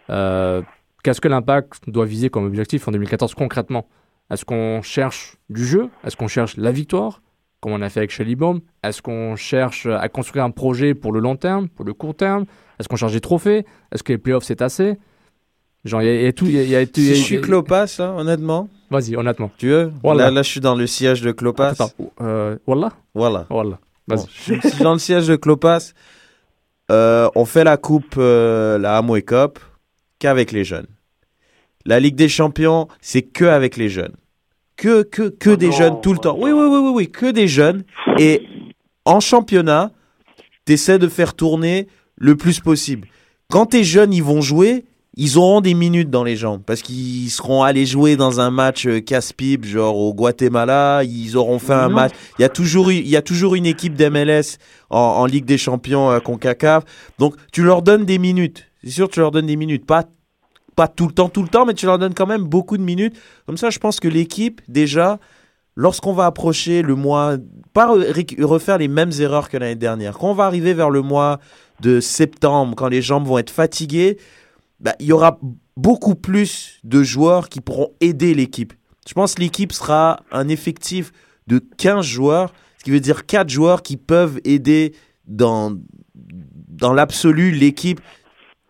Euh, 0.09 0.61
Qu'est-ce 1.03 1.21
que 1.21 1.29
l'impact 1.29 1.83
doit 1.87 2.05
viser 2.05 2.29
comme 2.29 2.43
objectif 2.45 2.85
en 2.87 2.91
2014 2.91 3.33
concrètement? 3.33 3.87
Est-ce 4.29 4.43
qu'on 4.43 4.81
cherche 4.81 5.37
du 5.49 5.65
jeu? 5.65 5.89
Est-ce 6.05 6.17
qu'on 6.17 6.27
cherche 6.27 6.57
la 6.57 6.71
victoire? 6.71 7.21
Comme 7.61 7.71
on 7.71 7.81
a 7.81 7.89
fait 7.89 8.01
avec 8.01 8.11
Shelly 8.11 8.35
Baum 8.35 8.59
Est-ce 8.83 9.01
qu'on 9.01 9.35
cherche 9.37 9.85
à 9.85 10.09
construire 10.09 10.43
un 10.43 10.51
projet 10.51 10.93
pour 10.95 11.13
le 11.13 11.19
long 11.21 11.35
terme, 11.37 11.69
pour 11.69 11.85
le 11.85 11.93
court 11.93 12.15
terme? 12.15 12.45
Est-ce 12.79 12.89
qu'on 12.89 12.97
cherche 12.97 13.13
des 13.13 13.21
trophées? 13.21 13.65
Est-ce 13.93 14.03
que 14.03 14.11
les 14.11 14.17
playoffs 14.17 14.43
c'est 14.43 14.61
assez? 14.61 14.97
Genre, 15.85 16.01
il 16.01 16.05
y, 16.05 16.09
a- 16.09 16.15
il 16.15 16.23
y 16.23 16.27
a 16.27 16.33
tout. 16.33 16.45
il 16.45 16.51
y 16.51 16.59
a- 16.59 16.63
il 16.63 16.69
y 16.69 16.75
a 16.75 16.85
tout- 16.85 16.91
il 16.99 17.03
y 17.11 17.15
Si 17.15 17.15
je 17.15 17.23
suis 17.23 17.41
Clopas, 17.41 17.95
là, 17.99 18.11
honnêtement, 18.17 18.67
Vas-y, 18.91 19.15
honnêtement. 19.15 19.49
tu 19.57 19.67
veux? 19.69 19.93
Voilà. 20.03 20.25
là, 20.25 20.31
là, 20.31 20.41
je 20.43 20.49
suis 20.49 20.59
dans 20.59 20.75
le 20.75 20.85
siège 20.87 21.21
de 21.21 21.31
Clopas. 21.31 21.69
Attends, 21.69 21.91
euh, 22.19 22.57
Wallah 22.67 22.91
Voilà. 23.15 23.45
Wallah. 23.49 23.79
Bon, 24.07 24.17
je 24.17 24.53
suis 24.69 24.83
dans 24.83 24.93
le 24.93 24.99
siège 24.99 25.27
de 25.27 25.37
Clopas. 25.37 25.93
Euh, 26.91 27.29
on 27.35 27.45
fait 27.45 27.63
la 27.63 27.77
coupe, 27.77 28.15
euh, 28.17 28.77
la 28.77 28.97
Amway 28.97 29.21
Cup, 29.21 29.59
qu'avec 30.17 30.51
les 30.51 30.63
jeunes. 30.63 30.87
La 31.85 31.99
Ligue 31.99 32.15
des 32.15 32.29
Champions, 32.29 32.87
c'est 33.01 33.21
que 33.21 33.45
avec 33.45 33.77
les 33.77 33.89
jeunes. 33.89 34.15
Que, 34.75 35.03
que, 35.03 35.29
que 35.29 35.51
Oh 35.51 35.55
des 35.55 35.67
non, 35.67 35.71
jeunes 35.71 36.01
tout 36.01 36.13
le 36.13 36.19
oh 36.19 36.23
temps. 36.23 36.37
Oui, 36.39 36.51
oui, 36.51 36.65
oui, 36.65 36.79
oui, 36.81 36.91
oui, 36.93 37.11
que 37.11 37.31
des 37.31 37.47
jeunes. 37.47 37.83
Et 38.17 38.45
en 39.05 39.19
championnat, 39.19 39.91
t'essaies 40.65 40.99
de 40.99 41.07
faire 41.07 41.33
tourner 41.33 41.87
le 42.15 42.35
plus 42.35 42.59
possible. 42.59 43.07
Quand 43.49 43.67
tes 43.67 43.83
jeunes, 43.83 44.13
ils 44.13 44.23
vont 44.23 44.41
jouer, 44.41 44.85
ils 45.22 45.38
auront 45.38 45.59
des 45.59 45.74
minutes 45.74 46.09
dans 46.09 46.24
les 46.24 46.38
jambes 46.38 46.61
parce 46.65 46.82
qu'ils 46.82 47.30
seront 47.30 47.61
allés 47.61 47.86
jouer 47.86 48.15
dans 48.15 48.39
un 48.39 48.51
match 48.51 48.88
euh, 48.88 49.01
casse-pipe, 49.01 49.65
genre 49.65 49.97
au 49.97 50.13
Guatemala. 50.13 51.03
Ils 51.03 51.36
auront 51.36 51.59
fait 51.59 51.74
un 51.74 51.89
Non. 51.89 51.95
match. 51.95 52.13
Il 52.39 52.41
y 52.41 52.45
a 52.45 52.49
toujours, 52.49 52.89
il 52.89 53.07
y 53.07 53.17
a 53.17 53.22
toujours 53.22 53.55
une 53.55 53.65
équipe 53.65 53.95
d'MLS 53.95 54.57
en, 54.89 54.97
en 54.97 55.26
Ligue 55.26 55.43
des 55.43 55.57
Champions 55.57 56.09
à 56.09 56.22
Concacaf. 56.22 56.86
Donc, 57.20 57.36
tu 57.51 57.63
leur 57.63 57.82
donnes 57.82 58.05
des 58.05 58.17
minutes. 58.17 58.65
C'est 58.84 58.91
sûr, 58.91 59.09
tu 59.09 59.20
leur 59.20 59.32
donnes 59.32 59.47
des 59.47 59.57
minutes. 59.57 59.86
Pas 59.86 60.05
pas 60.78 60.88
tout 60.88 61.07
le 61.07 61.11
temps, 61.13 61.28
tout 61.28 61.43
le 61.43 61.49
temps, 61.49 61.65
mais 61.65 61.74
tu 61.74 61.86
leur 61.86 61.99
donnes 61.99 62.13
quand 62.13 62.26
même 62.28 62.43
beaucoup 62.43 62.78
de 62.78 62.84
minutes. 62.84 63.17
Comme 63.45 63.57
ça, 63.57 63.70
je 63.70 63.80
pense 63.80 63.99
que 63.99 64.07
l'équipe, 64.07 64.61
déjà, 64.70 65.20
lorsqu'on 65.76 66.13
va 66.13 66.26
approcher 66.26 66.82
le 66.82 66.95
mois, 66.95 67.36
pas 67.74 67.93
refaire 68.39 68.78
les 68.78 68.88
mêmes 68.88 69.11
erreurs 69.20 69.49
que 69.49 69.57
l'année 69.57 69.76
dernière, 69.76 70.17
quand 70.17 70.30
on 70.30 70.34
va 70.34 70.45
arriver 70.45 70.74
vers 70.74 70.89
le 70.89 71.01
mois 71.01 71.39
de 71.82 71.99
septembre, 71.99 72.76
quand 72.78 72.88
les 72.88 73.01
jambes 73.01 73.28
vont 73.28 73.38
être 73.38 73.49
fatiguées, 73.49 74.17
bah, 74.80 74.95
il 74.99 75.07
y 75.07 75.11
aura 75.11 75.39
beaucoup 75.75 76.15
plus 76.15 76.80
de 76.84 77.03
joueurs 77.03 77.49
qui 77.49 77.61
pourront 77.61 77.93
aider 78.01 78.34
l'équipe. 78.34 78.73
Je 79.07 79.13
pense 79.13 79.36
que 79.36 79.41
l'équipe 79.41 79.71
sera 79.71 80.21
un 80.32 80.47
effectif 80.49 81.11
de 81.47 81.59
15 81.59 82.05
joueurs, 82.05 82.53
ce 82.77 82.84
qui 82.84 82.91
veut 82.91 82.99
dire 82.99 83.25
4 83.25 83.49
joueurs 83.49 83.82
qui 83.82 83.97
peuvent 83.97 84.39
aider 84.43 84.93
dans, 85.25 85.75
dans 86.15 86.93
l'absolu 86.93 87.51
l'équipe 87.51 88.01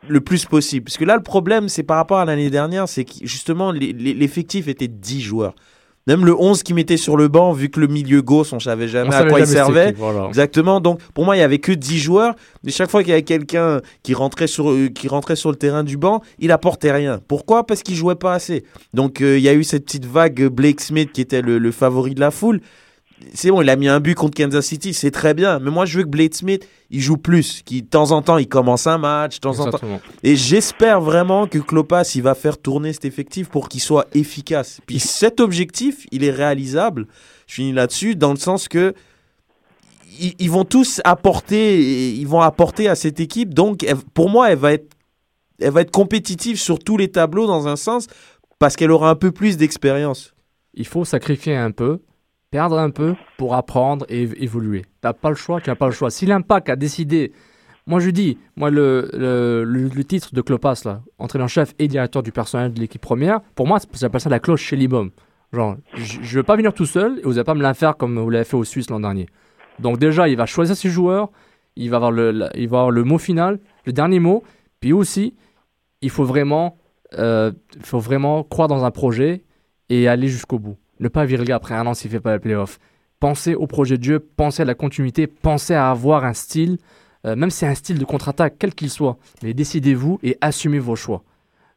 le 0.08 0.22
plus 0.22 0.46
possible. 0.46 0.86
Parce 0.86 0.98
que 0.98 1.06
là, 1.06 1.16
le 1.16 1.24
problème, 1.24 1.68
c'est 1.70 1.84
par 1.84 1.98
rapport 1.98 2.20
à 2.20 2.26
l'année 2.26 2.50
dernière, 2.50 2.88
c'est 2.88 3.06
que 3.06 3.14
justement, 3.24 3.72
l'effectif 3.72 4.68
était 4.68 4.88
10 4.88 5.22
joueurs. 5.22 5.56
Même 6.10 6.26
le 6.26 6.36
11 6.36 6.64
qui 6.64 6.74
mettait 6.74 6.98
sur 6.98 7.18
le 7.18 7.28
banc, 7.28 7.52
vu 7.52 7.70
que 7.70 7.80
le 7.80 7.86
milieu 7.86 8.24
gauche, 8.24 8.52
on 8.52 8.60
savait 8.60 8.88
jamais 8.88 9.14
à 9.14 9.26
quoi 9.26 9.42
il 9.42 9.46
servait. 9.46 9.94
Exactement. 10.28 10.82
Donc, 10.82 11.00
pour 11.14 11.24
moi, 11.24 11.38
il 11.38 11.40
y 11.40 11.44
avait 11.44 11.60
que 11.60 11.72
10 11.72 12.00
joueurs. 12.00 12.34
Mais 12.64 12.72
chaque 12.72 12.90
fois 12.90 13.04
qu'il 13.04 13.12
y 13.12 13.14
avait 13.14 13.22
quelqu'un 13.22 13.80
qui 14.02 14.16
rentrait 14.16 14.48
sur 14.48 14.72
euh, 14.72 14.88
qui 14.88 15.08
rentrait 15.08 15.36
sur 15.36 15.52
le 15.52 15.56
terrain 15.56 15.84
du 15.84 15.98
banc, 15.98 16.24
il 16.40 16.52
apportait 16.52 16.92
rien. 16.92 17.22
Pourquoi? 17.28 17.64
Parce 17.64 17.84
qu'il 17.84 17.94
jouait 17.94 18.16
pas 18.16 18.34
assez. 18.34 18.64
Donc, 18.92 19.22
euh, 19.22 19.38
il 19.38 19.44
y 19.44 19.50
a 19.50 19.54
eu 19.54 19.64
cette 19.64 19.86
petite 19.86 20.08
vague 20.08 20.48
Blake 20.48 20.82
Smith 20.82 21.12
qui 21.12 21.22
était 21.22 21.44
le 21.44 21.72
favori 21.72 22.16
de 22.16 22.22
la 22.22 22.32
foule 22.32 22.60
c'est 23.34 23.52
bon, 23.52 23.62
il 23.62 23.70
a 23.70 23.76
mis 23.76 23.88
un 23.88 24.00
but 24.00 24.16
contre 24.16 24.36
Kansas 24.36 24.66
City, 24.66 24.94
c'est 24.94 25.12
très 25.12 25.34
bien. 25.34 25.60
Mais 25.60 25.72
moi, 25.72 25.86
je 25.86 25.98
veux 25.98 26.04
que 26.04 26.10
Blade 26.10 26.34
Smith, 26.34 26.68
il 26.90 27.02
joue 27.02 27.18
plus. 27.18 27.62
Qui, 27.64 27.82
de 27.82 27.88
temps 27.88 28.12
en 28.12 28.22
temps, 28.22 28.38
il 28.38 28.48
commence 28.48 28.88
un 28.88 28.98
match, 28.98 29.36
de 29.36 29.40
temps 29.42 29.60
en 29.60 29.70
temps. 29.70 29.80
Et 30.24 30.36
j'espère 30.36 31.02
vraiment 31.02 31.48
que 31.48 31.58
Klopas, 31.58 32.12
il 32.16 32.24
va 32.24 32.36
faire 32.36 32.58
tourner 32.58 32.94
cet 32.94 33.06
effectif 33.06 33.50
pour 33.50 33.70
qu'il 33.70 33.82
soit 33.82 34.08
efficace. 34.14 34.80
Puis 34.86 35.00
cet 35.00 35.40
objectif, 35.40 36.06
il 36.12 36.24
est 36.24 36.32
réalisable. 36.32 37.08
Je 37.48 37.56
finis 37.56 37.74
là-dessus, 37.74 38.16
dans 38.16 38.32
le 38.32 38.40
sens 38.40 38.68
que 38.68 38.94
ils, 40.40 40.52
vont 40.52 40.66
tous 40.66 41.00
apporter, 41.06 42.12
ils 42.12 42.28
vont 42.28 42.42
apporter 42.42 42.90
à 42.90 42.96
cette 42.96 43.20
équipe. 43.20 43.54
Donc, 43.54 43.86
pour 44.14 44.30
moi, 44.30 44.52
elle 44.52 44.58
va 44.58 44.74
être, 44.74 44.94
elle 45.62 45.72
va 45.72 45.82
être 45.82 45.92
compétitive 45.92 46.60
sur 46.60 46.80
tous 46.80 46.98
les 46.98 47.10
tableaux 47.10 47.48
dans 47.48 47.68
un 47.68 47.76
sens, 47.76 48.08
parce 48.60 48.76
qu'elle 48.76 48.92
aura 48.92 49.10
un 49.10 49.16
peu 49.16 49.32
plus 49.32 49.56
d'expérience. 49.56 50.34
Il 50.74 50.86
faut 50.86 51.06
sacrifier 51.06 51.56
un 51.56 51.72
peu 51.72 52.00
perdre 52.52 52.80
un 52.80 52.90
peu 52.90 53.16
pour 53.38 53.56
apprendre 53.56 54.06
et 54.10 54.24
évoluer. 54.44 54.82
Tu 54.82 54.90
n'as 55.04 55.14
pas 55.14 55.30
le 55.30 55.36
choix, 55.36 55.62
tu 55.62 55.70
n'as 55.70 55.76
pas 55.76 55.88
le 55.88 55.92
choix. 55.92 56.10
Si 56.10 56.26
l'impact 56.26 56.70
a 56.70 56.76
décidé, 56.76 57.32
moi 57.86 58.00
je 58.00 58.10
dis, 58.10 58.38
moi 58.56 58.70
le, 58.70 59.10
le, 59.14 60.04
titre 60.04 60.34
de 60.34 60.42
Klopas, 60.42 60.82
là, 60.86 61.02
entraîneur-chef 61.18 61.74
et 61.80 61.88
directeur 61.88 62.24
du 62.24 62.32
personnel 62.32 62.74
de 62.74 62.80
l'équipe 62.80 63.02
première, 63.02 63.42
pour 63.56 63.68
moi, 63.68 63.80
j'appelle 63.94 64.22
ça 64.22 64.30
la 64.30 64.40
cloche 64.40 64.62
chez 64.62 64.76
Libom. 64.76 65.12
Genre, 65.54 65.78
je 65.96 66.20
ne 66.20 66.26
veux 66.26 66.44
pas 66.44 66.56
venir 66.56 66.74
tout 66.74 66.86
seul 66.86 67.20
et 67.20 67.22
vous 67.24 67.32
n'allez 67.32 67.44
pas 67.44 67.56
me 67.56 67.62
la 67.62 67.74
faire 67.74 67.98
comme 67.98 68.20
vous 68.20 68.30
l'avez 68.30 68.46
fait 68.46 68.58
aux 68.58 68.64
Suisses 68.64 68.90
l'an 68.90 69.00
dernier. 69.00 69.28
Donc 69.80 69.98
déjà, 69.98 70.28
il 70.28 70.36
va 70.36 70.46
choisir 70.46 70.76
ses 70.76 70.90
joueurs, 70.90 71.30
il 71.76 71.90
va 71.90 71.98
avoir 71.98 72.12
le, 72.12 72.50
il 72.56 72.68
va 72.68 72.80
avoir 72.80 72.92
le 72.92 73.04
mot 73.04 73.18
final, 73.18 73.60
le 73.86 73.94
dernier 73.94 74.20
mot, 74.20 74.44
puis 74.80 74.94
aussi, 74.94 75.36
il 76.02 76.10
faut 76.10 76.24
vraiment, 76.26 76.78
euh, 77.18 77.52
il 77.76 77.86
faut 77.86 78.00
vraiment 78.00 78.44
croire 78.44 78.68
dans 78.68 78.84
un 78.86 78.92
projet 78.92 79.44
et 79.90 80.08
aller 80.08 80.28
jusqu'au 80.28 80.60
bout. 80.60 80.78
Ne 81.00 81.08
pas 81.08 81.26
virer 81.26 81.52
après 81.52 81.76
un 81.76 81.86
an 81.88 81.94
s'il 81.94 82.12
ne 82.12 82.18
fait 82.18 82.22
pas 82.22 82.34
les 82.34 82.40
playoffs. 82.40 82.80
Pensez 83.20 83.56
au 83.56 83.68
projet 83.68 83.98
de 83.98 84.04
jeu, 84.04 84.20
pensez 84.20 84.62
à 84.62 84.66
la 84.66 84.76
continuité, 84.76 85.28
pensez 85.28 85.74
à 85.74 85.90
avoir 85.92 86.26
un 86.26 86.34
style, 86.34 86.78
euh, 87.26 87.36
même 87.36 87.50
si 87.50 87.60
c'est 87.60 87.68
un 87.68 87.76
style 87.76 88.00
de 88.00 88.06
contre-attaque, 88.06 88.56
quel 88.60 88.74
qu'il 88.74 88.90
soit. 88.90 89.18
Mais 89.44 89.54
décidez-vous 89.54 90.20
et 90.24 90.38
assumez 90.42 90.80
vos 90.80 90.96
choix. 90.96 91.24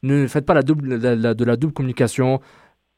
Ne 0.03 0.27
faites 0.27 0.47
pas 0.47 0.55
la 0.55 0.63
double, 0.63 0.99
de 0.99 1.45
la 1.45 1.57
double 1.57 1.73
communication. 1.73 2.41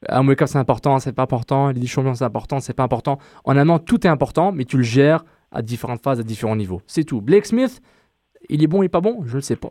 Un 0.09 0.27
wake 0.27 0.47
c'est 0.47 0.57
important, 0.57 0.99
c'est 0.99 1.13
pas 1.13 1.23
important. 1.23 1.69
Les 1.69 1.87
champions, 1.87 2.13
c'est 2.13 2.23
important, 2.23 2.59
c'est 2.59 2.73
pas 2.73 2.83
important. 2.83 3.19
En 3.43 3.57
amont, 3.57 3.79
tout 3.79 4.05
est 4.05 4.09
important, 4.09 4.51
mais 4.51 4.65
tu 4.65 4.77
le 4.77 4.83
gères 4.83 5.23
à 5.51 5.61
différentes 5.61 6.03
phases, 6.03 6.19
à 6.19 6.23
différents 6.23 6.55
niveaux. 6.55 6.81
C'est 6.85 7.03
tout. 7.03 7.21
Blake 7.21 7.45
Smith, 7.45 7.81
il 8.49 8.63
est 8.63 8.67
bon, 8.67 8.83
il 8.83 8.87
est 8.87 8.89
pas 8.89 9.01
bon? 9.01 9.23
Je 9.25 9.37
ne 9.37 9.41
sais 9.41 9.55
pas. 9.55 9.69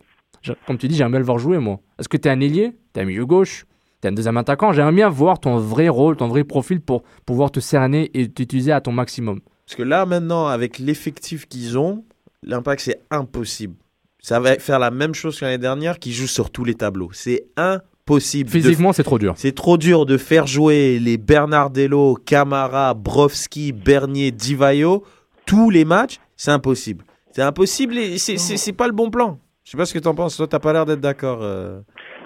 Comme 0.67 0.79
tu 0.79 0.89
dis, 0.89 0.97
j'aimerais 0.97 1.19
le 1.19 1.25
voir 1.25 1.39
jouer, 1.39 1.59
moi. 1.59 1.81
Est-ce 1.99 2.09
que 2.09 2.17
tu 2.17 2.29
es 2.29 2.31
un 2.31 2.41
ailier? 2.41 2.77
Tu 2.93 3.01
es 3.01 3.03
un 3.03 3.07
milieu 3.07 3.27
gauche? 3.27 3.67
Un 4.09 4.13
deuxième 4.13 4.37
attaquant. 4.37 4.73
J'aimerais 4.73 4.93
bien 4.93 5.09
voir 5.09 5.39
ton 5.39 5.57
vrai 5.59 5.89
rôle, 5.89 6.17
ton 6.17 6.29
vrai 6.29 6.45
profil 6.45 6.81
pour 6.81 7.03
pouvoir 7.27 7.51
te 7.51 7.61
cerner 7.61 8.11
et 8.15 8.29
t'utiliser 8.29 8.73
à 8.73 8.81
ton 8.81 8.93
maximum. 8.93 9.41
Parce 9.67 9.77
que 9.77 9.83
là, 9.83 10.07
maintenant, 10.07 10.47
avec 10.47 10.79
l'effectif 10.79 11.47
qu'ils 11.47 11.79
ont, 11.79 12.05
l'impact, 12.43 12.83
c'est 12.83 13.01
impossible. 13.11 13.75
Ça 14.21 14.41
va 14.41 14.59
faire 14.59 14.79
la 14.79 14.91
même 14.91 15.15
chose 15.15 15.39
que 15.39 15.45
l'année 15.45 15.59
dernière, 15.59 15.99
qui 15.99 16.13
joue 16.13 16.27
sur 16.27 16.51
tous 16.51 16.65
les 16.65 16.75
tableaux. 16.75 17.11
C'est 17.13 17.45
impossible. 17.57 18.51
Physiquement, 18.51 18.93
c'est 18.93 19.03
trop 19.03 19.19
dur. 19.19 19.35
C'est 19.37 19.55
trop 19.55 19.77
dur 19.77 20.07
de 20.07 20.17
faire 20.17 20.47
jouer 20.47 20.99
les 20.99 21.19
Bernardello, 21.19 22.19
Camara, 22.25 22.95
Brovski, 22.95 23.73
Bernier, 23.73 24.31
Divayo, 24.31 25.05
tous 25.45 25.71
les 25.71 25.85
matchs. 25.85 26.21
C'est 26.37 26.51
impossible. 26.51 27.05
C'est 27.33 27.43
impossible 27.43 27.99
et 27.99 28.19
c'est 28.19 28.73
pas 28.73 28.87
le 28.87 28.93
bon 28.93 29.11
plan. 29.11 29.39
Je 29.65 29.71
sais 29.71 29.77
pas 29.77 29.87
ce 29.87 29.95
que 29.95 29.99
tu 29.99 30.09
en 30.09 30.15
penses. 30.15 30.37
Toi, 30.37 30.47
t'as 30.47 30.59
pas 30.59 30.73
l'air 30.73 30.87
d'être 30.87 31.01
d'accord. 31.01 31.41
Euh. 31.43 31.81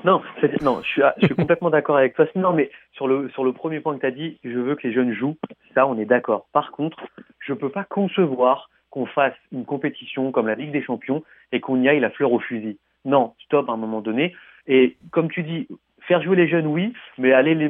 Non, 0.08 0.22
non, 0.62 0.80
je 0.82 1.26
suis, 1.26 1.34
complètement 1.34 1.68
d'accord 1.68 1.98
avec 1.98 2.14
toi. 2.14 2.24
Non, 2.34 2.54
mais 2.54 2.70
sur 2.92 3.06
le 3.06 3.28
sur 3.28 3.44
le 3.44 3.52
premier 3.52 3.80
point 3.80 3.94
que 3.94 4.00
tu 4.00 4.06
as 4.06 4.10
dit, 4.10 4.38
je 4.42 4.58
veux 4.58 4.74
que 4.74 4.86
les 4.86 4.94
jeunes 4.94 5.12
jouent. 5.12 5.36
Ça, 5.74 5.86
on 5.86 5.98
est 5.98 6.06
d'accord. 6.06 6.46
Par 6.54 6.72
contre, 6.72 6.96
je 7.40 7.52
peux 7.52 7.68
pas 7.68 7.84
concevoir 7.84 8.70
qu'on 8.88 9.04
fasse 9.04 9.34
une 9.52 9.66
compétition 9.66 10.32
comme 10.32 10.46
la 10.46 10.54
Ligue 10.54 10.72
des 10.72 10.82
Champions 10.82 11.22
et 11.52 11.60
qu'on 11.60 11.82
y 11.82 11.90
aille 11.90 12.00
la 12.00 12.08
fleur 12.08 12.32
au 12.32 12.38
fusil. 12.38 12.78
Non, 13.04 13.34
stop 13.44 13.68
à 13.68 13.72
un 13.72 13.76
moment 13.76 14.00
donné. 14.00 14.34
Et 14.66 14.96
comme 15.10 15.30
tu 15.30 15.42
dis, 15.42 15.68
faire 16.06 16.22
jouer 16.22 16.36
les 16.36 16.48
jeunes, 16.48 16.66
oui, 16.66 16.94
mais 17.18 17.34
aller 17.34 17.54
les, 17.54 17.68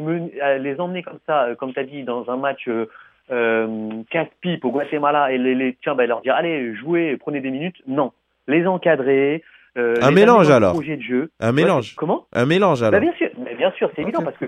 les 0.60 0.80
emmener 0.80 1.02
comme 1.02 1.18
ça, 1.26 1.46
euh, 1.46 1.54
comme 1.56 1.72
tu 1.72 1.80
as 1.80 1.84
dit, 1.84 2.04
dans 2.04 2.30
un 2.30 2.36
match 2.36 2.68
euh, 2.68 2.86
euh, 3.32 3.90
4 4.10 4.30
pipes 4.40 4.64
au 4.64 4.70
Guatemala 4.70 5.32
et 5.32 5.38
les 5.38 5.76
tiens, 5.82 5.96
bah, 5.96 6.06
leur 6.06 6.20
dire 6.20 6.36
allez, 6.36 6.72
jouez, 6.76 7.16
prenez 7.16 7.40
des 7.40 7.50
minutes. 7.50 7.82
Non. 7.88 8.12
Les 8.46 8.64
encadrer, 8.64 9.42
euh, 9.78 9.94
un 10.02 10.10
mélange 10.10 10.50
alors. 10.50 10.78
de 10.78 11.00
jeu. 11.00 11.30
Un 11.40 11.52
mélange. 11.52 11.94
comment? 11.94 12.26
Un 12.32 12.46
mélange 12.46 12.82
alors. 12.82 12.92
Bah, 12.92 13.00
bien 13.00 13.14
sûr, 13.14 13.28
mais 13.38 13.54
bien 13.54 13.70
sûr, 13.72 13.90
c'est 13.94 14.02
évident 14.02 14.22
parce 14.22 14.36
que 14.36 14.46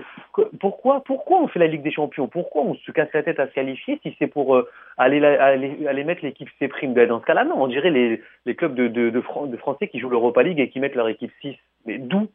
pourquoi, 0.59 1.03
pourquoi 1.03 1.41
on 1.41 1.47
fait 1.47 1.59
la 1.59 1.67
Ligue 1.67 1.83
des 1.83 1.91
Champions? 1.91 2.27
Pourquoi 2.27 2.63
on 2.63 2.75
se 2.75 2.91
casse 2.91 3.09
la 3.13 3.23
tête 3.23 3.39
à 3.39 3.47
se 3.47 3.53
qualifier 3.53 3.99
si 4.03 4.15
c'est 4.19 4.27
pour 4.27 4.55
euh, 4.55 4.69
aller, 4.97 5.23
aller, 5.25 5.87
aller, 5.87 6.03
mettre 6.03 6.23
l'équipe 6.23 6.49
C 6.59 6.67
prime? 6.67 6.93
Ben, 6.93 7.07
Dans 7.07 7.21
ce 7.21 7.25
cas-là, 7.25 7.45
non, 7.45 7.55
on 7.57 7.67
dirait 7.67 7.91
les, 7.91 8.21
les 8.45 8.55
clubs 8.55 8.75
de, 8.75 8.87
de, 8.87 9.09
de, 9.09 9.21
Français 9.57 9.87
qui 9.87 9.99
jouent 9.99 10.09
l'Europa 10.09 10.43
League 10.43 10.59
et 10.59 10.69
qui 10.69 10.79
mettent 10.79 10.95
leur 10.95 11.07
équipe 11.07 11.31
6. 11.41 11.55
Mais 11.85 11.97
d'où? 11.97 12.27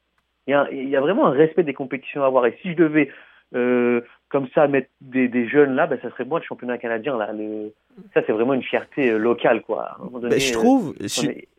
Il 0.47 0.53
y, 0.53 0.55
a, 0.55 0.68
il 0.70 0.88
y 0.88 0.97
a 0.97 1.01
vraiment 1.01 1.26
un 1.26 1.32
respect 1.32 1.64
des 1.64 1.74
compétitions 1.74 2.22
à 2.22 2.26
avoir. 2.26 2.47
Et 2.47 2.57
si 2.62 2.70
je 2.70 2.76
devais 2.76 3.11
euh, 3.55 4.01
comme 4.28 4.49
ça 4.55 4.66
mettre 4.66 4.88
des, 5.01 5.28
des 5.28 5.49
jeunes 5.49 5.74
là, 5.74 5.86
ben, 5.86 5.99
ça 6.03 6.11
serait 6.11 6.24
moi 6.24 6.40
le 6.40 6.44
championnat 6.44 6.78
canadien 6.78 7.16
là. 7.16 7.32
Le... 7.32 7.72
Ça 8.14 8.22
c'est 8.26 8.32
vraiment 8.32 8.55
une 8.55 8.62
fierté 8.62 9.11
euh, 9.11 9.18
locale 9.18 9.62
quoi. 9.62 9.97
Ben, 10.20 10.38
je 10.38 10.53
trouve. 10.53 10.94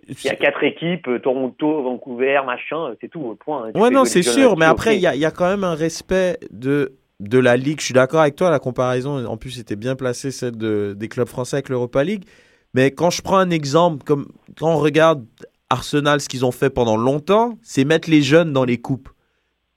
Il 0.09 0.25
y 0.25 0.29
a 0.29 0.35
quatre 0.35 0.63
équipes, 0.63 1.07
euh, 1.07 1.19
Toronto, 1.19 1.83
Vancouver, 1.83 2.39
machin, 2.45 2.95
c'est 3.01 3.09
tout, 3.09 3.35
point. 3.43 3.71
ouais, 3.75 3.89
non, 3.89 4.05
c'est 4.05 4.23
sûr, 4.23 4.57
mais 4.57 4.65
après, 4.65 4.95
il 4.95 5.01
y, 5.01 5.07
a, 5.07 5.15
y, 5.15 5.25
a, 5.25 5.31
quand 5.31 5.49
même 5.49 5.65
un 5.65 5.75
respect 5.75 6.37
de, 6.49 6.93
de 7.19 7.39
la 7.39 7.57
Ligue. 7.57 7.81
Je 7.81 7.85
suis 7.87 7.93
d'accord 7.93 8.21
avec 8.21 8.37
toi, 8.37 8.49
la 8.49 8.59
comparaison, 8.59 9.25
en 9.25 9.35
plus, 9.35 9.59
était 9.59 9.75
bien 9.75 9.95
placée, 9.95 10.31
celle 10.31 10.55
de, 10.55 10.95
des 10.97 11.09
clubs 11.09 11.27
français 11.27 11.57
avec 11.57 11.67
l'Europa 11.67 12.05
League. 12.05 12.23
Mais 12.73 12.91
quand 12.91 13.09
je 13.09 13.21
prends 13.21 13.37
un 13.37 13.49
exemple, 13.49 14.03
comme 14.05 14.27
quand 14.57 14.73
on 14.73 14.77
regarde 14.77 15.25
Arsenal, 15.69 16.21
ce 16.21 16.29
qu'ils 16.29 16.45
ont 16.45 16.51
fait 16.51 16.69
pendant 16.69 16.95
longtemps, 16.95 17.57
c'est 17.61 17.83
mettre 17.83 18.09
les 18.09 18.21
jeunes 18.21 18.53
dans 18.53 18.63
les 18.63 18.77
coupes. 18.77 19.09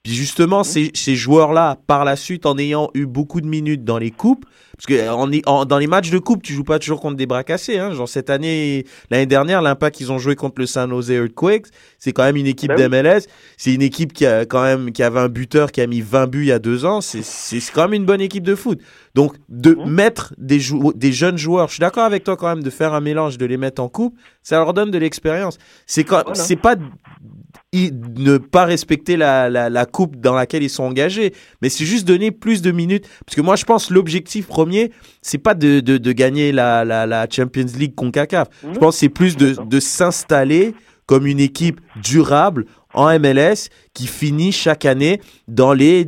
Puis 0.03 0.13
justement, 0.13 0.61
mmh. 0.61 0.65
ces, 0.65 0.91
ces 0.93 1.15
joueurs-là, 1.15 1.77
par 1.87 2.05
la 2.05 2.15
suite, 2.15 2.45
en 2.45 2.57
ayant 2.57 2.89
eu 2.93 3.05
beaucoup 3.05 3.41
de 3.41 3.47
minutes 3.47 3.83
dans 3.83 3.97
les 3.97 4.11
coupes, 4.11 4.45
parce 4.81 4.99
que 4.99 5.43
en, 5.45 5.65
dans 5.65 5.77
les 5.77 5.85
matchs 5.85 6.09
de 6.09 6.17
coupe, 6.17 6.41
tu 6.41 6.53
joues 6.53 6.63
pas 6.63 6.79
toujours 6.79 6.99
contre 6.99 7.15
des 7.15 7.27
bras 7.27 7.43
cassés. 7.43 7.77
Hein. 7.77 7.93
Genre 7.93 8.09
cette 8.09 8.31
année, 8.31 8.85
l'année 9.11 9.27
dernière, 9.27 9.61
l'impact 9.61 9.95
qu'ils 9.95 10.11
ont 10.11 10.17
joué 10.17 10.35
contre 10.35 10.59
le 10.59 10.65
San 10.65 10.89
Jose 10.89 11.11
Earthquakes, 11.11 11.67
c'est 11.99 12.13
quand 12.13 12.23
même 12.23 12.35
une 12.35 12.47
équipe 12.47 12.71
bah 12.75 12.87
d'MLS. 12.87 13.27
C'est 13.57 13.75
une 13.75 13.83
équipe 13.83 14.11
qui 14.11 14.25
a 14.25 14.45
quand 14.45 14.63
même 14.63 14.91
qui 14.91 15.03
avait 15.03 15.19
un 15.19 15.29
buteur 15.29 15.71
qui 15.71 15.81
a 15.81 15.87
mis 15.87 16.01
20 16.01 16.27
buts 16.27 16.41
il 16.41 16.47
y 16.47 16.51
a 16.51 16.57
deux 16.57 16.85
ans. 16.85 16.99
C'est 17.01 17.21
quand 17.71 17.83
même 17.83 17.93
une 17.93 18.05
bonne 18.05 18.21
équipe 18.21 18.43
de 18.43 18.55
foot. 18.55 18.79
Donc 19.13 19.35
de 19.49 19.75
mmh. 19.75 19.89
mettre 19.89 20.33
des, 20.39 20.59
des 20.95 21.11
jeunes 21.11 21.37
joueurs, 21.37 21.67
je 21.67 21.73
suis 21.73 21.81
d'accord 21.81 22.05
avec 22.05 22.23
toi 22.23 22.35
quand 22.35 22.47
même 22.47 22.63
de 22.63 22.69
faire 22.71 22.95
un 22.95 23.01
mélange, 23.01 23.37
de 23.37 23.45
les 23.45 23.57
mettre 23.57 23.83
en 23.83 23.89
coupe, 23.89 24.17
ça 24.41 24.57
leur 24.57 24.73
donne 24.73 24.89
de 24.89 24.97
l'expérience. 24.97 25.59
C'est 25.85 26.07
c'est 26.33 26.55
pas 26.55 26.75
ne 27.73 28.37
pas 28.37 28.65
respecter 28.65 29.15
la, 29.15 29.49
la, 29.49 29.69
la, 29.69 29.85
coupe 29.85 30.17
dans 30.17 30.33
laquelle 30.33 30.63
ils 30.63 30.69
sont 30.69 30.83
engagés. 30.83 31.33
Mais 31.61 31.69
c'est 31.69 31.85
juste 31.85 32.05
donner 32.05 32.31
plus 32.31 32.61
de 32.61 32.71
minutes. 32.71 33.07
Parce 33.25 33.35
que 33.35 33.41
moi, 33.41 33.55
je 33.55 33.63
pense 33.63 33.89
l'objectif 33.89 34.47
premier, 34.47 34.70
c'est 35.21 35.37
pas 35.37 35.53
de, 35.53 35.79
de, 35.79 35.97
de, 35.97 36.11
gagner 36.11 36.51
la, 36.51 36.85
la, 36.85 37.05
la 37.05 37.27
Champions 37.29 37.65
League 37.77 37.95
CONCACAF. 37.95 38.47
Je 38.73 38.79
pense 38.79 38.97
c'est 38.97 39.09
plus 39.09 39.37
de, 39.37 39.55
de 39.63 39.79
s'installer 39.79 40.73
comme 41.05 41.25
une 41.25 41.39
équipe 41.39 41.81
durable 42.01 42.65
en 42.93 43.07
MLS 43.19 43.69
qui 43.93 44.07
finit 44.07 44.51
chaque 44.51 44.85
année 44.85 45.19
dans 45.47 45.73
les 45.73 46.07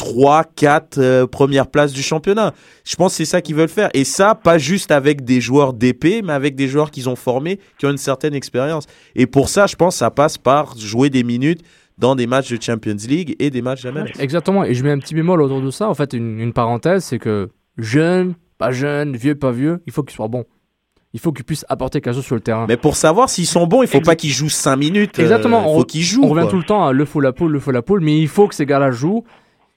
3, 0.00 0.44
4 0.56 0.98
euh, 0.98 1.26
premières 1.26 1.66
places 1.66 1.92
du 1.92 2.02
championnat. 2.02 2.54
Je 2.84 2.96
pense 2.96 3.12
que 3.12 3.16
c'est 3.18 3.24
ça 3.26 3.42
qu'ils 3.42 3.54
veulent 3.54 3.68
faire. 3.68 3.90
Et 3.92 4.04
ça, 4.04 4.34
pas 4.34 4.56
juste 4.56 4.90
avec 4.90 5.24
des 5.24 5.42
joueurs 5.42 5.74
d'épée, 5.74 6.22
mais 6.22 6.32
avec 6.32 6.54
des 6.54 6.68
joueurs 6.68 6.90
qu'ils 6.90 7.10
ont 7.10 7.16
formés, 7.16 7.60
qui 7.78 7.84
ont 7.84 7.90
une 7.90 7.98
certaine 7.98 8.34
expérience. 8.34 8.86
Et 9.14 9.26
pour 9.26 9.50
ça, 9.50 9.66
je 9.66 9.76
pense 9.76 9.96
que 9.96 9.98
ça 9.98 10.10
passe 10.10 10.38
par 10.38 10.76
jouer 10.78 11.10
des 11.10 11.22
minutes 11.22 11.60
dans 11.98 12.14
des 12.14 12.26
matchs 12.26 12.50
de 12.50 12.60
Champions 12.60 12.96
League 13.06 13.36
et 13.38 13.50
des 13.50 13.60
matchs 13.60 13.82
d'Amérique. 13.82 14.18
Exactement, 14.18 14.64
et 14.64 14.72
je 14.72 14.82
mets 14.82 14.90
un 14.90 14.98
petit 14.98 15.14
bémol 15.14 15.42
autour 15.42 15.60
de 15.60 15.70
ça. 15.70 15.86
En 15.88 15.94
fait, 15.94 16.14
une, 16.14 16.40
une 16.40 16.54
parenthèse, 16.54 17.04
c'est 17.04 17.18
que 17.18 17.50
jeune, 17.82 18.34
pas 18.58 18.70
jeune, 18.70 19.16
vieux, 19.16 19.34
pas 19.34 19.50
vieux, 19.52 19.82
il 19.86 19.92
faut 19.92 20.02
qu'il 20.02 20.14
soit 20.14 20.28
bon. 20.28 20.44
Il 21.12 21.18
faut 21.18 21.32
qu'il 21.32 21.44
puisse 21.44 21.64
apporter 21.68 22.00
quelque 22.00 22.14
chose 22.14 22.24
sur 22.24 22.36
le 22.36 22.40
terrain. 22.40 22.66
Mais 22.68 22.76
pour 22.76 22.94
savoir 22.94 23.28
s'ils 23.28 23.46
sont 23.46 23.66
bons, 23.66 23.82
il 23.82 23.88
faut 23.88 24.00
pas 24.00 24.14
qu'ils 24.14 24.30
jouent 24.30 24.48
5 24.48 24.76
minutes. 24.76 25.18
euh, 25.18 25.22
Exactement, 25.22 25.64
il 25.66 25.78
faut 25.78 25.84
qu'ils 25.84 26.02
jouent. 26.02 26.22
On 26.24 26.28
revient 26.28 26.42
quoi. 26.42 26.50
tout 26.50 26.56
le 26.58 26.62
temps 26.62 26.86
à 26.86 26.92
le 26.92 27.04
faut 27.04 27.20
la 27.20 27.32
poule, 27.32 27.50
le 27.50 27.58
faut 27.58 27.72
la 27.72 27.82
poule, 27.82 28.00
mais 28.00 28.16
il 28.18 28.28
faut 28.28 28.46
que 28.46 28.54
ces 28.54 28.64
gars-là 28.66 28.90
jouent. 28.92 29.24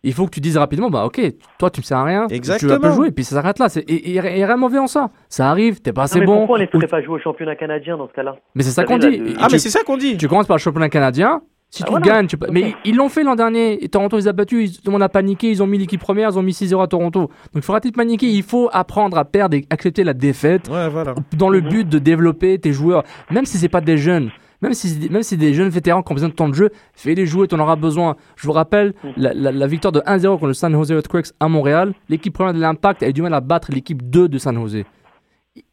Il 0.05 0.13
faut 0.13 0.25
que 0.25 0.31
tu 0.31 0.41
dises 0.41 0.57
rapidement, 0.57 0.89
bah 0.89 1.05
ok, 1.05 1.21
toi 1.57 1.69
tu 1.71 1.79
me 1.79 1.83
sers 1.85 1.97
à 1.97 2.03
rien, 2.03 2.25
tu 2.27 2.31
vas 2.33 2.35
Exactement. 2.35 2.77
pas 2.77 2.91
jouer, 2.91 3.07
et 3.07 3.11
puis 3.11 3.23
ça 3.23 3.35
s'arrête 3.37 3.57
là. 3.57 3.67
Et 3.87 3.93
et- 3.93 4.15
et 4.15 4.19
rien 4.19 4.53
de 4.55 4.59
mauvais 4.59 4.77
en 4.77 4.85
ça. 4.85 5.09
Ça 5.29 5.49
arrive, 5.49 5.79
t'es 5.79 5.93
pas 5.93 6.01
Non, 6.01 6.05
assez 6.05 6.19
mais 6.19 6.25
bon. 6.25 6.37
pourquoi 6.39 6.59
on 6.59 6.63
ou- 6.63 6.67
ferait 6.71 6.87
pas 6.87 7.01
jouer 7.01 7.15
au 7.15 7.19
championnat 7.19 7.55
canadien 7.55 7.97
dans 7.97 8.09
ce 8.09 8.13
cas-là? 8.13 8.35
Mais 8.53 8.63
c'est 8.63 8.71
ça 8.71 8.83
qu'on 8.83 8.97
dit. 8.97 9.17
de- 9.17 9.33
Ah, 9.39 9.47
tu- 9.47 9.53
mais 9.53 9.59
c'est 9.59 9.69
ça 9.69 9.81
qu'on 9.83 9.95
dit. 9.97 10.17
Tu 10.17 10.27
commences 10.27 10.45
par 10.45 10.57
le 10.57 10.61
championnat 10.61 10.89
canadien. 10.89 11.41
Si 11.75 11.81
Ah, 11.81 11.85
tu 11.87 11.91
voilà. 11.91 12.05
gagnes, 12.05 12.27
tu 12.27 12.37
peux- 12.37 12.51
mais 12.51 12.75
ils 12.85 12.95
l'ont 12.95 13.09
fait 13.09 13.23
l'an 13.23 13.33
dernier. 13.33 13.83
Et 13.83 13.89
Toronto, 13.89 14.19
ils 14.19 14.29
ont 14.29 14.31
battu. 14.33 14.65
Ils, 14.65 14.73
tout 14.75 14.81
le 14.85 14.91
monde 14.91 15.01
a 15.01 15.09
paniqué. 15.09 15.49
Ils 15.49 15.63
ont 15.63 15.65
mis 15.65 15.79
l'équipe 15.79 15.99
première. 15.99 16.29
Ils 16.29 16.37
ont 16.37 16.43
mis 16.43 16.53
6-0 16.53 16.79
à 16.83 16.87
Toronto. 16.87 17.31
Donc 17.51 17.63
il 17.67 17.89
de 17.89 17.95
paniquer. 17.95 18.27
Il 18.27 18.43
faut 18.43 18.69
apprendre 18.71 19.17
à 19.17 19.25
perdre 19.25 19.57
et 19.57 19.65
accepter 19.71 20.03
la 20.03 20.13
défaite 20.13 20.69
Ouais, 20.69 20.87
voilà. 20.87 21.15
dans 21.35 21.49
le 21.49 21.61
Mhm. 21.61 21.69
but 21.69 21.89
de 21.89 21.97
développer 21.97 22.59
tes 22.59 22.73
joueurs. 22.73 23.01
Même 23.31 23.47
si 23.47 23.57
c'est 23.57 23.69
pas 23.69 23.81
des 23.81 23.97
jeunes. 23.97 24.29
Même 24.61 24.75
si, 24.75 24.87
c'est- 24.87 25.09
même 25.09 25.23
si 25.23 25.29
c'est 25.29 25.37
des 25.37 25.55
jeunes 25.55 25.69
vétérans 25.69 26.03
qui 26.03 26.11
ont 26.11 26.13
besoin 26.13 26.29
de 26.29 26.35
temps 26.35 26.47
de 26.47 26.53
jeu, 26.53 26.69
fais-les 26.93 27.25
jouer, 27.25 27.47
tu 27.47 27.55
en 27.55 27.59
auras 27.59 27.75
besoin. 27.75 28.17
Je 28.35 28.45
vous 28.45 28.53
rappelle 28.53 28.93
Mhm. 29.03 29.11
la, 29.17 29.33
la- 29.33 29.51
la 29.51 29.65
victoire 29.67 29.91
de 29.93 30.03
1-0 30.05 30.35
contre 30.35 30.47
le 30.49 30.53
San 30.53 30.71
Jose 30.73 30.91
Earthquakes 30.91 31.31
à 31.39 31.47
Montréal. 31.47 31.95
L'équipe 32.07 32.35
première 32.35 32.53
de 32.53 32.59
l'Impact 32.59 33.01
a 33.01 33.09
eu 33.09 33.13
du 33.13 33.23
mal 33.23 33.33
à 33.33 33.41
battre 33.41 33.71
l'équipe 33.71 34.07
2 34.07 34.27
de 34.29 34.37
San 34.37 34.55
Jose. 34.55 34.83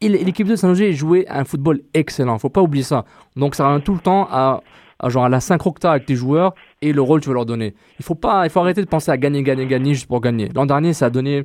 Il- 0.01 0.11
L'équipe 0.13 0.47
2 0.47 0.53
de 0.53 0.59
San 0.59 0.73
Jose 0.73 0.91
jouait 0.93 1.25
un 1.29 1.43
football 1.43 1.81
excellent, 1.93 2.39
faut 2.39 2.49
pas 2.49 2.61
oublier 2.63 2.83
ça. 2.83 3.05
Donc 3.35 3.53
ça 3.53 3.67
revient 3.67 3.83
tout 3.83 3.93
le 3.93 3.99
temps 3.99 4.27
à 4.31 4.61
genre 5.09 5.25
à 5.25 5.29
la 5.29 5.39
synchrocta 5.39 5.91
avec 5.91 6.05
tes 6.05 6.15
joueurs 6.15 6.53
et 6.81 6.93
le 6.93 7.01
rôle 7.01 7.19
que 7.19 7.23
tu 7.25 7.29
veux 7.29 7.35
leur 7.35 7.45
donner. 7.45 7.73
Il 7.99 8.05
faut 8.05 8.15
pas, 8.15 8.45
il 8.45 8.49
faut 8.49 8.59
arrêter 8.59 8.81
de 8.81 8.87
penser 8.89 9.11
à 9.11 9.17
gagner, 9.17 9.43
gagner, 9.43 9.65
gagner 9.67 9.93
juste 9.93 10.07
pour 10.07 10.21
gagner. 10.21 10.49
L'an 10.55 10.65
dernier, 10.65 10.93
ça 10.93 11.07
a 11.07 11.09
donné, 11.09 11.43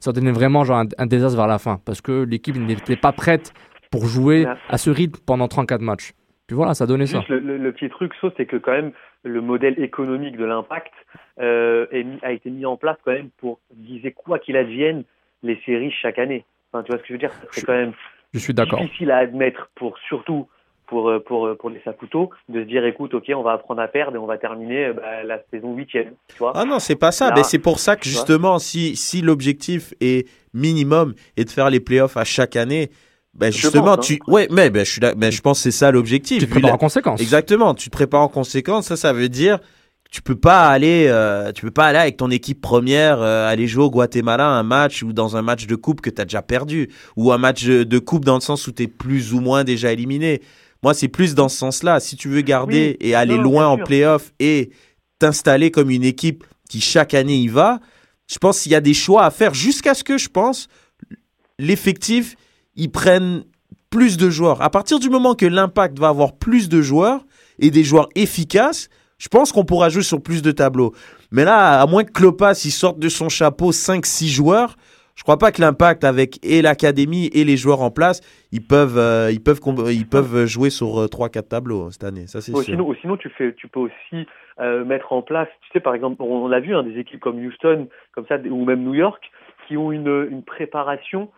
ça 0.00 0.10
a 0.10 0.12
donné 0.12 0.30
vraiment 0.32 0.64
genre 0.64 0.78
un, 0.78 0.86
un 0.98 1.06
désastre 1.06 1.36
vers 1.36 1.46
la 1.46 1.58
fin 1.58 1.80
parce 1.84 2.00
que 2.00 2.22
l'équipe 2.24 2.56
n'était 2.56 2.96
pas 2.96 3.12
prête 3.12 3.52
pour 3.90 4.06
jouer 4.06 4.46
à 4.68 4.78
ce 4.78 4.90
rythme 4.90 5.18
pendant 5.26 5.48
34 5.48 5.80
matchs. 5.80 6.12
Puis 6.46 6.54
voilà, 6.54 6.74
ça 6.74 6.84
a 6.84 6.86
donné 6.86 7.06
ça. 7.06 7.18
Juste 7.18 7.30
le, 7.30 7.38
le- 7.40 7.56
le 7.58 7.72
petit 7.72 7.88
truc, 7.88 8.12
c'est 8.36 8.46
que 8.46 8.56
quand 8.56 8.72
même 8.72 8.92
le 9.24 9.40
modèle 9.40 9.82
économique 9.82 10.36
de 10.36 10.44
l'impact 10.44 10.92
euh, 11.40 11.86
a 12.22 12.32
été 12.32 12.50
mis 12.50 12.64
en 12.66 12.76
place 12.76 12.96
quand 13.04 13.12
même 13.12 13.30
pour 13.38 13.58
viser 13.76 14.12
quoi 14.12 14.38
qu'il 14.38 14.56
advienne 14.56 15.02
les 15.42 15.60
séries 15.66 15.90
chaque 15.90 16.18
année. 16.18 16.44
Enfin, 16.72 16.82
tu 16.84 16.92
vois 16.92 16.98
ce 16.98 17.02
que 17.02 17.08
je 17.08 17.12
veux 17.14 17.18
dire? 17.18 17.32
C'est 17.50 17.64
quand 17.64 17.72
même 17.72 17.92
Je 18.32 18.38
suis 18.38 18.54
difficile 18.54 19.10
à 19.10 19.18
admettre 19.18 19.70
pour 19.74 19.98
surtout 20.08 20.46
pour 20.86 21.08
euh, 21.10 21.18
pour 21.18 21.46
euh, 21.46 21.54
pour 21.56 21.70
les 21.70 21.80
Saputo 21.84 22.30
de 22.48 22.60
se 22.62 22.66
dire 22.66 22.84
écoute 22.84 23.12
ok 23.14 23.24
on 23.34 23.42
va 23.42 23.52
apprendre 23.52 23.80
à 23.80 23.88
perdre 23.88 24.16
et 24.16 24.18
on 24.18 24.26
va 24.26 24.38
terminer 24.38 24.86
euh, 24.86 24.92
bah, 24.92 25.22
la 25.24 25.38
saison 25.50 25.74
huitième 25.74 26.12
tu 26.28 26.38
vois 26.38 26.52
Ah 26.54 26.64
non, 26.64 26.78
c'est 26.78 26.96
pas 26.96 27.12
ça. 27.12 27.28
Là, 27.28 27.34
Mais 27.36 27.42
c'est 27.44 27.58
pour 27.58 27.78
ça 27.78 27.96
que 27.96 28.02
tu 28.02 28.08
justement, 28.10 28.58
si, 28.58 28.96
si 28.96 29.20
l'objectif 29.22 29.94
est 30.00 30.28
minimum 30.54 31.14
et 31.36 31.44
de 31.44 31.50
faire 31.50 31.70
les 31.70 31.80
playoffs 31.80 32.16
à 32.16 32.24
chaque 32.24 32.56
année, 32.56 32.90
ben 33.34 33.52
justement, 33.52 33.96
pense, 33.96 34.10
hein. 34.10 34.16
tu. 34.24 34.30
Ouais, 34.30 34.48
mais 34.50 34.70
ben, 34.70 34.84
je, 34.84 34.90
suis 34.92 35.00
là- 35.00 35.14
ben, 35.14 35.30
je 35.30 35.40
pense 35.40 35.58
que 35.58 35.64
c'est 35.64 35.76
ça 35.76 35.90
l'objectif. 35.90 36.38
Tu 36.38 36.46
te 36.46 36.50
prépares 36.50 36.70
la- 36.70 36.74
en 36.76 36.78
conséquence. 36.78 37.20
Exactement, 37.20 37.74
tu 37.74 37.90
te 37.90 37.96
prépares 37.96 38.22
en 38.22 38.28
conséquence. 38.28 38.86
Ça, 38.86 38.96
ça 38.96 39.12
veut 39.12 39.28
dire 39.28 39.58
que 39.60 40.10
tu 40.10 40.22
peux 40.22 40.36
pas 40.36 40.68
aller, 40.68 41.06
euh, 41.08 41.52
tu 41.52 41.62
peux 41.62 41.70
pas 41.70 41.86
aller 41.86 41.98
avec 41.98 42.16
ton 42.16 42.30
équipe 42.30 42.60
première 42.62 43.20
euh, 43.20 43.46
aller 43.48 43.66
jouer 43.66 43.84
au 43.84 43.90
Guatemala 43.90 44.48
un 44.48 44.62
match 44.62 45.02
ou 45.02 45.12
dans 45.12 45.36
un 45.36 45.42
match 45.42 45.66
de 45.66 45.74
coupe 45.74 46.00
que 46.00 46.10
tu 46.10 46.20
as 46.22 46.24
déjà 46.24 46.42
perdu 46.42 46.88
ou 47.16 47.32
un 47.32 47.38
match 47.38 47.64
de 47.64 47.82
de 47.82 47.98
coupe 47.98 48.24
dans 48.24 48.36
le 48.36 48.40
sens 48.40 48.66
où 48.68 48.72
tu 48.72 48.84
es 48.84 48.86
plus 48.86 49.34
ou 49.34 49.40
moins 49.40 49.64
déjà 49.64 49.92
éliminé. 49.92 50.40
Moi, 50.82 50.94
c'est 50.94 51.08
plus 51.08 51.34
dans 51.34 51.48
ce 51.48 51.56
sens-là. 51.56 52.00
Si 52.00 52.16
tu 52.16 52.28
veux 52.28 52.42
garder 52.42 52.96
et 53.00 53.14
aller 53.14 53.36
Non, 53.36 53.42
loin 53.42 53.66
en 53.66 53.78
playoff 53.78 54.32
et 54.38 54.70
t'installer 55.18 55.70
comme 55.70 55.90
une 55.90 56.04
équipe 56.04 56.44
qui 56.68 56.80
chaque 56.80 57.14
année 57.14 57.36
y 57.36 57.48
va, 57.48 57.80
je 58.26 58.38
pense 58.38 58.60
qu'il 58.60 58.72
y 58.72 58.74
a 58.74 58.80
des 58.80 58.94
choix 58.94 59.24
à 59.24 59.30
faire 59.30 59.54
jusqu'à 59.54 59.94
ce 59.94 60.04
que 60.04 60.18
je 60.18 60.28
pense 60.28 60.68
l'effectif 61.58 62.36
ils 62.74 62.90
prennent 62.90 63.44
plus 63.90 64.16
de 64.16 64.28
joueurs. 64.28 64.60
À 64.60 64.70
partir 64.70 64.98
du 64.98 65.08
moment 65.08 65.34
que 65.34 65.46
l'impact 65.46 65.98
va 65.98 66.08
avoir 66.08 66.36
plus 66.36 66.68
de 66.68 66.82
joueurs 66.82 67.24
et 67.58 67.70
des 67.70 67.84
joueurs 67.84 68.08
efficaces, 68.14 68.88
je 69.18 69.28
pense 69.28 69.52
qu'on 69.52 69.64
pourra 69.64 69.88
jouer 69.88 70.02
sur 70.02 70.22
plus 70.22 70.42
de 70.42 70.50
tableaux. 70.50 70.92
Mais 71.30 71.44
là, 71.44 71.80
à 71.80 71.86
moins 71.86 72.04
que 72.04 72.12
Klopas 72.12 72.60
il 72.64 72.70
sorte 72.70 72.98
de 72.98 73.08
son 73.08 73.30
chapeau 73.30 73.72
5-6 73.72 74.28
joueurs, 74.28 74.76
je 75.16 75.22
crois 75.22 75.38
pas 75.38 75.50
que 75.50 75.60
l'impact 75.60 76.04
avec 76.04 76.44
et 76.44 76.62
l'académie 76.62 77.30
et 77.32 77.44
les 77.44 77.56
joueurs 77.56 77.80
en 77.80 77.90
place, 77.90 78.20
ils 78.52 78.64
peuvent, 78.64 78.98
euh, 78.98 79.30
ils 79.32 79.42
peuvent, 79.42 79.60
ils 79.90 80.06
peuvent 80.06 80.46
jouer 80.46 80.70
sur 80.70 81.00
euh, 81.00 81.06
3-4 81.06 81.48
tableaux 81.48 81.82
hein, 81.84 81.90
cette 81.90 82.04
année. 82.04 82.26
Ça, 82.26 82.40
c'est 82.40 82.52
Ou 82.52 82.62
sûr. 82.62 82.94
sinon, 83.00 83.16
tu 83.16 83.28
fais, 83.30 83.54
tu 83.54 83.66
peux 83.66 83.80
aussi 83.80 84.26
euh, 84.60 84.84
mettre 84.84 85.12
en 85.12 85.22
place, 85.22 85.48
tu 85.62 85.70
sais, 85.72 85.80
par 85.80 85.94
exemple, 85.94 86.22
on, 86.22 86.46
l'a 86.48 86.60
vu, 86.60 86.74
hein, 86.74 86.82
des 86.82 86.98
équipes 86.98 87.20
comme 87.20 87.44
Houston, 87.44 87.88
comme 88.12 88.26
ça, 88.26 88.36
ou 88.38 88.64
même 88.64 88.84
New 88.84 88.94
York, 88.94 89.30
qui 89.66 89.76
ont 89.76 89.90
une, 89.90 90.28
une 90.30 90.42
préparation, 90.42 91.30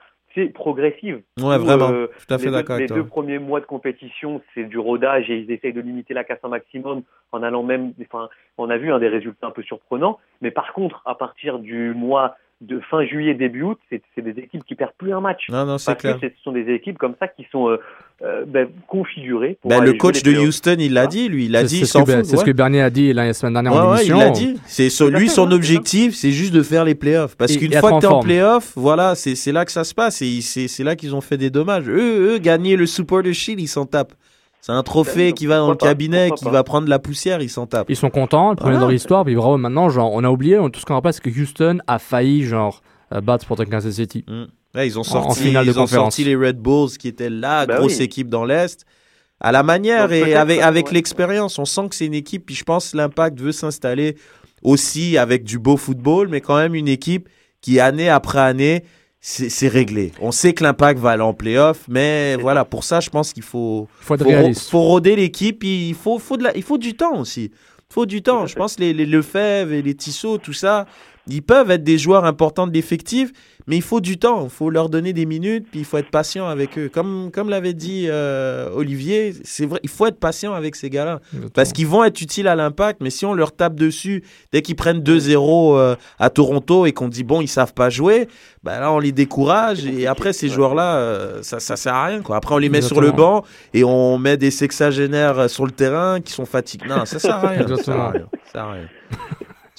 progressive. 0.46 1.22
Ouais, 1.40 1.58
vraiment. 1.58 1.90
euh, 1.90 2.06
Tout 2.26 2.34
à 2.34 2.38
fait 2.38 2.50
d'accord 2.50 2.78
les 2.78 2.86
deux 2.86 3.04
premiers 3.04 3.38
mois 3.38 3.60
de 3.60 3.66
compétition, 3.66 4.40
c'est 4.54 4.64
du 4.64 4.78
rodage 4.78 5.28
et 5.30 5.38
ils 5.38 5.50
essayent 5.50 5.72
de 5.72 5.80
limiter 5.80 6.14
la 6.14 6.24
casse 6.24 6.38
un 6.44 6.48
maximum 6.48 7.02
en 7.32 7.42
allant 7.42 7.62
même, 7.62 7.92
enfin, 8.02 8.28
on 8.56 8.70
a 8.70 8.76
vu 8.76 8.92
hein, 8.92 8.98
des 8.98 9.08
résultats 9.08 9.48
un 9.48 9.50
peu 9.50 9.62
surprenants. 9.62 10.18
Mais 10.40 10.50
par 10.50 10.72
contre, 10.72 11.02
à 11.06 11.14
partir 11.14 11.58
du 11.58 11.92
mois 11.94 12.36
de 12.60 12.80
fin 12.90 13.04
juillet, 13.06 13.34
début 13.34 13.62
août, 13.62 13.78
c'est 13.88 14.02
c'est 14.14 14.22
des 14.22 14.38
équipes 14.42 14.64
qui 14.64 14.74
perdent 14.74 14.90
plus 14.98 15.12
un 15.12 15.20
match. 15.20 15.42
Non, 15.48 15.64
non, 15.64 15.78
c'est 15.78 15.92
Parce 15.92 16.00
clair. 16.00 16.18
que 16.20 16.26
ce 16.28 16.42
sont 16.42 16.50
des 16.50 16.68
équipes 16.74 16.98
comme 16.98 17.14
ça 17.20 17.28
qui 17.28 17.46
sont 17.52 17.68
euh, 17.68 17.76
euh, 18.22 18.44
ben, 18.48 18.68
configurées. 18.88 19.58
Pour 19.62 19.70
Ben, 19.70 19.80
le 19.80 19.92
coach 19.92 20.24
de. 20.24 20.32
Houston, 20.36 20.74
il 20.80 20.92
l'a 20.92 21.06
dit, 21.06 21.28
lui. 21.28 21.44
Il 21.46 21.54
a 21.54 21.60
C'est- 21.60 21.66
dit, 21.66 21.78
c'est 21.78 21.84
ce 21.86 21.98
fout. 21.98 22.06
C'est 22.08 22.24
ce 22.24 22.36
ouais. 22.38 22.44
que 22.44 22.50
Bernier 22.50 22.82
a 22.82 22.90
dit 22.90 23.12
la 23.12 23.32
semaine 23.32 23.52
dernière 23.52 23.72
Ouais, 23.72 23.78
en 23.78 23.90
ouais, 23.92 23.96
émission. 23.98 24.16
il 24.16 24.20
l'a 24.20 24.30
dit. 24.30 24.60
C'est 24.66 24.88
lui 25.10 25.28
son 25.28 25.52
objectif, 25.52 26.14
c'est 26.14 26.32
juste 26.32 26.52
de 26.52 26.62
faire 26.62 26.84
les 26.84 26.96
playoffs. 26.96 27.36
Parce 27.36 27.56
qu'une 27.56 27.72
fois 27.74 27.92
que 27.92 28.00
t'es 28.00 28.06
en 28.06 28.20
playoffs, 28.20 28.72
voilà, 28.74 29.14
c'est 29.14 29.36
c'est 29.36 29.52
là 29.52 29.64
que 29.64 29.70
ça 29.70 29.84
se 29.84 29.94
passe. 29.94 30.20
Et 30.22 30.40
c'est 30.40 30.66
c'est 30.66 30.82
là 30.82 30.96
qu'ils 30.96 31.14
ont 31.14 31.20
fait 31.20 31.36
des 31.36 31.50
dommages. 31.50 31.88
Eux, 31.88 32.34
eux, 32.34 32.38
gagner 32.38 32.74
le 32.74 32.86
Supporter 32.86 33.32
Shield, 33.32 33.60
ils 33.60 33.68
s'en 33.68 33.86
tapent. 33.86 34.14
C'est 34.68 34.74
un 34.74 34.82
trophée 34.82 35.32
qui 35.32 35.46
va 35.46 35.56
dans 35.56 35.70
le 35.70 35.76
cabinet, 35.76 36.30
qui 36.36 36.44
va 36.44 36.62
prendre 36.62 36.84
de 36.84 36.90
la 36.90 36.98
poussière, 36.98 37.40
ils 37.40 37.48
s'en 37.48 37.66
tapent. 37.66 37.88
Ils 37.88 37.96
sont 37.96 38.10
contents, 38.10 38.50
le 38.50 38.56
premier 38.56 38.72
Voilà. 38.72 38.84
dans 38.84 38.90
l'histoire, 38.92 39.24
puis 39.24 39.34
bravo, 39.34 39.56
maintenant, 39.56 39.88
genre, 39.88 40.12
on 40.12 40.22
a 40.24 40.28
oublié, 40.28 40.58
on- 40.58 40.68
tout 40.68 40.78
ce 40.78 40.84
qu'on 40.84 40.92
rappelle, 40.92 41.14
c'est 41.14 41.22
que 41.22 41.30
Houston 41.30 41.78
a 41.86 41.98
failli, 41.98 42.44
genre, 42.44 42.82
euh, 43.14 43.22
battre 43.22 43.44
Sporting 43.44 43.70
Kansas 43.70 43.94
City. 43.94 44.26
Là, 44.74 44.84
ils 44.84 44.98
ont 44.98 45.00
En- 45.00 45.04
sorti, 45.04 45.28
en 45.30 45.32
finale 45.32 45.64
de 45.64 45.70
ils 45.70 45.78
ont 45.78 45.82
conférence. 45.84 46.14
sorti 46.16 46.24
les 46.24 46.36
Red 46.36 46.58
Bulls, 46.58 46.90
qui 46.98 47.08
étaient 47.08 47.30
la 47.30 47.64
Bah 47.64 47.78
grosse 47.78 47.96
oui. 47.96 48.02
équipe 48.04 48.28
dans 48.28 48.44
l'Est. 48.44 48.84
À 49.40 49.52
la 49.52 49.62
manière 49.62 50.02
Donc, 50.08 50.12
et 50.18 50.34
avec, 50.34 50.60
avec 50.60 50.86
ouais. 50.88 50.92
l'expérience, 50.92 51.58
on 51.58 51.64
sent 51.64 51.88
que 51.88 51.94
c'est 51.94 52.04
une 52.04 52.12
équipe. 52.12 52.44
Puis 52.44 52.54
je 52.54 52.64
pense 52.64 52.90
que 52.92 52.98
l'Impact 52.98 53.40
veut 53.40 53.52
s'installer 53.52 54.16
aussi 54.62 55.16
avec 55.16 55.44
du 55.44 55.58
beau 55.58 55.78
football, 55.78 56.28
mais 56.28 56.42
quand 56.42 56.58
même 56.58 56.74
une 56.74 56.88
équipe 56.88 57.30
qui, 57.62 57.80
année 57.80 58.10
après 58.10 58.40
année, 58.40 58.84
c'est 59.50 59.68
réglé. 59.68 60.12
On 60.20 60.30
sait 60.32 60.52
que 60.54 60.62
l'Impact 60.64 60.98
va 61.00 61.10
aller 61.10 61.22
en 61.22 61.34
playoff, 61.34 61.80
mais 61.88 62.36
voilà, 62.36 62.64
pour 62.64 62.82
ça, 62.84 63.00
je 63.00 63.10
pense 63.10 63.32
qu'il 63.32 63.42
faut, 63.42 63.86
faut 64.00 64.14
être 64.14 64.22
faut, 64.22 64.28
ro- 64.30 64.34
réaliste. 64.36 64.70
faut 64.70 64.80
roder 64.82 65.16
l'équipe. 65.16 65.62
Il 65.64 65.94
faut, 65.94 66.18
faut, 66.18 66.36
de 66.36 66.44
la- 66.44 66.56
il 66.56 66.62
faut 66.62 66.78
du 66.78 66.94
temps 66.94 67.18
aussi. 67.20 67.50
Il 67.90 67.92
faut 67.94 68.06
du 68.06 68.22
temps. 68.22 68.46
Je 68.46 68.54
pense 68.54 68.76
que 68.76 68.80
les, 68.82 68.94
les 68.94 69.06
Lefebvre 69.06 69.72
et 69.72 69.82
les 69.82 69.94
Tissot, 69.94 70.38
tout 70.38 70.52
ça, 70.52 70.86
ils 71.28 71.42
peuvent 71.42 71.70
être 71.70 71.84
des 71.84 71.98
joueurs 71.98 72.24
importants 72.24 72.66
de 72.66 72.72
l'effectif, 72.72 73.30
mais 73.66 73.76
il 73.76 73.82
faut 73.82 74.00
du 74.00 74.18
temps. 74.18 74.44
Il 74.44 74.50
faut 74.50 74.70
leur 74.70 74.88
donner 74.88 75.12
des 75.12 75.26
minutes, 75.26 75.66
puis 75.70 75.80
il 75.80 75.84
faut 75.84 75.98
être 75.98 76.10
patient 76.10 76.48
avec 76.48 76.78
eux. 76.78 76.88
Comme, 76.90 77.30
comme 77.30 77.50
l'avait 77.50 77.74
dit 77.74 78.06
euh, 78.08 78.70
Olivier, 78.74 79.34
c'est 79.44 79.66
vrai, 79.66 79.78
il 79.82 79.90
faut 79.90 80.06
être 80.06 80.18
patient 80.18 80.54
avec 80.54 80.74
ces 80.74 80.88
gars-là. 80.88 81.20
Parce 81.52 81.72
qu'ils 81.74 81.86
vont 81.86 82.02
être 82.04 82.20
utiles 82.22 82.48
à 82.48 82.56
l'impact, 82.56 83.00
mais 83.02 83.10
si 83.10 83.26
on 83.26 83.34
leur 83.34 83.52
tape 83.54 83.74
dessus 83.74 84.24
dès 84.52 84.62
qu'ils 84.62 84.76
prennent 84.76 85.00
2-0 85.02 85.76
euh, 85.76 85.96
à 86.18 86.30
Toronto 86.30 86.86
et 86.86 86.92
qu'on 86.92 87.08
dit 87.08 87.24
bon, 87.24 87.42
ils 87.42 87.48
savent 87.48 87.74
pas 87.74 87.90
jouer, 87.90 88.26
ben 88.62 88.80
là 88.80 88.90
on 88.90 88.98
les 88.98 89.12
décourage 89.12 89.84
et 89.84 90.06
après 90.06 90.32
ces 90.32 90.48
Ouais. 90.48 90.54
joueurs-là, 90.54 90.96
euh, 90.96 91.42
ça, 91.42 91.60
ça 91.60 91.76
sert 91.76 91.94
à 91.94 92.06
rien 92.06 92.22
quoi. 92.22 92.36
Après 92.36 92.54
on 92.54 92.58
les 92.58 92.70
met 92.70 92.80
sur 92.80 93.00
le 93.02 93.12
banc 93.12 93.44
et 93.74 93.84
on 93.84 94.16
met 94.16 94.38
des 94.38 94.50
sexagénaires 94.50 95.50
sur 95.50 95.66
le 95.66 95.72
terrain 95.72 96.20
qui 96.22 96.32
sont 96.32 96.46
fatigués. 96.46 96.86
Non, 96.88 97.04
ça 97.04 97.18
sert 97.18 97.34
à 97.36 97.48
rien. 97.48 97.68
ça 97.68 97.76
sert 97.82 97.96
à 98.00 98.10
rien. 98.12 98.26
Ça 98.54 98.62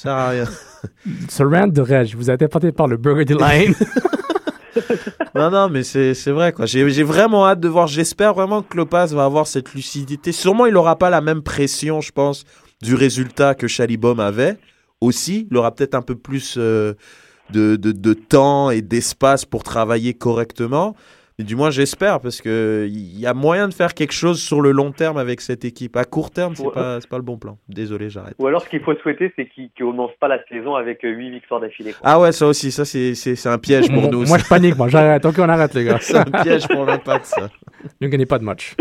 sert 0.03 0.11
à 0.13 0.29
rien. 0.29 0.45
Ce 1.29 1.43
de 1.43 1.81
Reg 1.81 2.15
vous 2.15 2.29
a 2.29 2.33
été 2.33 2.47
porté 2.47 2.71
par 2.71 2.87
le 2.87 2.97
Burgundy 2.97 3.33
Line. 3.33 3.73
Non, 5.35 5.51
non, 5.51 5.69
mais 5.69 5.83
c'est 5.83 6.31
vrai, 6.31 6.53
quoi. 6.53 6.65
J'ai 6.65 7.03
vraiment 7.03 7.45
hâte 7.45 7.59
de 7.59 7.67
voir. 7.67 7.87
J'espère 7.87 8.33
vraiment 8.33 8.61
que 8.61 8.69
Klopas 8.69 9.07
va 9.07 9.25
avoir 9.25 9.47
cette 9.47 9.73
lucidité. 9.73 10.31
Sûrement, 10.31 10.65
il 10.65 10.73
n'aura 10.73 10.97
pas 10.97 11.09
la 11.09 11.21
même 11.21 11.41
pression, 11.41 12.01
je 12.01 12.11
pense, 12.11 12.45
du 12.81 12.95
résultat 12.95 13.55
que 13.55 13.67
Chalibom 13.67 14.19
avait. 14.19 14.57
Aussi, 15.01 15.47
il 15.49 15.57
aura 15.57 15.73
peut-être 15.73 15.95
un 15.95 16.01
peu 16.01 16.15
plus 16.15 16.55
euh, 16.57 16.93
de, 17.51 17.75
de 17.75 18.13
temps 18.13 18.69
et 18.69 18.81
d'espace 18.81 19.45
pour 19.45 19.63
travailler 19.63 20.13
correctement. 20.13 20.95
Du 21.39 21.55
moins, 21.55 21.69
j'espère, 21.71 22.19
parce 22.19 22.41
que 22.41 22.85
il 22.91 23.17
y 23.19 23.25
a 23.25 23.33
moyen 23.33 23.69
de 23.69 23.73
faire 23.73 23.93
quelque 23.93 24.11
chose 24.11 24.41
sur 24.41 24.59
le 24.61 24.71
long 24.71 24.91
terme 24.91 25.17
avec 25.17 25.39
cette 25.39 25.63
équipe. 25.63 25.95
À 25.95 26.03
court 26.03 26.31
terme, 26.31 26.53
c'est 26.55 26.65
Ouais. 26.65 26.73
pas, 26.73 26.99
c'est 26.99 27.09
pas 27.09 27.15
le 27.17 27.23
bon 27.23 27.37
plan. 27.37 27.57
Désolé, 27.69 28.09
j'arrête. 28.09 28.35
Ou 28.39 28.47
alors, 28.47 28.61
ce 28.61 28.69
qu'il 28.69 28.81
faut 28.81 28.93
souhaiter, 28.95 29.31
c'est 29.37 29.47
qu'ils 29.47 29.69
ne 29.79 29.85
commencent 29.85 30.17
pas 30.19 30.27
la 30.27 30.39
saison 30.49 30.75
avec 30.75 30.99
8 31.01 31.29
victoires 31.31 31.61
d'affilée. 31.61 31.95
Ah 32.03 32.19
ouais, 32.19 32.33
ça 32.33 32.45
aussi, 32.45 32.71
ça 32.71 32.83
c'est 32.83 33.15
c'est- 33.15 33.35
c'est 33.35 33.49
un 33.49 33.57
piège 33.57 33.87
pour 33.87 34.01
moi, 34.01 34.11
nous. 34.11 34.25
moi, 34.25 34.37
je 34.37 34.45
panique, 34.45 34.77
moi, 34.77 34.89
j'arrête. 34.89 35.25
Ok, 35.25 35.35
on 35.39 35.47
arrête, 35.47 35.73
les 35.75 35.85
gars. 35.85 35.97
c'est 36.01 36.17
un 36.17 36.25
piège 36.25 36.67
pour 36.67 36.83
l'impact, 36.85 37.25
ça. 37.25 37.49
Ne 38.01 38.07
gagnez 38.09 38.25
pas 38.25 38.37
de 38.37 38.43
match. 38.43 38.75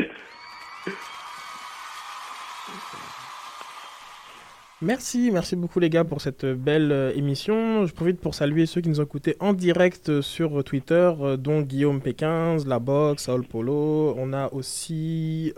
Merci, 4.81 5.33
merci 5.33 5.57
beaucoup 5.57 5.81
les 5.81 5.91
gars 5.91 6.05
pour 6.05 6.20
cette 6.20 6.47
belle 6.47 6.93
euh, 6.93 7.12
émission. 7.16 7.85
Je 7.85 7.93
profite 7.93 8.20
pour 8.20 8.37
saluer 8.37 8.64
ceux 8.64 8.81
qui 8.81 8.89
nous 8.89 9.01
ont 9.01 9.05
écoutés 9.05 9.37
en 9.41 9.53
direct 9.53 10.09
euh, 10.09 10.22
sur 10.22 10.62
Twitter, 10.62 11.11
euh, 11.20 11.37
dont 11.37 11.62
Guillaume 11.62 11.99
P15, 11.99 12.64
La 12.68 12.79
Box, 12.79 13.24
Saul 13.24 13.45
Polo. 13.45 14.14
On 14.16 14.33
a 14.33 14.53
aussi 14.53 15.53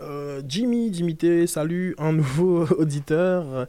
Jimmy, 0.47 0.91
Jimmy 0.91 1.15
T, 1.15 1.45
salut, 1.45 1.93
un 1.99 2.13
nouveau 2.13 2.65
auditeur. 2.79 3.67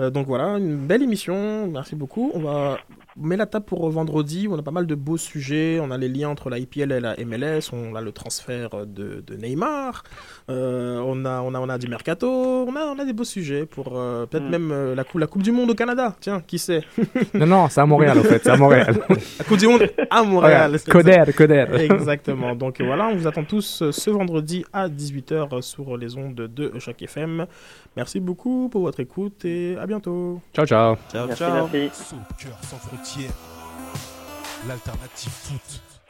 Euh, 0.00 0.10
donc 0.10 0.26
voilà, 0.26 0.58
une 0.58 0.76
belle 0.76 1.02
émission. 1.02 1.66
Merci 1.68 1.94
beaucoup. 1.94 2.30
On 2.34 2.40
va 2.40 2.78
mettre 3.16 3.38
la 3.40 3.46
table 3.46 3.64
pour 3.64 3.88
vendredi. 3.90 4.48
On 4.50 4.58
a 4.58 4.62
pas 4.62 4.70
mal 4.70 4.86
de 4.86 4.94
beaux 4.94 5.16
sujets. 5.16 5.78
On 5.80 5.90
a 5.90 5.98
les 5.98 6.08
liens 6.08 6.28
entre 6.28 6.50
la 6.50 6.58
IPL 6.58 6.92
et 6.92 7.00
la 7.00 7.16
MLS. 7.24 7.72
On 7.72 7.94
a 7.94 8.00
le 8.00 8.12
transfert 8.12 8.86
de, 8.86 9.22
de 9.26 9.34
Neymar. 9.36 10.02
Euh, 10.50 11.00
on, 11.04 11.24
a, 11.24 11.40
on, 11.40 11.54
a, 11.54 11.60
on 11.60 11.68
a 11.68 11.78
du 11.78 11.88
mercato. 11.88 12.28
On 12.28 12.74
a, 12.76 12.86
on 12.86 12.98
a 12.98 13.04
des 13.04 13.12
beaux 13.12 13.24
sujets 13.24 13.66
pour 13.66 13.98
euh, 13.98 14.26
peut-être 14.26 14.44
mm. 14.44 14.50
même 14.50 14.94
la, 14.94 15.04
coupe, 15.04 15.20
la 15.20 15.26
Coupe 15.26 15.42
du 15.42 15.52
Monde 15.52 15.70
au 15.70 15.74
Canada. 15.74 16.14
Tiens, 16.20 16.42
qui 16.46 16.58
sait? 16.58 16.82
Non, 17.34 17.46
non, 17.46 17.68
c'est 17.68 17.80
à 17.80 17.86
Montréal 17.86 18.18
en 18.18 18.22
fait. 18.22 18.40
C'est 18.42 18.50
à 18.50 18.56
Montréal. 18.56 18.94
la 19.38 19.44
Coupe 19.44 19.58
du 19.58 19.66
Monde 19.66 19.88
à 20.10 20.22
Montréal. 20.22 20.78
Coder, 20.88 21.24
Coder. 21.36 21.66
Exactement. 21.90 22.54
Donc 22.54 22.80
voilà, 22.80 23.08
on 23.08 23.16
vous 23.16 23.26
attend 23.26 23.44
tous 23.44 23.82
ce 23.90 24.10
vendredi 24.10 24.64
à 24.72 24.88
18h 24.88 25.62
sur 25.62 25.96
les 25.96 26.16
ondes 26.16 26.34
de 26.34 26.72
chaque 26.78 27.02
FM. 27.02 27.46
Merci 27.96 28.20
beaucoup 28.20 28.68
pour 28.68 28.82
votre 28.82 29.00
écoute 29.00 29.44
et 29.44 29.76
à 29.80 29.86
bientôt. 29.86 30.40
Ciao, 30.54 30.66
ciao. 30.66 30.96
Ciao, 31.10 31.26
merci, 31.26 31.42
ciao. 31.42 31.68
Merci. 31.72 33.03
L'alternative 34.66 35.30
foot. 35.30 36.03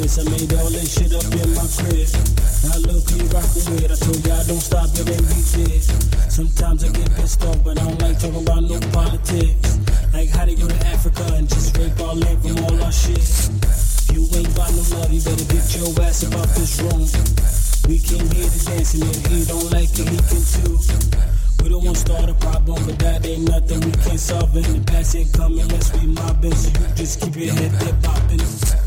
I 0.00 0.24
made 0.32 0.48
all 0.56 0.72
this 0.72 0.96
shit 0.96 1.12
up 1.12 1.28
in 1.28 1.52
my 1.52 1.60
crib. 1.76 2.08
Now 2.64 2.80
look 2.88 3.04
who 3.04 3.20
you 3.20 3.28
rockin' 3.36 3.68
with. 3.68 3.92
I 3.92 3.96
told 4.00 4.24
y'all 4.24 4.40
don't 4.48 4.64
stop, 4.64 4.88
it 4.96 5.12
ain't 5.12 5.28
be 5.28 5.40
this. 5.60 5.92
Sometimes 6.32 6.84
I 6.84 6.88
get 6.88 7.12
pissed 7.20 7.44
off, 7.44 7.60
but 7.62 7.76
I 7.76 7.84
don't 7.84 8.00
like 8.00 8.16
talking 8.16 8.40
about 8.40 8.64
no 8.64 8.80
politics. 8.96 9.76
Like 10.16 10.32
how 10.32 10.48
they 10.48 10.56
go 10.56 10.68
to 10.72 10.86
Africa 10.88 11.20
and 11.36 11.46
just 11.46 11.76
rape 11.76 12.00
all 12.00 12.16
land 12.16 12.40
from 12.40 12.64
all 12.64 12.80
our 12.80 12.90
shit. 12.90 13.20
If 13.20 14.08
you 14.16 14.24
ain't 14.40 14.48
got 14.56 14.72
no 14.72 14.80
love, 14.96 15.12
you 15.12 15.20
better 15.20 15.48
get 15.52 15.68
your 15.76 15.92
ass 16.00 16.24
about 16.24 16.48
this 16.56 16.80
room. 16.80 17.04
We 17.84 18.00
can't 18.00 18.24
hear 18.32 18.48
the 18.48 18.60
dancing 18.72 19.04
if 19.04 19.20
he 19.28 19.44
don't 19.44 19.68
like 19.68 19.92
it, 20.00 20.08
he 20.08 20.16
can 20.16 20.42
too. 20.48 20.80
We 21.60 21.68
don't 21.68 21.84
want 21.84 22.00
to 22.00 22.04
start 22.08 22.24
a 22.24 22.34
problem, 22.40 22.80
but 22.88 22.96
that 23.04 23.20
ain't 23.28 23.44
nothing 23.52 23.84
we 23.84 23.92
can't 24.00 24.16
solve. 24.18 24.56
And 24.56 24.64
the 24.64 24.80
past 24.80 25.12
ain't 25.12 25.28
coming 25.36 25.60
unless 25.60 25.92
we 25.92 26.08
mobbing, 26.08 26.56
so 26.56 26.72
you 26.72 26.88
just 26.96 27.20
keep 27.20 27.36
your 27.36 27.52
head 27.52 27.72
there 27.84 28.00
popping. 28.00 28.79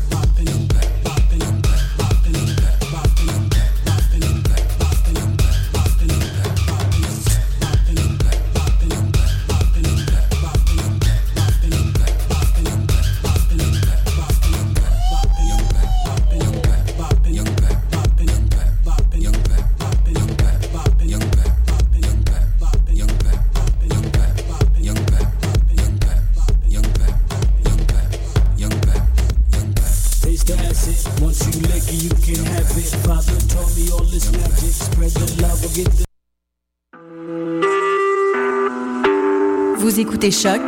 Foot. 40.30 40.32
Choc 40.32 40.60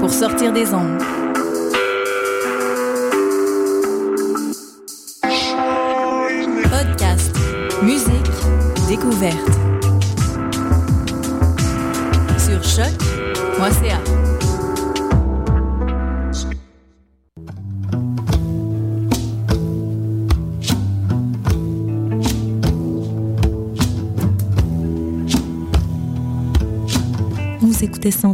pour 0.00 0.10
sortir 0.10 0.52
des 0.52 0.72
ondes. 0.74 1.02
Podcast, 6.70 7.36
musique, 7.82 8.30
découverte. 8.88 9.55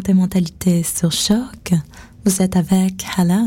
Santé 0.02 0.14
Mentalité 0.14 0.82
sur 0.82 1.12
Choc. 1.12 1.74
Vous 2.24 2.42
êtes 2.42 2.56
avec 2.56 3.04
Hala. 3.16 3.44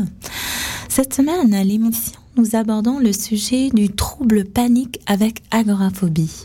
Cette 0.88 1.12
semaine, 1.12 1.52
à 1.52 1.62
l'émission, 1.62 2.18
nous 2.38 2.56
abordons 2.56 2.98
le 2.98 3.12
sujet 3.12 3.68
du 3.68 3.90
trouble 3.90 4.46
panique 4.46 4.98
avec 5.06 5.42
agoraphobie. 5.50 6.44